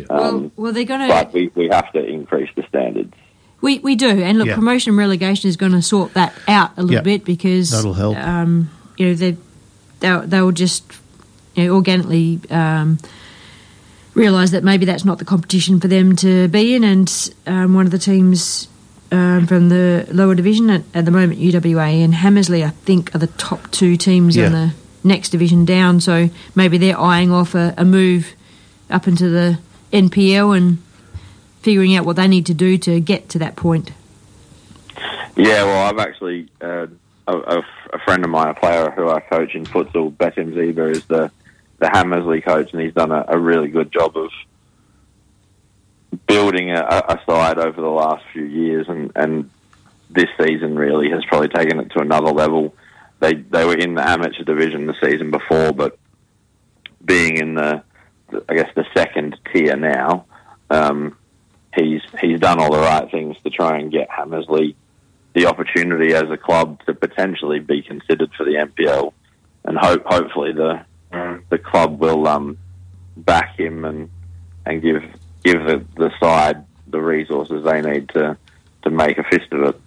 [0.10, 1.08] Um, Well, they're going to.
[1.08, 3.14] but we, we have to increase the standards.
[3.62, 4.56] We, we do, and look, Yeah.
[4.56, 7.02] promotion and relegation is going to sort that out a little Yeah.
[7.02, 8.18] bit because That'll help.
[8.18, 9.38] Um, you know, they
[10.00, 10.84] they'll, they'll just
[11.56, 12.98] you know, organically um,
[14.16, 17.86] realise that maybe that's not the competition for them to be in, and um, one
[17.86, 18.68] of the teams
[19.12, 23.20] um, from the lower division at, at the moment, UWA and Hamersley, I think, are
[23.20, 24.48] the top two teams Yeah.
[24.48, 26.00] in the next division down.
[26.00, 28.34] So maybe they're eyeing off a, a move
[28.90, 29.60] up into the
[29.92, 30.82] NPL and
[31.62, 33.92] figuring out what they need to do to get to that point.
[35.36, 36.88] Yeah, well, I've actually uh,
[37.28, 37.64] a,
[37.94, 41.32] a, friend of mine, a player who I coach in futsal, Betim Zeba, is the
[41.80, 44.30] the Hamersley coach, and he's done a, a really good job of
[46.28, 49.50] building a, a side over the last few years, and, and
[50.10, 52.74] this season really has probably taken it to another level.
[53.24, 55.98] They they were in the amateur division the season before, but
[57.06, 57.82] being in the,
[58.50, 60.26] I guess the second tier now,
[60.70, 61.16] um,
[61.74, 64.76] he's he's done all the right things to try and get Hamersley
[65.32, 69.14] the opportunity as a club to potentially be considered for the NPL,
[69.64, 70.84] and hope hopefully the
[71.50, 72.58] the club will um,
[73.16, 74.10] back him and
[74.66, 75.02] and give
[75.46, 78.38] give the, the side the resources they need to
[78.82, 79.82] to make a fist of it.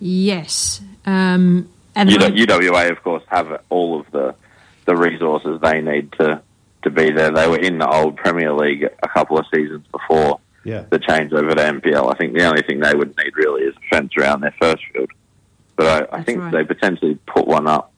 [0.00, 0.80] Yes.
[1.04, 4.34] Um, and UW, UWA, of course, have all of the
[4.86, 6.42] the resources they need to
[6.82, 7.30] to be there.
[7.30, 10.84] They were in the old Premier League a couple of seasons before Yeah.
[10.90, 12.12] the change over to NPL.
[12.12, 14.82] I think the only thing they would need really is a fence around their first
[14.92, 15.10] field.
[15.76, 16.52] But I, I think right.
[16.52, 17.92] they potentially put one up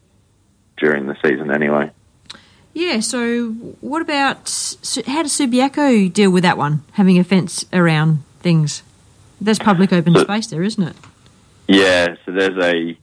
[0.77, 1.91] during the season anyway.
[2.75, 3.51] yeah, so
[3.81, 4.37] what about
[5.07, 8.83] how does Subiaco deal with that one, having a fence around things?
[9.41, 10.97] There's public open space there, isn't it?
[11.67, 12.97] Yeah, so there's a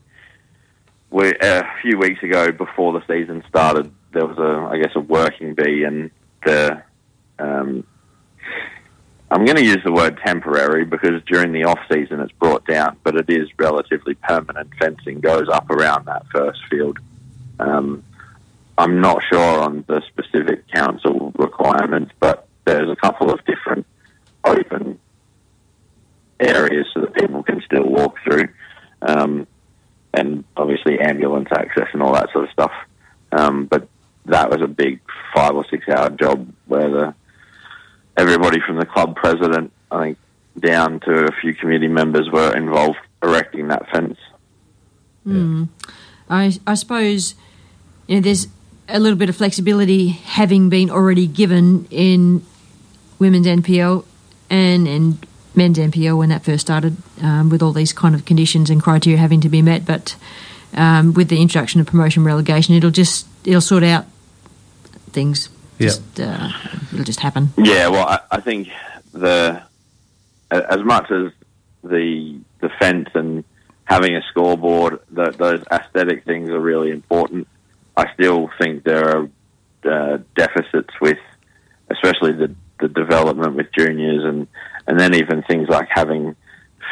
[1.13, 4.99] we, a few weeks ago before the season started, there was a I guess a
[4.99, 6.09] working bee, and
[6.43, 6.81] the
[7.37, 7.85] um,
[9.29, 12.97] I'm going to use the word temporary because during the off season it's brought down,
[13.03, 14.71] but it is relatively permanent.
[14.79, 16.99] Fencing goes up around that first field.
[17.59, 18.03] Um,
[18.77, 23.85] I'm not sure on the specific council requirements, but there's a couple of different
[24.43, 24.99] open
[26.39, 28.47] areas so that people can still walk through,
[29.03, 29.47] um,
[30.13, 32.71] and obviously ambulance access and all that sort of stuff.
[33.31, 33.87] Um, but
[34.25, 34.99] that was a big
[35.33, 37.15] five or six hour job where the
[38.15, 40.17] everybody from the club president, I think,
[40.59, 44.17] down to a few community members were involved erecting that fence.
[45.25, 45.69] Mm.
[46.29, 47.35] I, I suppose
[48.07, 48.47] you know, there's
[48.87, 52.45] a little bit of flexibility having been already given in
[53.19, 54.05] women's NPL
[54.49, 58.69] and, and men's NPL when that first started, um, with all these kind of conditions
[58.69, 59.85] and criteria having to be met.
[59.85, 60.15] But
[60.73, 64.05] um, with the introduction of promotion relegation, it'll just it'll sort out
[65.11, 65.49] things.
[65.79, 65.87] Yeah.
[65.87, 66.49] Just, uh,
[66.91, 67.49] it'll just happen.
[67.57, 68.69] Yeah, well, I, I think
[69.11, 69.61] the
[70.51, 71.31] as much as
[71.83, 73.43] the the fence and
[73.85, 77.47] having a scoreboard, the, those aesthetic things are really important.
[77.97, 79.29] I still think there are
[79.83, 81.19] uh, deficits with,
[81.89, 84.47] especially the the development with juniors and
[84.87, 86.35] and then even things like having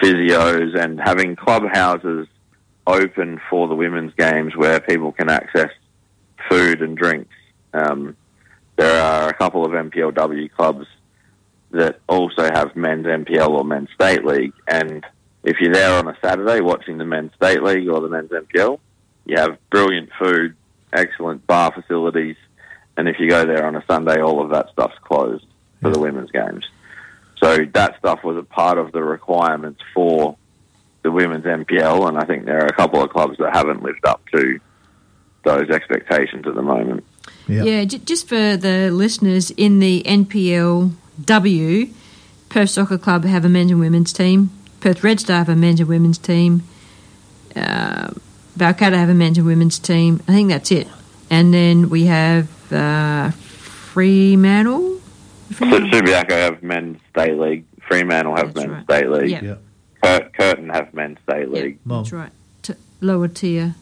[0.01, 2.27] physios and having clubhouses
[2.88, 5.69] open for the women's games where people can access
[6.49, 7.34] food and drinks.
[7.73, 8.15] Um,
[8.77, 10.88] there are a couple of NPLW clubs
[11.72, 15.05] that also have men's NPL or men's state league, and
[15.43, 18.80] if you're there on a Saturday watching the men's state league or the men's NPL,
[19.26, 20.55] you have brilliant food,
[20.91, 22.35] excellent bar facilities,
[22.97, 25.45] and if you go there on a Sunday, all of that stuff's closed
[25.81, 26.65] for the women's games.
[27.41, 30.38] So that stuff was a part of the requirements for
[31.03, 34.05] the women's NPL, and I think there are a couple of clubs that haven't lived
[34.05, 34.59] up to
[35.43, 37.03] those expectations at the moment.
[37.63, 41.91] Yeah, j- just for the listeners in the NPLW,
[42.49, 44.51] Perth Soccer Club have a men's and women's team.
[44.80, 46.63] Perth Red Star have a men's and women's team.
[47.55, 48.11] Uh,
[48.57, 50.22] Balcatta have a men's and women's team.
[50.27, 50.88] I think that's it.
[51.31, 55.01] And then we have uh, Fremantle.
[55.69, 57.65] So Subiaco have men's state league.
[57.88, 59.29] Fremantle have men's state league.
[59.29, 59.55] Yeah.
[60.03, 61.77] Cur- Curtin have men's state league.
[61.85, 62.31] That's right.
[62.63, 63.75] T- lower tier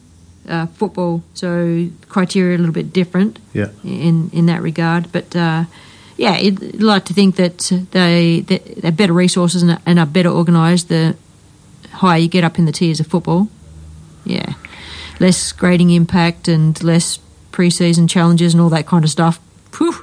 [0.48, 3.38] uh, football, so criteria a little bit different.
[3.52, 3.68] Yeah.
[3.84, 5.64] In in that regard, but uh,
[6.16, 7.58] yeah, I'd like to think that
[7.92, 11.16] they they're better resources and, and are better organised the
[11.92, 13.48] higher you get up in the tiers of football.
[14.24, 14.54] Yeah.
[15.18, 17.18] less grading impact and less
[17.52, 19.40] pre-season challenges and all that kind of stuff.
[19.78, 19.94] Whew.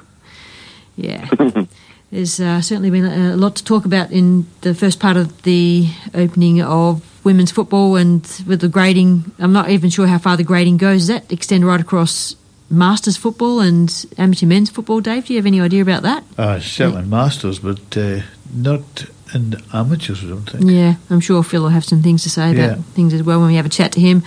[2.10, 2.16] Yeah.
[2.18, 5.88] There's uh, certainly been a lot to talk about in the first part of the
[6.14, 9.30] opening of women's football and with the grading.
[9.38, 11.02] I'm not even sure how far the grading goes.
[11.02, 12.34] Does that extend right across
[12.70, 15.26] Masters football and amateur men's football, Dave?
[15.26, 16.24] Do you have any idea about that?
[16.36, 18.20] Uh, certainly Masters, but uh,
[18.54, 20.70] not in amateurs, I don't think.
[20.70, 22.82] Yeah, I'm sure Phil will have some things to say about Yeah.
[22.94, 24.22] things as well when we have a chat to him.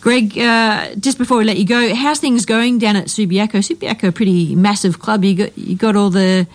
[0.00, 3.58] Greg, uh, just before we let you go, how's things going down at Subiaco?
[3.58, 5.24] Subiaco, a pretty massive club.
[5.24, 6.46] You got you got all the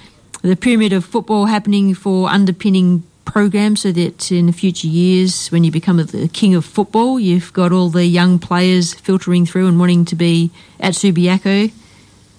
[0.45, 5.63] the pyramid of football happening for underpinning programs, so that in the future years, when
[5.63, 9.79] you become the king of football, you've got all the young players filtering through and
[9.79, 11.71] wanting to be at Subiaco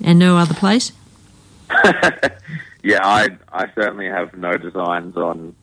[0.04, 0.92] and no other place.
[2.84, 5.56] yeah, I I certainly have no designs on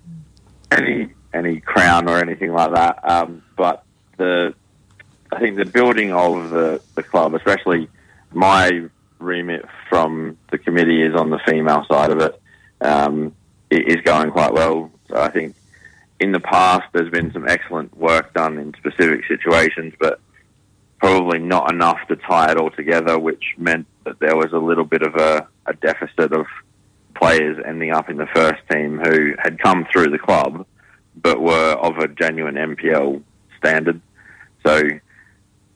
[0.70, 3.10] any any crown or anything like that.
[3.10, 3.86] Um, but
[4.18, 4.54] the
[5.32, 7.88] I think the building of the, the club, especially
[8.34, 8.90] my
[9.24, 12.42] remit from the committee, is on the female side of it.
[12.82, 13.36] Um,
[13.70, 14.92] it is going quite well.
[15.10, 15.56] So I think
[16.20, 20.20] in the past there's been some excellent work done in specific situations, but
[21.00, 24.86] probably not enough to tie it all together, which meant that there was a little
[24.86, 26.46] bit of a, a deficit of
[27.16, 30.66] players ending up in the first team who had come through the club
[31.16, 33.22] but were of a genuine NPL
[33.58, 34.02] standard.
[34.66, 34.82] So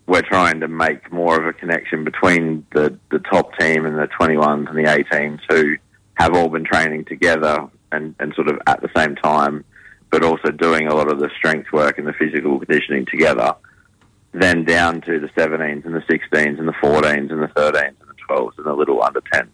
[0.07, 4.07] we're trying to make more of a connection between the, the top team and the
[4.07, 5.75] 21s and the 18s who
[6.15, 9.65] have all been training together and, and sort of at the same time,
[10.09, 13.53] but also doing a lot of the strength work and the physical conditioning together.
[14.31, 18.09] Then down to the 17s and the 16s and the 14s and the 13s and
[18.09, 19.49] the 12s and the little under 10s.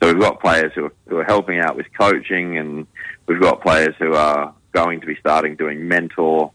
[0.00, 2.86] So we've got players who are, who are helping out with coaching, and
[3.26, 6.52] we've got players who are going to be starting doing mentor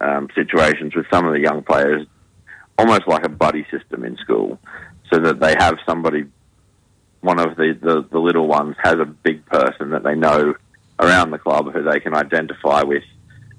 [0.00, 2.06] um, situations with some of the young players,
[2.78, 4.58] almost like a buddy system in school,
[5.12, 6.24] so that they have somebody,
[7.20, 10.54] one of the, the, the little ones has a big person that they know
[10.98, 13.04] around the club who they can identify with,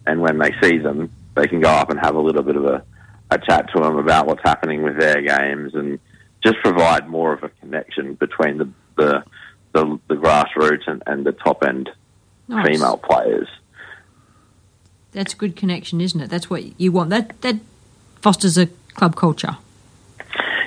[0.05, 2.65] and when they see them, they can go up and have a little bit of
[2.65, 2.83] a,
[3.29, 5.99] a chat to them about what's happening with their games and
[6.43, 9.23] just provide more of a connection between the the,
[9.73, 11.89] the, the grassroots and, and the top end
[12.47, 12.65] Nice.
[12.65, 13.47] female players.
[15.11, 16.29] That's a good connection, isn't it?
[16.29, 17.09] That's what you want.
[17.09, 17.57] That that
[18.21, 19.55] fosters a club culture.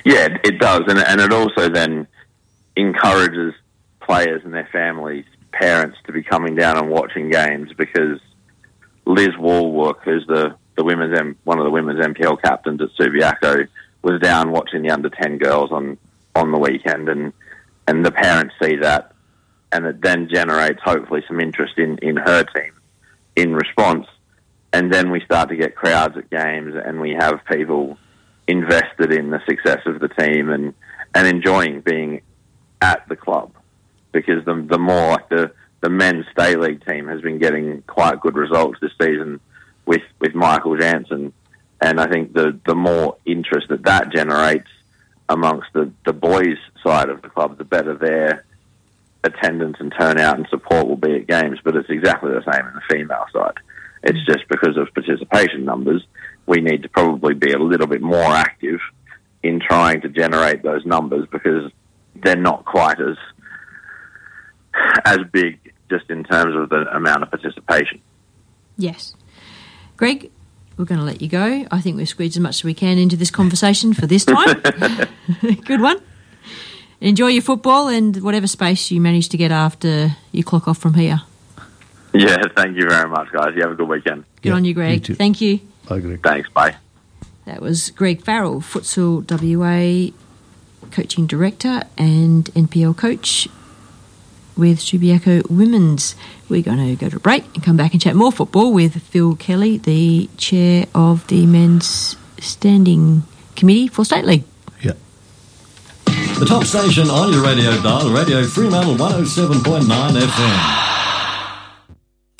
[0.03, 2.07] Yeah, it- does, and and it also then
[2.75, 3.53] encourages
[3.99, 8.19] players and their families, parents, to be coming down and watching games because
[9.05, 13.67] Liz Walwork, who's the the women's one of the women's NPL captains at Subiaco,
[14.03, 15.97] was down watching the under ten girls on
[16.35, 17.33] on the weekend, and
[17.87, 19.13] and the parents see that,
[19.71, 22.73] and it then generates hopefully some interest in in her team
[23.35, 24.07] in response,
[24.73, 27.97] and then we start to get crowds at games, and we have people
[28.47, 30.73] invested in the success of the team and
[31.13, 32.21] and enjoying being
[32.81, 33.51] at the club
[34.11, 35.51] because the the more like the
[35.81, 39.39] the men's state league team has been getting quite good results this season
[39.85, 41.33] with with Michael Jansen,
[41.81, 44.69] and I think the the more interest that that generates
[45.27, 48.45] amongst the the boys side of the club, the better their
[49.23, 51.59] attendance and turnout and support will be at games.
[51.63, 53.57] But it's exactly the same in the female side.
[54.03, 56.03] It's just because of participation numbers,
[56.45, 58.79] we need to probably be a little bit more active
[59.43, 61.71] in trying to generate those numbers because
[62.15, 63.17] they're not quite as
[65.05, 65.59] as big
[65.89, 68.01] just in terms of the amount of participation.
[68.77, 69.15] Yes.
[69.97, 70.31] Greg,
[70.77, 71.65] we're going to let you go.
[71.69, 74.61] I think we've squeezed as much as we can into this conversation for this time.
[75.65, 76.01] Good one.
[77.01, 80.93] Enjoy your football and whatever space you manage to get after you clock off from
[80.93, 81.21] here.
[82.13, 83.53] Yeah, thank you very much, guys.
[83.55, 84.25] You have a good weekend.
[84.41, 85.05] Good on you, Greg.
[85.05, 85.59] Thank you.
[85.87, 86.21] Bye, Greg.
[86.21, 86.49] Thanks.
[86.49, 86.75] Bye.
[87.45, 90.11] That was Greg Farrell, Futsal WA
[90.91, 93.47] coaching director and NPL coach
[94.57, 96.15] with Subiaco Women's.
[96.49, 99.01] We're going to go to a break and come back and chat more football with
[99.01, 103.23] Phil Kelly, the chair of the men's standing
[103.55, 104.43] committee for State League.
[104.81, 104.93] Yeah.
[106.05, 111.00] The top station on your radio dial, Radio Fremantle 107.9 FM.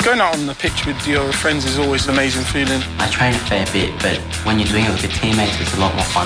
[0.03, 2.82] Going out on the pitch with your friends is always an amazing feeling.
[2.98, 4.18] I train a fair bit, but
[4.49, 6.26] when you're doing it with your teammates, it's a lot more fun.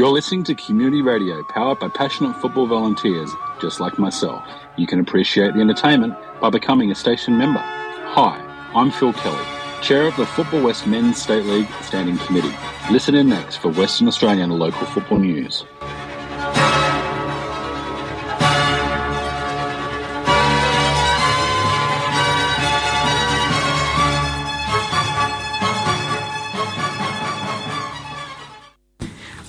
[0.00, 4.42] You're listening to community radio powered by passionate football volunteers just like myself.
[4.78, 7.60] You can appreciate the entertainment by becoming a station member.
[7.60, 8.40] Hi,
[8.74, 9.44] I'm Phil Kelly,
[9.82, 12.56] Chair of the Football West Men's State League Standing Committee.
[12.90, 15.66] Listen in next for Western Australian local football news.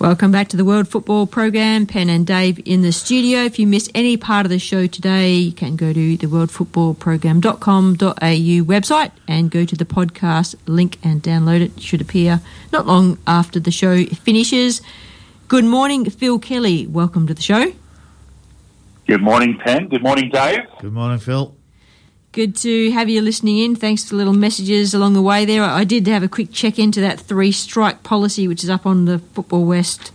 [0.02, 1.86] Welcome back to the World Football Program.
[1.86, 3.42] Pen and Dave in the studio.
[3.42, 8.66] If you miss any part of the show today, you can go to the worldfootballprogram.com.au
[8.66, 11.78] website and go to the podcast link and download it.
[11.78, 11.84] it.
[11.84, 12.42] Should appear
[12.72, 14.82] not long after the show finishes.
[15.48, 16.88] Good morning, Phil Kelly.
[16.88, 17.72] Welcome to the show.
[19.06, 19.88] Good morning, Pen.
[19.88, 20.62] Good morning, Dave.
[20.80, 21.56] Good morning, Phil.
[22.34, 23.76] Good to have you listening in.
[23.76, 25.64] Thanks for the little messages along the way there.
[25.64, 29.04] I did have a quick check into that three strike policy, which is up on
[29.04, 30.14] the Football West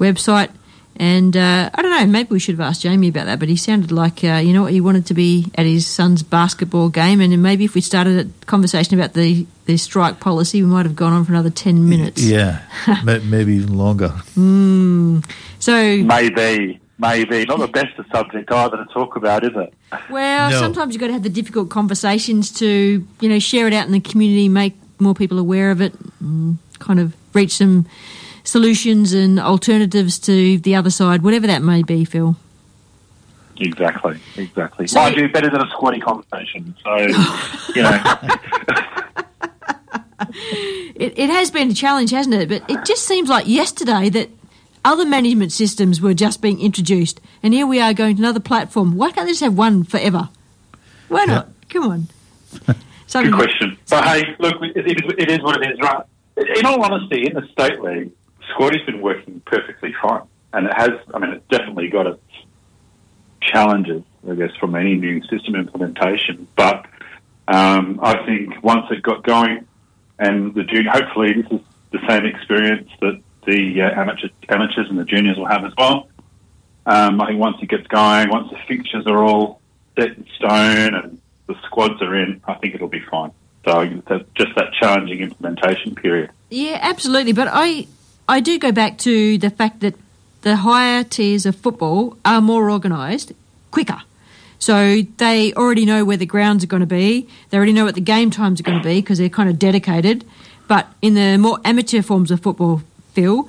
[0.00, 0.50] website.
[0.96, 3.54] And uh, I don't know, maybe we should have asked Jamie about that, but he
[3.54, 7.20] sounded like, uh, you know what, he wanted to be at his son's basketball game.
[7.20, 10.96] And maybe if we started a conversation about the, the strike policy, we might have
[10.96, 12.20] gone on for another 10 minutes.
[12.20, 12.62] Yeah,
[13.04, 14.08] maybe even longer.
[14.36, 15.24] Mm.
[15.60, 17.44] So Maybe, maybe.
[17.46, 19.72] Not the best of subject either to talk about, is it?
[20.10, 20.58] Well, No.
[20.60, 23.92] sometimes you've got to have the difficult conversations to, you know, share it out in
[23.92, 27.86] the community, make more people aware of it, and kind of reach some
[28.44, 32.36] solutions and alternatives to the other side, whatever that may be, Phil.
[33.60, 34.86] Exactly, exactly.
[34.86, 36.74] So- I do better than a Squadi conversation.
[36.84, 36.96] So,
[37.74, 38.00] you know,
[40.94, 42.48] It, it has been a challenge, hasn't it?
[42.48, 44.28] But it just seems like yesterday that
[44.84, 48.96] other management systems were just being introduced, and here we are going to another platform.
[48.96, 50.28] Why can't they just have one forever?
[51.08, 51.48] Why not?
[51.68, 52.08] Come on.
[53.12, 53.78] good question.
[53.88, 56.04] But hey, look, it, it, is, it is what it is, right?
[56.56, 58.12] In all honesty, in the state league,
[58.50, 60.22] Squadi's been working perfectly fine,
[60.52, 60.90] and it has.
[61.12, 62.22] I mean, it's definitely got its
[63.40, 66.46] challenges, I guess, from any new system implementation.
[66.56, 66.86] But
[67.48, 69.66] um, I think once it got going,
[70.18, 71.60] and the junior, hopefully, this is
[71.90, 76.08] the same experience that the uh, amateur, amateurs and the juniors will have as well.
[76.86, 79.60] Um, I think once it gets going, once the fixtures are all
[79.98, 83.32] set in stone and the squads are in, I think it'll be fine.
[83.64, 83.84] So
[84.34, 86.30] just that challenging implementation period.
[86.48, 87.32] Yeah, absolutely.
[87.32, 87.86] But I
[88.26, 89.94] I do go back to the fact that
[90.42, 93.32] the higher tiers of football are more organised,
[93.70, 94.00] quicker.
[94.58, 97.28] So they already know where the grounds are going to be.
[97.50, 99.58] They already know what the game times are going to be because they're kind of
[99.58, 100.24] dedicated.
[100.66, 102.82] But in the more amateur forms of football,
[103.18, 103.48] Phil,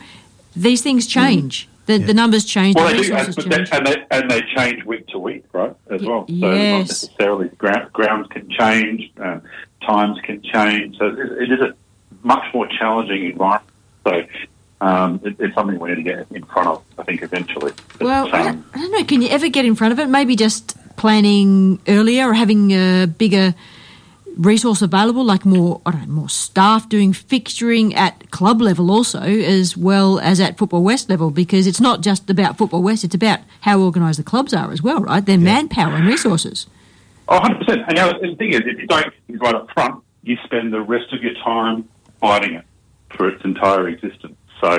[0.56, 1.70] these things change.
[1.86, 2.76] The, the numbers change.
[2.76, 3.70] Well, the they do, and, resources they, change.
[3.72, 5.76] and, they, and they change week to week, right?
[5.90, 6.26] As well.
[6.28, 6.88] So not yes.
[6.88, 9.40] necessarily ground, grounds can change, uh,
[9.86, 10.98] times can change.
[10.98, 11.76] So it, it is a
[12.24, 13.72] much more challenging environment.
[14.06, 14.24] So
[14.82, 17.74] um, it, it's something we need to get in front of, I think, eventually.
[18.02, 19.04] Well, I don't, I don't know.
[19.04, 20.08] Can you ever get in front of it?
[20.10, 23.56] Maybe just planning earlier or having a bigger
[24.38, 29.20] resource available, like more, I don't know, more staff doing fixturing at club level also,
[29.22, 33.16] as well as at Football West level, because it's not just about Football West, it's
[33.16, 35.26] about how organised the clubs are as well, right?
[35.26, 36.68] Their manpower and resources.
[37.28, 37.88] Oh, 100%.
[37.88, 40.38] And the, other, the thing is, if you don't get things right up front, you
[40.44, 41.88] spend the rest of your time
[42.20, 42.66] fighting it
[43.16, 44.36] for its entire existence.
[44.62, 44.78] So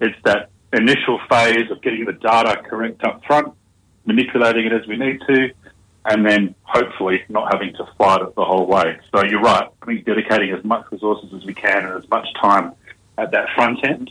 [0.00, 3.52] it's that initial phase of getting the data correct up front,
[4.04, 5.50] manipulating it as we need to,
[6.04, 8.98] and then hopefully not having to fight it the whole way.
[9.14, 9.68] So you're right.
[9.82, 12.72] I think dedicating as much resources as we can and as much time
[13.18, 14.10] at that front end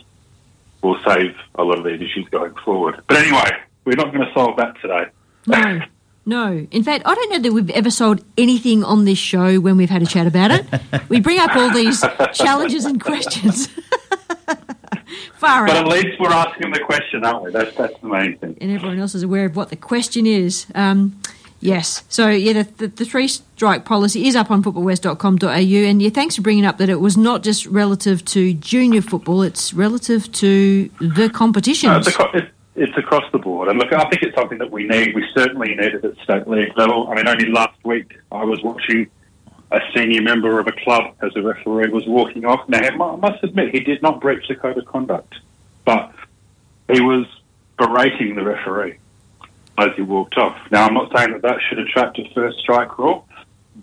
[0.82, 3.00] will save a lot of these issues going forward.
[3.06, 3.50] But anyway,
[3.84, 5.04] we're not going to solve that today.
[5.46, 5.80] No,
[6.24, 6.66] no.
[6.70, 9.90] In fact, I don't know that we've ever sold anything on this show when we've
[9.90, 10.66] had a chat about it.
[11.08, 12.00] we bring up all these
[12.32, 13.68] challenges and questions.
[15.34, 15.86] Far But out.
[15.86, 17.50] at least we're asking the question, aren't we?
[17.50, 18.56] That's, that's the main thing.
[18.60, 20.66] and everyone else is aware of what the question is.
[20.74, 21.20] Um,
[21.62, 22.02] Yes.
[22.08, 25.46] So, yeah, the, the, the three strike policy is up on footballwest.com.au.
[25.48, 29.42] And yeah, thanks for bringing up that it was not just relative to junior football,
[29.42, 32.18] it's relative to the competitions.
[32.18, 33.68] No, it's, it's across the board.
[33.68, 35.14] And look, I think it's something that we need.
[35.14, 37.08] We certainly need it at state league level.
[37.08, 39.08] I mean, only last week I was watching
[39.70, 42.68] a senior member of a club as a referee was walking off.
[42.68, 45.36] Now, I must admit, he did not breach the code of conduct,
[45.84, 46.12] but
[46.92, 47.26] he was
[47.78, 48.98] berating the referee
[49.78, 50.56] as he walked off.
[50.70, 53.26] Now, I'm not saying that that should attract a first strike rule,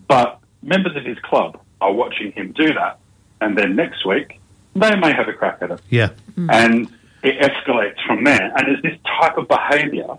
[0.08, 3.00] but members of his club are watching him do that,
[3.42, 4.40] and then next week
[4.76, 5.82] they may have a crack at it.
[5.90, 6.10] Yeah.
[6.36, 6.52] Mm.
[6.52, 6.88] And
[7.24, 8.52] it escalates from there.
[8.56, 10.18] And it's this type of behaviour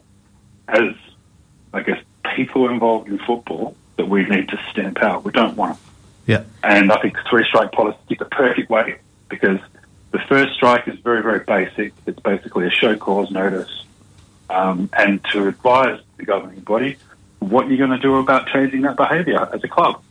[0.68, 0.94] as,
[1.72, 2.02] I guess,
[2.36, 5.24] people involved in football that we need to stamp out.
[5.24, 5.82] We don't want it.
[6.26, 6.44] Yeah.
[6.62, 8.98] And I think three strike policy is the perfect way
[9.28, 9.58] because
[10.10, 11.92] the first strike is very, very basic.
[12.06, 13.84] It's basically a show cause notice
[14.50, 16.96] um, and to advise the governing body
[17.38, 20.02] what you're going to do about changing that behaviour as a club.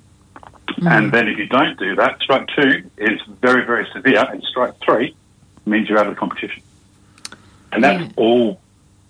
[0.81, 4.73] And then if you don't do that, strike two is very, very severe, and strike
[4.83, 5.15] three
[5.65, 6.63] means you're out of the competition.
[7.71, 8.59] And that's all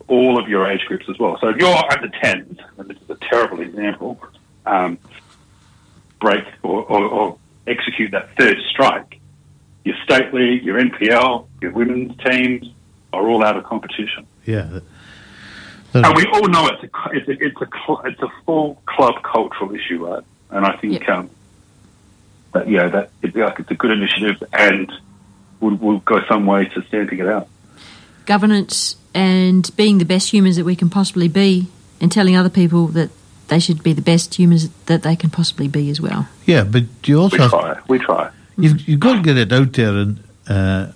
[0.08, 1.38] all of your age groups as well.
[1.40, 4.20] So if you're under 10s, and this is a terrible example,
[4.66, 4.98] um,
[6.20, 7.38] break or, or, or
[7.68, 9.20] execute that third strike,
[9.86, 12.72] your state league, your NPL, your women's teams
[13.14, 14.26] are all out of competition.
[14.46, 14.80] Yeah.
[15.94, 19.24] And we all know it's a it's a it's a, cl- it's a full club
[19.24, 20.24] cultural issue, right?
[20.52, 21.30] And I think um,
[22.54, 24.92] that yeah, that it's like it's a good initiative, and
[25.60, 27.48] we'll, we'll go some way to stamping it out.
[28.26, 31.68] Governance and being the best humans that we can possibly be,
[32.00, 33.10] and telling other people that
[33.48, 36.28] they should be the best humans that they can possibly be as well.
[36.46, 37.80] Yeah, but you also We try.
[37.88, 38.30] We try.
[38.58, 40.24] you've you've got to get it out there and.
[40.48, 40.92] Uh,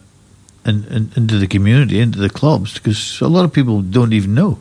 [0.66, 4.34] and, and into the community, into the clubs, because a lot of people don't even
[4.34, 4.60] know.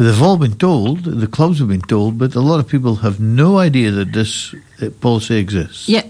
[0.00, 3.20] They've all been told, the clubs have been told, but a lot of people have
[3.20, 5.90] no idea that this uh, policy exists.
[5.90, 6.06] Yeah.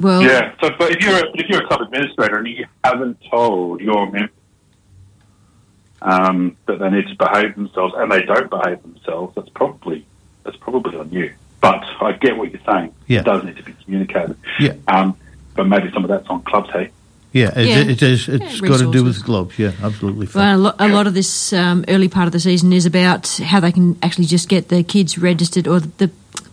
[0.00, 0.52] Well, yeah.
[0.60, 4.10] So, but if you're a, if you're a club administrator and you haven't told your
[4.10, 4.30] members
[6.02, 10.04] um, that they need to behave themselves and they don't behave themselves, that's probably
[10.42, 11.32] that's probably on you.
[11.60, 12.92] But I get what you're saying.
[13.06, 13.20] Yeah.
[13.20, 14.36] It does need to be communicated.
[14.58, 14.74] Yeah.
[14.88, 15.16] Um,
[15.54, 16.90] but maybe some of that's on clubs, hey.
[17.34, 17.78] Yeah, it, Yeah.
[17.80, 18.28] it is.
[18.28, 19.58] It's got to do with clubs.
[19.58, 20.28] Yeah, absolutely.
[20.34, 23.26] Well, a, lo- a lot of this um, early part of the season is about
[23.44, 26.10] how they can actually just get the kids registered or the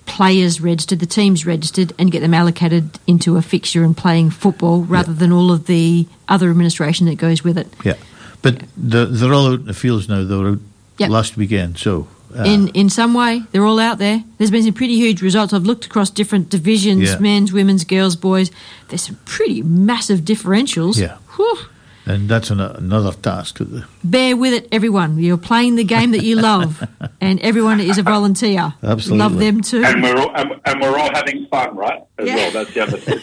[0.08, 4.82] players registered, the teams registered, and get them allocated into a fixture and playing football
[4.84, 7.68] rather than all of the other administration that goes with it.
[7.86, 7.94] Yeah,
[8.42, 10.24] but they're, they're all out in the fields now.
[10.24, 10.60] They were out
[10.98, 11.10] Yep.
[11.10, 14.24] last weekend, so uh, in in some way, they're all out there.
[14.38, 15.54] There's been some pretty huge results.
[15.54, 17.20] I've looked across different divisions: Yeah.
[17.20, 18.52] men's, women's, girls, boys.
[18.90, 20.98] There's some pretty massive differentials.
[20.98, 21.18] Yeah.
[21.36, 21.58] Whew.
[22.06, 23.60] and that's an, another task.
[24.04, 25.18] Bear with it, everyone.
[25.20, 26.84] You're playing the game that you love,
[27.22, 28.74] and everyone is a volunteer.
[28.84, 29.20] Absolutely.
[29.20, 29.84] love them too.
[29.84, 32.02] And we're all and, and we're all having fun, right?
[32.18, 32.52] As well.
[32.52, 33.20] That's the other thing.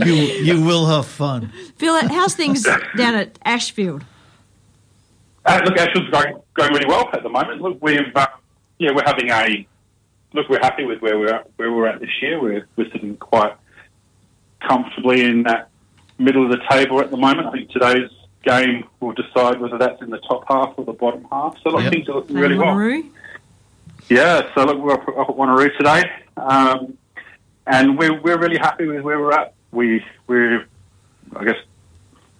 [0.06, 1.52] you you will have fun.
[1.76, 2.62] Phil, how's things
[2.96, 4.04] down at Ashfield?
[5.46, 7.60] Uh, look, Ashfield's going going really well at the moment.
[7.60, 8.26] Look, we've uh,
[8.78, 9.66] yeah, we're having a
[10.32, 10.48] look.
[10.48, 12.40] We're happy with where we're at, where we're at this year.
[12.40, 13.54] We're we're sitting quite
[14.60, 15.68] comfortably in that
[16.18, 17.46] middle of the table at the moment.
[17.46, 18.10] I think today's
[18.42, 21.56] game will decide whether that's in the top half or the bottom half.
[21.62, 22.74] So, look, things are looking really well.
[24.08, 26.04] Yeah, so look, we're up, up at Wanneroo today,
[26.36, 26.96] um,
[27.66, 29.54] and we're we're really happy with where we're at.
[29.72, 30.66] We we're
[31.34, 31.56] I guess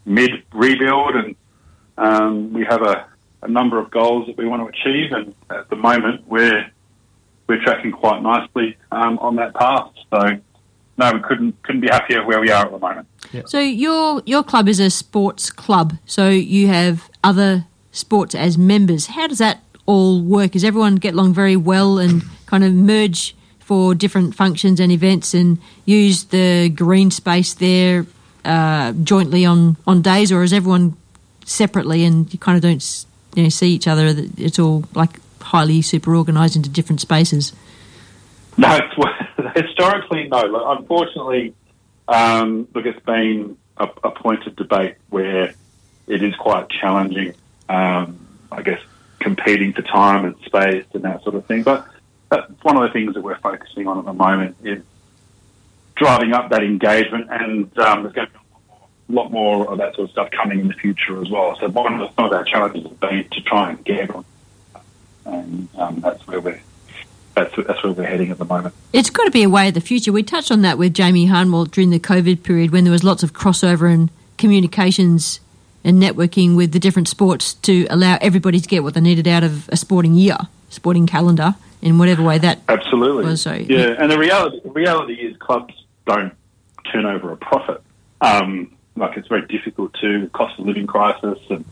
[0.04, 1.36] mid rebuild, and
[1.98, 3.06] um, we have a,
[3.42, 6.70] a number of goals that we want to achieve, and at the moment we're
[7.46, 9.90] we're tracking quite nicely um, on that path.
[10.10, 10.38] So
[10.98, 13.06] no, we couldn't couldn't be happier where we are at the moment.
[13.46, 15.94] So your your club is a sports club.
[16.06, 19.06] So you have other sports as members.
[19.08, 20.52] How does that all work?
[20.52, 25.34] Does everyone get along very well and kind of merge for different functions and events
[25.34, 28.06] and use the green space there
[28.44, 30.96] uh, jointly on, on days, or is everyone
[31.46, 34.14] separately and you kind of don't you know, see each other?
[34.36, 37.52] It's all like highly super organised into different spaces.
[38.58, 38.78] No,
[39.54, 40.70] historically, no.
[40.70, 41.54] Unfortunately,
[42.08, 45.54] um, look, it's been a, a point of debate where
[46.06, 47.34] it is quite challenging,
[47.68, 48.18] um,
[48.50, 48.80] I guess,
[49.20, 51.62] competing for time and space and that sort of thing.
[51.62, 51.86] But
[52.30, 54.82] that's one of the things that we're focusing on at the moment is
[55.96, 58.38] driving up that engagement, and um, there's going to be
[59.08, 61.56] a lot more of that sort of stuff coming in the future as well.
[61.60, 64.24] So one of our challenges has been to try and get everyone,
[65.24, 66.60] and um, that's where we're
[67.34, 68.74] that's that's where we're heading at the moment.
[68.92, 70.12] It's got to be a way of the future.
[70.12, 73.22] We touched on that with Jamie Harnwell during the COVID period when there was lots
[73.22, 75.40] of crossover and communications
[75.84, 79.44] and networking with the different sports to allow everybody to get what they needed out
[79.44, 80.36] of a sporting year,
[80.68, 83.24] sporting calendar, in whatever way that Absolutely.
[83.24, 83.42] was.
[83.42, 85.74] So yeah, and the reality the reality is clubs
[86.06, 86.32] don't
[86.92, 87.82] turn over a profit.
[88.20, 91.64] Um, like it's very difficult to cost of living crisis, and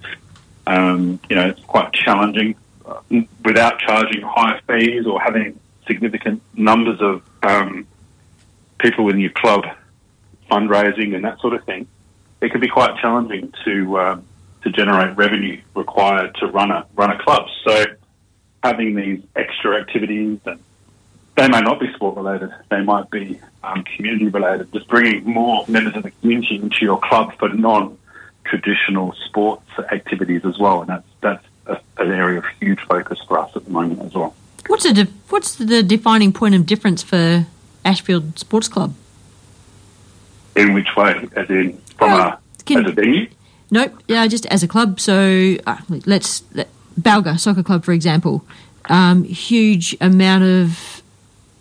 [0.67, 2.55] um, you know it's quite challenging
[2.87, 3.01] uh,
[3.45, 7.87] without charging high fees or having significant numbers of um,
[8.79, 9.65] people within your club
[10.51, 11.87] fundraising and that sort of thing.
[12.41, 14.25] It can be quite challenging to um,
[14.63, 17.47] to generate revenue required to run a run a club.
[17.67, 17.85] So
[18.63, 20.59] having these extra activities and
[21.37, 22.51] they may not be sport related.
[22.71, 24.73] They might be um, community related.
[24.73, 30.59] Just bringing more members of the community into your club for non-traditional sports activities as
[30.59, 34.01] well, and that's that's a, an area of huge focus for us at the moment
[34.03, 34.35] as well.
[34.67, 37.47] What's the de- what's the defining point of difference for
[37.85, 38.95] Ashfield Sports Club?
[40.57, 41.29] In which way?
[41.35, 42.39] As in from a
[42.71, 43.29] as a venue?
[43.71, 44.03] Nope.
[44.07, 45.01] Yeah, just as a club.
[45.01, 46.69] So uh, let's let,
[47.01, 48.45] Balga Soccer Club, for example,
[48.89, 50.94] um, huge amount of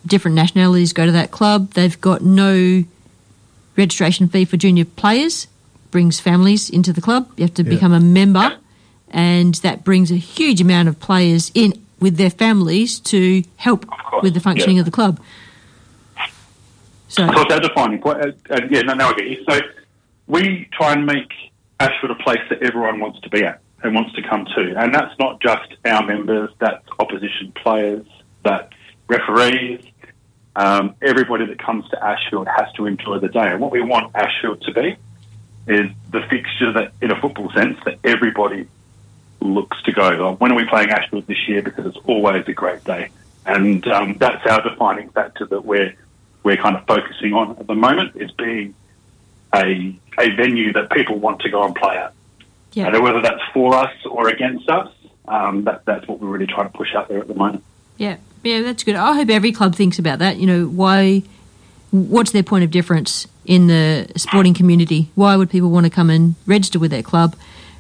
[0.06, 1.72] different nationalities go to that club.
[1.74, 2.84] They've got no
[3.78, 5.48] registration fee for junior players.
[5.92, 7.30] Brings families into the club.
[7.38, 7.70] You have to Yeah.
[7.70, 8.58] become a member,
[9.12, 13.86] and that brings a huge amount of players in with their families to help
[14.22, 14.82] with the functioning yeah.
[14.82, 15.20] of the club.
[17.08, 18.18] So Of course, our defining point.
[18.18, 19.46] Uh, uh, yeah, no, no, I get you.
[19.48, 19.60] So
[20.28, 21.32] we try and make
[21.80, 24.94] Ashford a place that everyone wants to be at and wants to come to, and
[24.94, 26.50] that's not just our members.
[26.60, 28.06] That's opposition players.
[28.44, 28.74] That's
[29.08, 29.82] referees.
[30.56, 34.16] Um, everybody that comes to Ashfield has to enjoy the day, and what we want
[34.16, 34.96] Ashfield to be
[35.68, 38.68] is the fixture that, in a football sense, that everybody
[39.40, 40.34] looks to go.
[40.36, 41.62] When are we playing Ashfield this year?
[41.62, 43.10] Because it's always a great day,
[43.46, 45.96] and um, that's our defining factor that we're
[46.44, 48.76] we're kind of focusing on at the moment is being
[49.56, 52.14] a a venue that people want to go and play at.
[52.74, 52.88] Yeah.
[52.88, 54.92] And whether that's for us or against us,
[55.28, 57.64] um, that, that's what we're really trying to push out there at the moment.
[57.98, 58.96] Yeah, yeah, that's good.
[58.96, 60.38] I hope every club thinks about that.
[60.38, 61.24] You know, why?
[61.92, 65.12] What's their point of difference in the sporting community?
[65.16, 67.36] Why would people want to come and register with their club?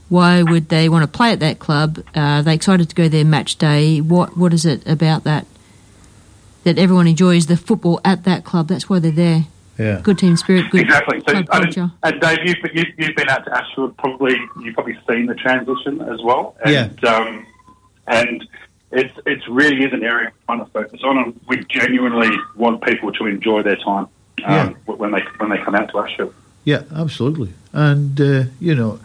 [0.10, 2.03] Why would they want to play at that club?
[2.15, 4.02] Uh, are they excited to go there match day?
[4.02, 5.48] What What is it about that
[6.64, 8.68] that everyone enjoys the football at that club?
[8.68, 9.45] That's why they're there.
[9.77, 10.02] Yeah.
[10.03, 11.19] Good team spirit, good exactly.
[11.22, 11.91] So, club culture.
[12.03, 13.98] and Dave, you've, you've, you've been out to Ashfield.
[13.98, 16.56] Probably you've probably seen the transition as well.
[16.65, 16.90] Yeah.
[17.07, 17.48] Um,
[18.06, 18.48] and
[18.93, 22.81] it's it's really is an area we're trying to focus on, and we genuinely want
[22.83, 24.07] people to enjoy their time
[24.45, 26.33] um, when they when they come out to Ashfield.
[26.63, 27.53] Yeah, absolutely.
[27.73, 28.99] And, uh, you know,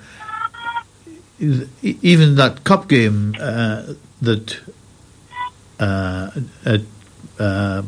[1.82, 4.60] even that cup game uh, that
[5.80, 6.30] uh,
[7.38, 7.82] uh,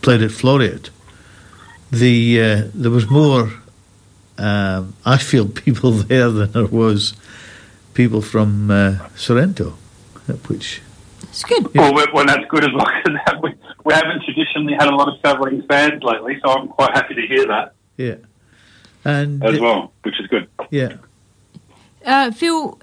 [0.00, 0.90] played at Floreat,
[1.90, 3.52] the uh, there was more
[4.38, 7.14] um, Ashfield people there than there was
[7.94, 9.74] people from uh, Sorrento,
[10.48, 10.80] which
[11.32, 11.74] it's good.
[11.74, 13.54] Well, we- well, that's good as well because we,
[13.84, 17.26] we haven't traditionally had a lot of travelling fans lately, so I'm quite happy to
[17.26, 18.16] hear that Yeah,
[19.04, 20.48] and as well, which is good.
[20.70, 20.96] Yeah,
[22.06, 22.78] Uh, Phil,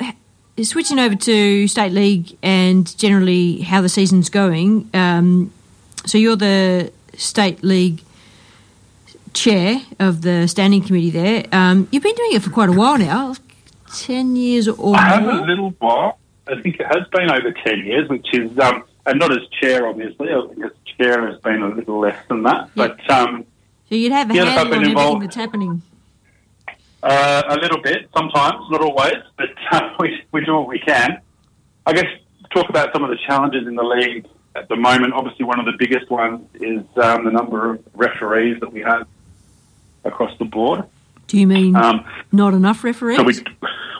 [0.63, 4.89] switching over to state league and generally how the season's going.
[4.93, 5.51] Um,
[6.05, 8.01] so you're the state league
[9.33, 11.45] chair of the standing committee there.
[11.51, 13.35] Um, you've been doing it for quite a while now,
[13.95, 15.47] ten years or I have a more.
[15.47, 16.18] little while.
[16.51, 19.87] I think it has been over 10 years, which is, um, and not as chair,
[19.87, 20.29] obviously.
[20.33, 22.69] I think as chair has been a little less than that.
[22.75, 23.45] But um,
[23.89, 25.81] So you'd have a Yeah, handle on everything that's happening.
[27.03, 31.19] uh, a little bit, sometimes, not always, but uh, we, we do what we can.
[31.85, 32.05] I guess
[32.53, 35.13] talk about some of the challenges in the league at the moment.
[35.13, 39.07] Obviously, one of the biggest ones is um, the number of referees that we have
[40.03, 40.83] across the board.
[41.27, 43.17] Do you mean Um, not enough referees?
[43.17, 43.33] So we,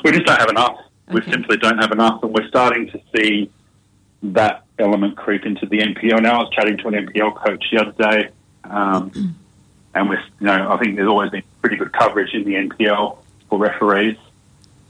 [0.03, 0.77] we just don't have enough.
[1.10, 3.49] We simply don't have enough, and we're starting to see
[4.22, 6.22] that element creep into the NPL.
[6.22, 8.30] Now, I was chatting to an NPL coach the other day,
[8.64, 9.36] um,
[9.95, 13.18] and we're, you know, I think there's always been pretty good coverage in the NPL
[13.49, 14.18] for referees,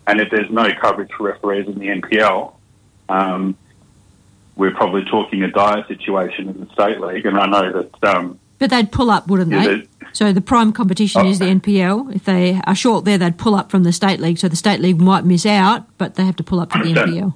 [0.07, 2.53] and if there's no coverage for referees in the NPL,
[3.07, 3.57] um,
[4.55, 7.25] we're probably talking a dire situation in the state league.
[7.25, 9.87] And I know that um, But they'd pull up, wouldn't Yeah, they?
[10.11, 12.13] So the prime competition is the NPL.
[12.15, 14.37] If they are short there, they'd pull up from the state league.
[14.37, 16.93] So the state league might miss out, but they have to pull up from the
[16.93, 17.33] NPL.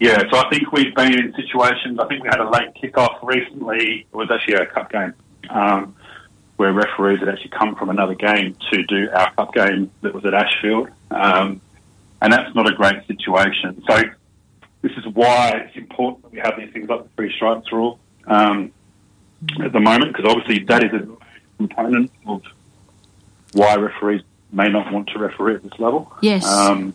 [0.00, 1.98] Yeah, so I think we've been in situations.
[1.98, 4.06] I think we had a late kickoff recently.
[4.12, 5.14] It was actually a cup game
[5.50, 5.94] um,
[6.56, 10.24] where referees had actually come from another game to do our cup game that was
[10.24, 11.60] at Ashfield, um,
[12.20, 13.82] and that's not a great situation.
[13.88, 14.02] So
[14.82, 17.98] this is why it's important that we have these things like the three strikes rule
[18.26, 18.72] um,
[19.62, 21.06] at the moment, because obviously that is a
[21.58, 22.42] component of
[23.52, 26.12] why referees may not want to referee at this level.
[26.20, 26.46] Yes.
[26.46, 26.94] Um,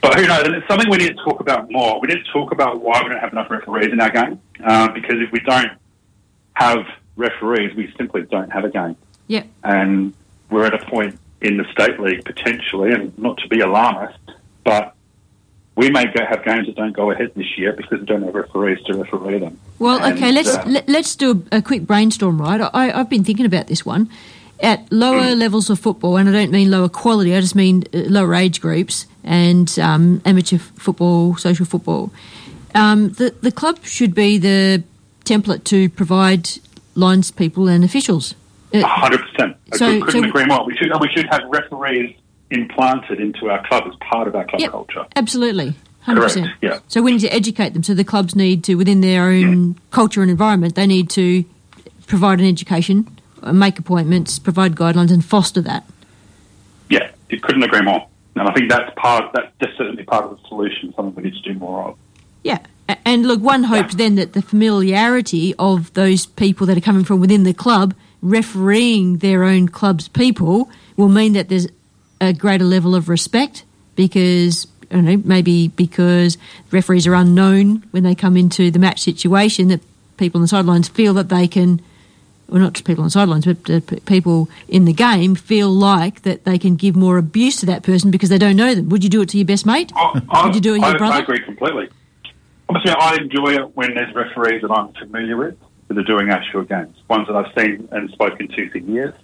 [0.00, 0.42] but who knows?
[0.44, 2.00] And it's something we need to talk about more.
[2.00, 4.40] We need to talk about why we don't have enough referees in our game.
[4.62, 5.72] Uh, because if we don't
[6.54, 6.86] have
[7.16, 8.96] referees, we simply don't have a game.
[9.28, 9.46] Yep.
[9.62, 10.12] And
[10.50, 14.18] we're at a point in the state league potentially, and not to be alarmist,
[14.62, 14.94] but
[15.76, 18.34] we may go have games that don't go ahead this year because we don't have
[18.34, 19.58] referees to referee them.
[19.78, 22.60] Well, And, okay, let's uh, let, let's do a, a quick brainstorm, right?
[22.72, 24.08] I, I've been thinking about this one.
[24.62, 27.98] At lower levels of football, and I don't mean lower quality, I just mean uh,
[28.06, 32.12] lower age groups and um, amateur football, social football.
[32.74, 34.82] Um, the the club should be the
[35.24, 36.48] template to provide
[36.94, 38.34] lines people and officials.
[38.72, 39.56] Uh, hundred percent.
[39.72, 40.64] I So- couldn't so- agree more.
[40.66, 42.14] We should we should have referees
[42.50, 44.70] implanted into our club as part of our club Yep.
[44.70, 45.04] culture.
[45.16, 45.74] Absolutely.
[46.06, 46.44] 100%.
[46.44, 46.58] Correct.
[46.62, 46.78] Yeah.
[46.88, 47.82] So we need to educate them.
[47.82, 51.44] So the clubs need to, within their own culture and environment, they need to
[52.06, 53.08] provide an education,
[53.42, 55.84] uh, make appointments, provide guidelines, and foster that.
[56.90, 58.06] Yeah, you couldn't agree more.
[58.36, 59.32] And I think that's part.
[59.32, 60.92] That's just certainly part of the solution.
[60.94, 61.96] Something we need to do more of.
[62.42, 62.58] Yeah.
[63.06, 67.18] And look, one hopes then that the familiarity of those people that are coming from
[67.20, 71.66] within the club refereeing their own club's people will mean that there's
[72.20, 73.64] a greater level of respect
[73.96, 76.38] because I don't know, maybe because
[76.70, 79.80] referees are unknown when they come into the match situation that
[80.16, 81.80] people on the sidelines feel that they can
[82.48, 85.70] well not just people on the sidelines but uh, p- people in the game feel
[85.70, 88.88] like that they can give more abuse to that person because they don't know them.
[88.90, 89.92] Would you do it to your best mate?
[90.44, 91.14] Would you do it to I, your brother?
[91.14, 91.88] I agree completely.
[92.68, 95.58] Obviously, I enjoy it when there's referees that I'm familiar with
[95.88, 99.14] that are doing actual games, ones that I've seen and spoken to for years,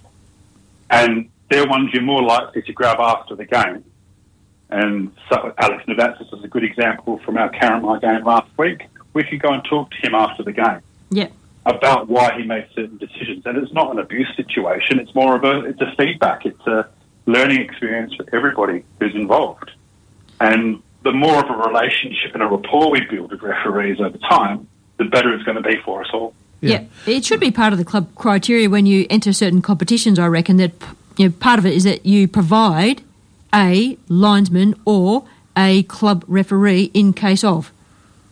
[0.90, 3.84] and they're ones you're more likely to grab after the game.
[4.70, 8.84] And so Alex Navatsas is a good example from our Carramar game last week.
[9.12, 11.26] We could go and talk to him after the game Yeah.
[11.66, 13.44] about why he made certain decisions.
[13.46, 15.00] And it's not an abuse situation.
[15.00, 16.46] It's more of a it's a feedback.
[16.46, 16.88] It's a
[17.26, 19.72] learning experience for everybody who's involved.
[20.40, 24.68] And the more of a relationship and a rapport we build with referees over time,
[24.98, 26.32] the better it's going to be for us all.
[26.62, 26.84] Yeah.
[27.06, 30.18] it should be part of the club criteria when you enter certain competitions.
[30.18, 30.72] I reckon that
[31.20, 33.02] you know, part of it is that you provide
[33.54, 37.72] a linesman or a club referee in case of.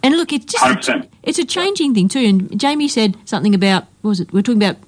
[0.03, 2.21] And look, it's just a, it's a changing thing too.
[2.21, 4.33] And Jamie said something about what was it?
[4.33, 4.79] We're talking about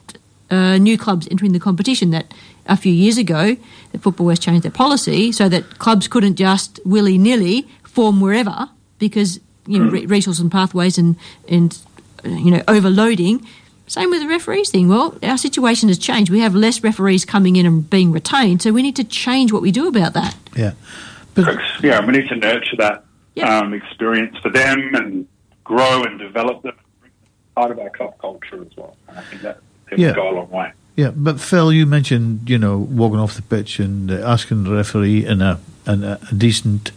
[0.51, 2.11] uh, new clubs entering the competition.
[2.11, 2.33] That
[2.65, 3.59] a few years ago,
[3.93, 8.71] the Football West changed their policy so that clubs couldn't just willy nilly form wherever
[8.99, 11.17] because you know re- resources and pathways and
[11.51, 11.79] and
[12.25, 13.47] you know overloading.
[13.91, 14.89] Same with the referees thing.
[14.89, 16.31] Well, our situation has changed.
[16.31, 19.63] We have less referees coming in and being retained, so we need to change what
[19.63, 20.37] we do about that.
[20.55, 20.75] Yeah.
[21.83, 23.05] yeah, we need to nurture that
[23.43, 25.27] um, experience for them and
[25.65, 26.77] grow and develop them.
[27.57, 28.97] Part of our club culture as well.
[29.09, 29.59] And I think that
[29.91, 30.09] it Yeah.
[30.09, 30.73] will go a long way.
[30.95, 34.71] Yeah, but Phil, you mentioned you know walking off the pitch and uh, asking the
[34.73, 35.59] referee in a
[35.89, 36.93] in a, a decent,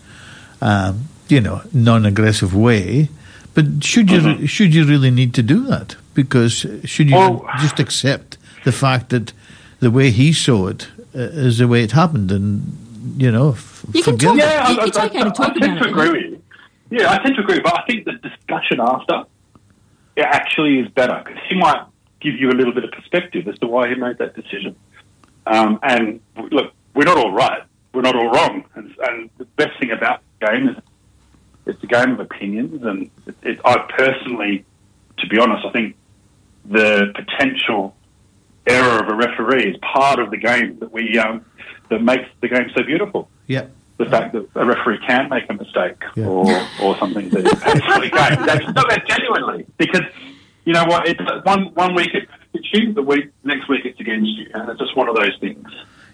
[0.62, 3.10] um, you know, non-aggressive way.
[3.56, 4.46] But should you Mm-hmm.
[4.46, 5.96] should you really need to do that?
[6.14, 9.34] Because should you Well- just accept the fact that
[9.80, 12.78] the way he saw it uh, is the way it happened, and
[13.18, 14.38] you know, f- forgive it?
[14.38, 16.42] Yeah, I, I, I, I tend to agree with you.
[16.90, 19.24] Yeah, I tend to agree, but I think the discussion after
[20.16, 21.84] it actually is better because he might
[22.22, 24.76] give you a little bit of perspective as to why he made that decision.
[25.46, 26.20] Um, and
[26.52, 27.64] look, we're not all right,
[27.94, 30.78] we're not all wrong, and, and the best thing about the game is
[31.66, 32.84] it's a game of opinions.
[32.84, 34.64] And it, it, I personally,
[35.18, 35.96] to be honest, I think
[36.66, 37.96] the potential
[38.68, 41.46] error of a referee is part of the game that we um,
[41.90, 43.30] that makes the game so beautiful.
[43.48, 43.68] Yeah.
[43.98, 46.46] The fact that a referee can make a mistake or,
[46.82, 48.12] or something that is actually game.
[48.46, 50.02] That's, no, that's genuinely because
[50.66, 51.08] you know what?
[51.08, 54.70] It's one one week it- it's you, the week next week it's against you, and
[54.70, 55.68] it's just one of those things.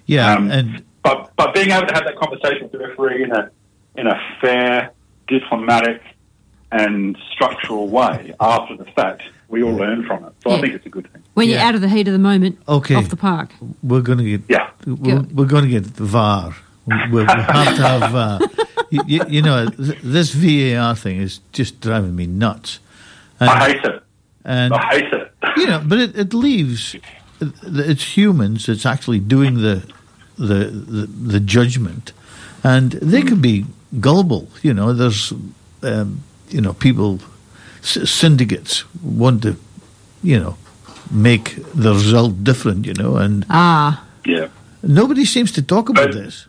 [0.06, 3.32] Yeah, Um, and But but being able to have that conversation with the referee in
[3.34, 3.50] a
[3.96, 4.92] in a fair,
[5.28, 6.02] diplomatic,
[6.72, 10.34] and structural way after the fact, we all learn from it.
[10.44, 11.24] So I think it's a good thing.
[11.34, 12.96] When you're out of the heat of the moment, Okay.
[12.96, 13.50] off the park.
[13.84, 14.70] we're going to get yeah.
[14.86, 16.56] we're, we're going to get VAR.
[16.88, 18.48] We, we have to have uh,
[18.90, 22.80] you, you, you know this VAR thing is just driving me nuts.
[23.40, 24.04] And, I hate it.
[24.44, 25.32] And I hate it.
[25.58, 26.96] you know, but it, it leaves
[27.42, 29.84] it's humans that's actually doing the
[30.38, 32.12] the the, the judgment,
[32.64, 33.66] and they can be
[34.00, 34.50] gullible.
[34.62, 35.32] You know, there's
[35.84, 37.29] um, you know people s-
[37.82, 39.56] syndicates want to
[40.24, 40.58] you know
[41.12, 42.86] make the result different.
[42.86, 44.04] You know, and Ah.
[44.26, 44.48] Yeah.
[44.84, 46.46] nobody seems to talk about this.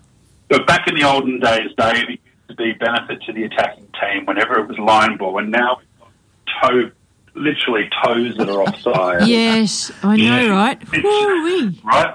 [0.49, 3.87] But back in the olden days, Dave, it used to be benefit to the attacking
[4.01, 6.91] team whenever it was line ball, and now we've got toe,
[7.35, 9.29] literally toes that are offside.
[9.29, 10.49] Yes, I know, Yeah.
[10.51, 10.79] right?
[10.93, 11.81] Woo-wee.
[11.85, 12.15] Right?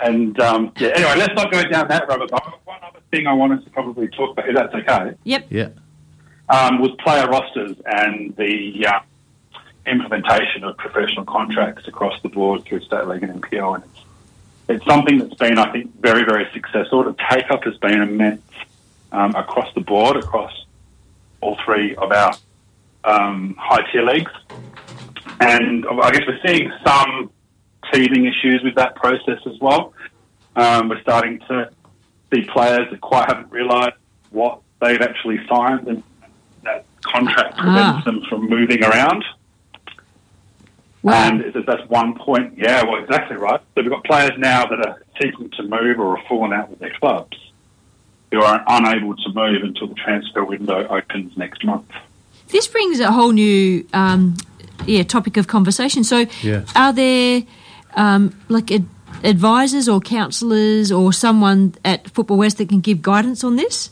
[0.00, 2.58] And um, yeah, anyway, let's not go down that rabbit hole.
[2.64, 5.46] One other thing I wanted to probably talk about, if that's okay, Yep.
[5.50, 5.68] Yeah.
[6.48, 9.00] Um, was player rosters and the uh,
[9.86, 13.76] implementation of professional contracts across the board through state league and NPL.
[13.76, 14.04] And it's,
[14.68, 17.04] it's something that's been, I think, very, very successful.
[17.04, 18.42] The take up has been immense
[19.12, 20.52] um, across the board, across
[21.40, 22.34] all three of our
[23.04, 24.32] um, high tier leagues.
[25.40, 27.30] And I guess we're seeing some
[27.92, 29.92] teething issues with that process as well.
[30.56, 31.70] Um, we're starting to
[32.32, 33.94] see players that quite haven't realised
[34.30, 36.02] what they've actually signed and
[37.12, 38.02] contract prevents Ah.
[38.04, 39.24] them from moving around.
[41.04, 42.54] And it's- that's one point.
[42.56, 43.60] Yeah, well, exactly right.
[43.74, 46.80] So we've got players now that are seeking to move or have fallen out with
[46.80, 47.36] their clubs
[48.32, 51.86] who are unable to move until the transfer window opens next month.
[52.48, 54.34] This brings a whole new um,
[54.84, 56.02] yeah topic of conversation.
[56.02, 56.62] So, Yeah.
[56.74, 57.42] are there
[57.94, 58.86] um, like ad-
[59.24, 63.90] advisors or counsellors or someone at Football West that can give guidance on this?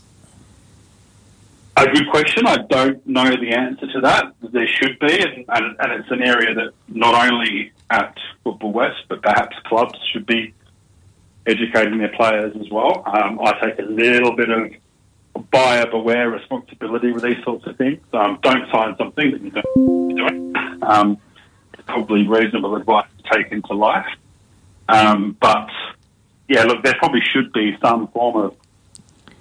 [1.77, 2.47] A good question.
[2.47, 4.33] I don't know the answer to that.
[4.41, 9.03] There should be, and, and, and it's an area that not only at Football West,
[9.09, 10.55] but perhaps clubs should be
[11.47, 13.03] educating their players as well.
[13.07, 18.01] Um, I take a little bit of buyer beware responsibility with these sorts of things.
[18.13, 20.53] Um, don't sign something that you don't doing.
[20.83, 21.19] Um,
[21.73, 24.07] it's probably reasonable advice to take into life.
[24.89, 25.69] Um, but
[26.49, 28.57] yeah, look, there probably should be some form of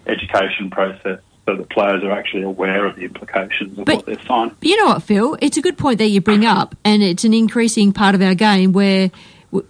[0.08, 4.56] education process so that players are actually aware of the implications of what they're signing.
[4.60, 5.38] But you know what, Phil?
[5.42, 8.34] It's a good point that you bring up, and it's an increasing part of our
[8.36, 9.12] game where
[9.52, 9.68] w-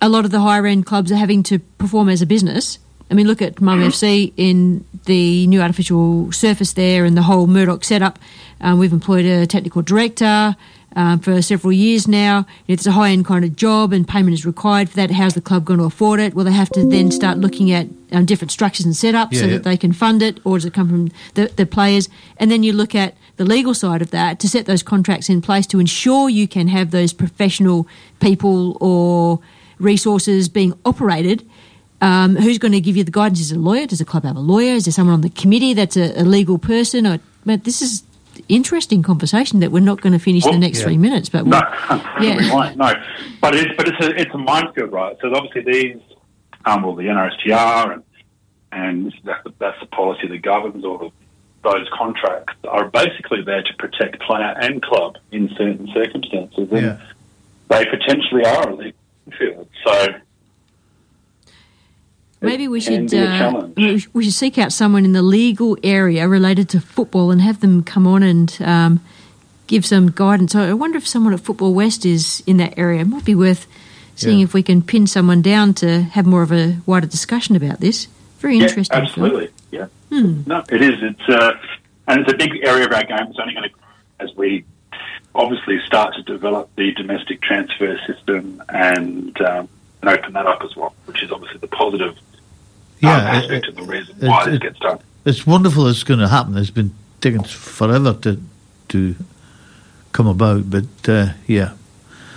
[0.00, 2.78] a lot of the higher end clubs are having to perform as a business.
[3.10, 7.46] I mean, look at Mum FC in the new artificial surface there and the whole
[7.46, 8.18] Murdoch setup.
[8.62, 10.56] Um, we've employed a technical director
[10.96, 12.46] um, for several years now.
[12.68, 15.10] It's a high end kind of job, and payment is required for that.
[15.10, 16.34] How's the club going to afford it?
[16.34, 19.52] Well, they have to then start looking at um, different structures and setups so Yeah.
[19.54, 22.08] that they can fund it, or does it come from the, the players?
[22.36, 25.40] And then you look at the legal side of that to set those contracts in
[25.40, 27.86] place to ensure you can have those professional
[28.20, 29.40] people or
[29.78, 31.44] resources being operated.
[32.00, 33.40] Um, who's going to give you the guidance?
[33.40, 33.86] Is it a lawyer?
[33.86, 34.74] Does the club have a lawyer?
[34.74, 37.06] Is there someone on the committee that's a, a legal person?
[37.06, 38.02] Or, but this is
[38.48, 40.84] interesting conversation that we're not going to finish in the next yeah.
[40.84, 41.28] three minutes.
[41.28, 41.60] But No,
[41.90, 42.02] we'll-
[42.38, 42.76] we won't.
[42.76, 42.92] No,
[43.40, 45.16] but it's but it's a it's a minefield, right?
[45.20, 46.00] So obviously these,
[46.64, 48.02] um, well, the NRSTR and
[48.72, 51.12] and that's the, that's the policy that governs all of
[51.62, 57.00] those contracts are basically there to protect player and club in certain circumstances, and Yeah.
[57.68, 58.98] they potentially are a legal
[59.38, 59.68] field.
[59.86, 60.06] So
[62.42, 66.80] Maybe we should uh, we should seek out someone in the legal area related to
[66.80, 69.00] football and have them come on and um,
[69.68, 70.54] give some guidance.
[70.54, 73.00] I I wonder if someone at Football West is in that area.
[73.02, 73.66] It might be worth
[74.16, 74.44] seeing Yeah.
[74.44, 78.08] if we can pin someone down to have more of a wider discussion about this.
[78.40, 78.96] Very yeah, interesting.
[78.96, 79.06] Phil.
[79.06, 79.86] absolutely, yeah.
[80.10, 80.42] Hmm.
[80.46, 80.94] No, it is.
[81.00, 81.52] It's uh,
[82.08, 83.26] and it's a big area of our game.
[83.30, 83.82] It's only going to grow
[84.18, 84.64] as we
[85.34, 89.68] obviously start to develop the domestic transfer system and um,
[90.00, 92.18] and open that up as well, which is obviously the positive
[93.02, 94.98] Yeah, um, it- aspect of the reason why it- this gets done.
[95.24, 96.56] It's wonderful it's going to happen.
[96.56, 98.40] It's been taking forever to
[98.88, 99.14] to
[100.12, 101.72] come about, but uh, yeah.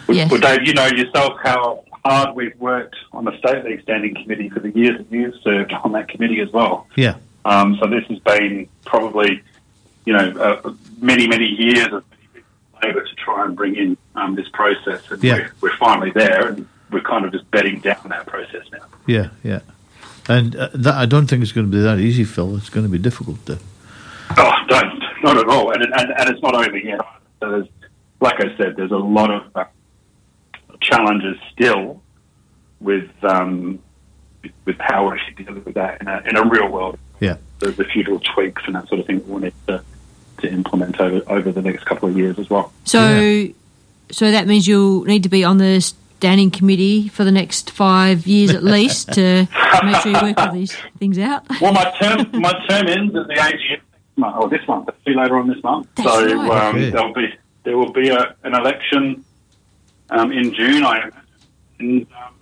[0.07, 4.13] Well, well, Dave, you know yourself how hard we've worked on the state league standing
[4.13, 6.87] committee for the years that you've served on that committee as well.
[6.95, 7.15] Yeah.
[7.43, 9.41] Um, so this has been probably,
[10.05, 10.29] you know,
[10.65, 12.03] uh, many, many years of
[12.83, 15.01] labour to try and bring in um, this process.
[15.09, 15.33] And Yeah.
[15.33, 18.85] we're, we're finally there and we're kind of just bedding down that process now.
[19.07, 19.59] Yeah, yeah.
[20.27, 22.55] And uh, that, I don't think it's going to be that easy, Phil.
[22.57, 23.59] It's going to be difficult to.
[24.37, 25.71] Oh, don't, not at all.
[25.71, 26.99] And, and, and it's not over yet.
[27.39, 27.67] So there's,
[28.21, 29.65] like I said, there's a lot of uh,
[30.81, 32.01] challenges still
[32.79, 33.79] with um,
[34.43, 36.99] with- with how we're actually dealing with that in a, in a real world.
[37.19, 37.37] Yeah.
[37.59, 39.83] There's a few little tweaks and that sort of thing we'll need to,
[40.41, 42.71] to implement over, over the next couple of years as well.
[42.83, 43.47] So,
[44.11, 48.25] so that means you'll need to be on the standing committee for the next five
[48.25, 49.47] years at least to
[49.83, 51.43] make sure you work all these things out.
[51.61, 54.89] Well, my term my term ends at the AGM next month, or this month.
[55.05, 55.87] See later on this month.
[55.95, 56.67] That's so right.
[56.69, 56.89] um, Okay.
[56.89, 57.27] there'll be
[57.63, 59.23] there will be a, an election
[60.09, 60.83] um, in June.
[60.85, 61.21] I imagine.
[61.79, 62.33] And, um,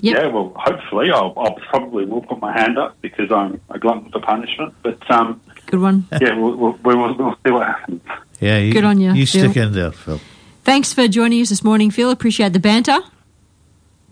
[0.00, 4.10] Yeah, well, hopefully, I'll, I'll probably will put my hand up because I'm a glutton
[4.10, 4.74] for punishment.
[4.82, 6.06] But um, Good one.
[6.20, 8.02] yeah, we'll, we'll, we'll, we'll see what happens.
[8.40, 9.44] Yeah, you, Good on ya, You Phil.
[9.44, 10.20] stick in there, Phil.
[10.66, 12.10] Thanks for joining us this morning, Phil.
[12.10, 12.98] Appreciate the banter.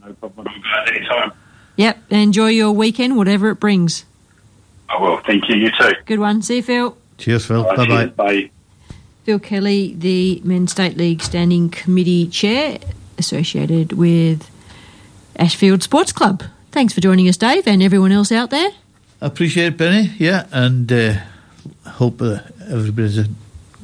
[0.06, 1.32] No problem at any time.
[1.74, 4.04] Yep, enjoy your weekend, whatever it brings.
[4.88, 5.18] I will.
[5.26, 5.56] Thank you.
[5.56, 5.94] You too.
[6.06, 6.42] Good one.
[6.42, 6.96] See you, Phil.
[7.18, 7.64] Cheers, Phil.
[7.64, 8.24] Bye right, bye.
[8.24, 8.50] Bye.
[9.24, 12.78] Phil Kelly, the Men's State League Standing Committee Chair,
[13.18, 14.48] associated with
[15.34, 16.44] Ashfield Sports Club.
[16.70, 18.70] Thanks for joining us, Dave, and everyone else out there.
[19.20, 20.12] I appreciate it, Penny.
[20.18, 21.14] Yeah, and uh,
[21.84, 22.38] hope uh,
[22.70, 23.24] everybody's uh,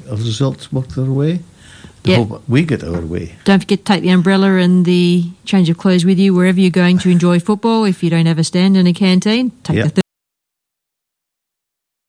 [0.09, 1.40] results work their way.
[2.05, 2.28] Yep.
[2.28, 3.36] hope we get our way.
[3.44, 6.70] Don't forget to take the umbrella and the change of clothes with you wherever you're
[6.70, 7.85] going to enjoy football.
[7.85, 9.94] If you don't have a stand in a canteen, take Yep.
[9.94, 10.02] the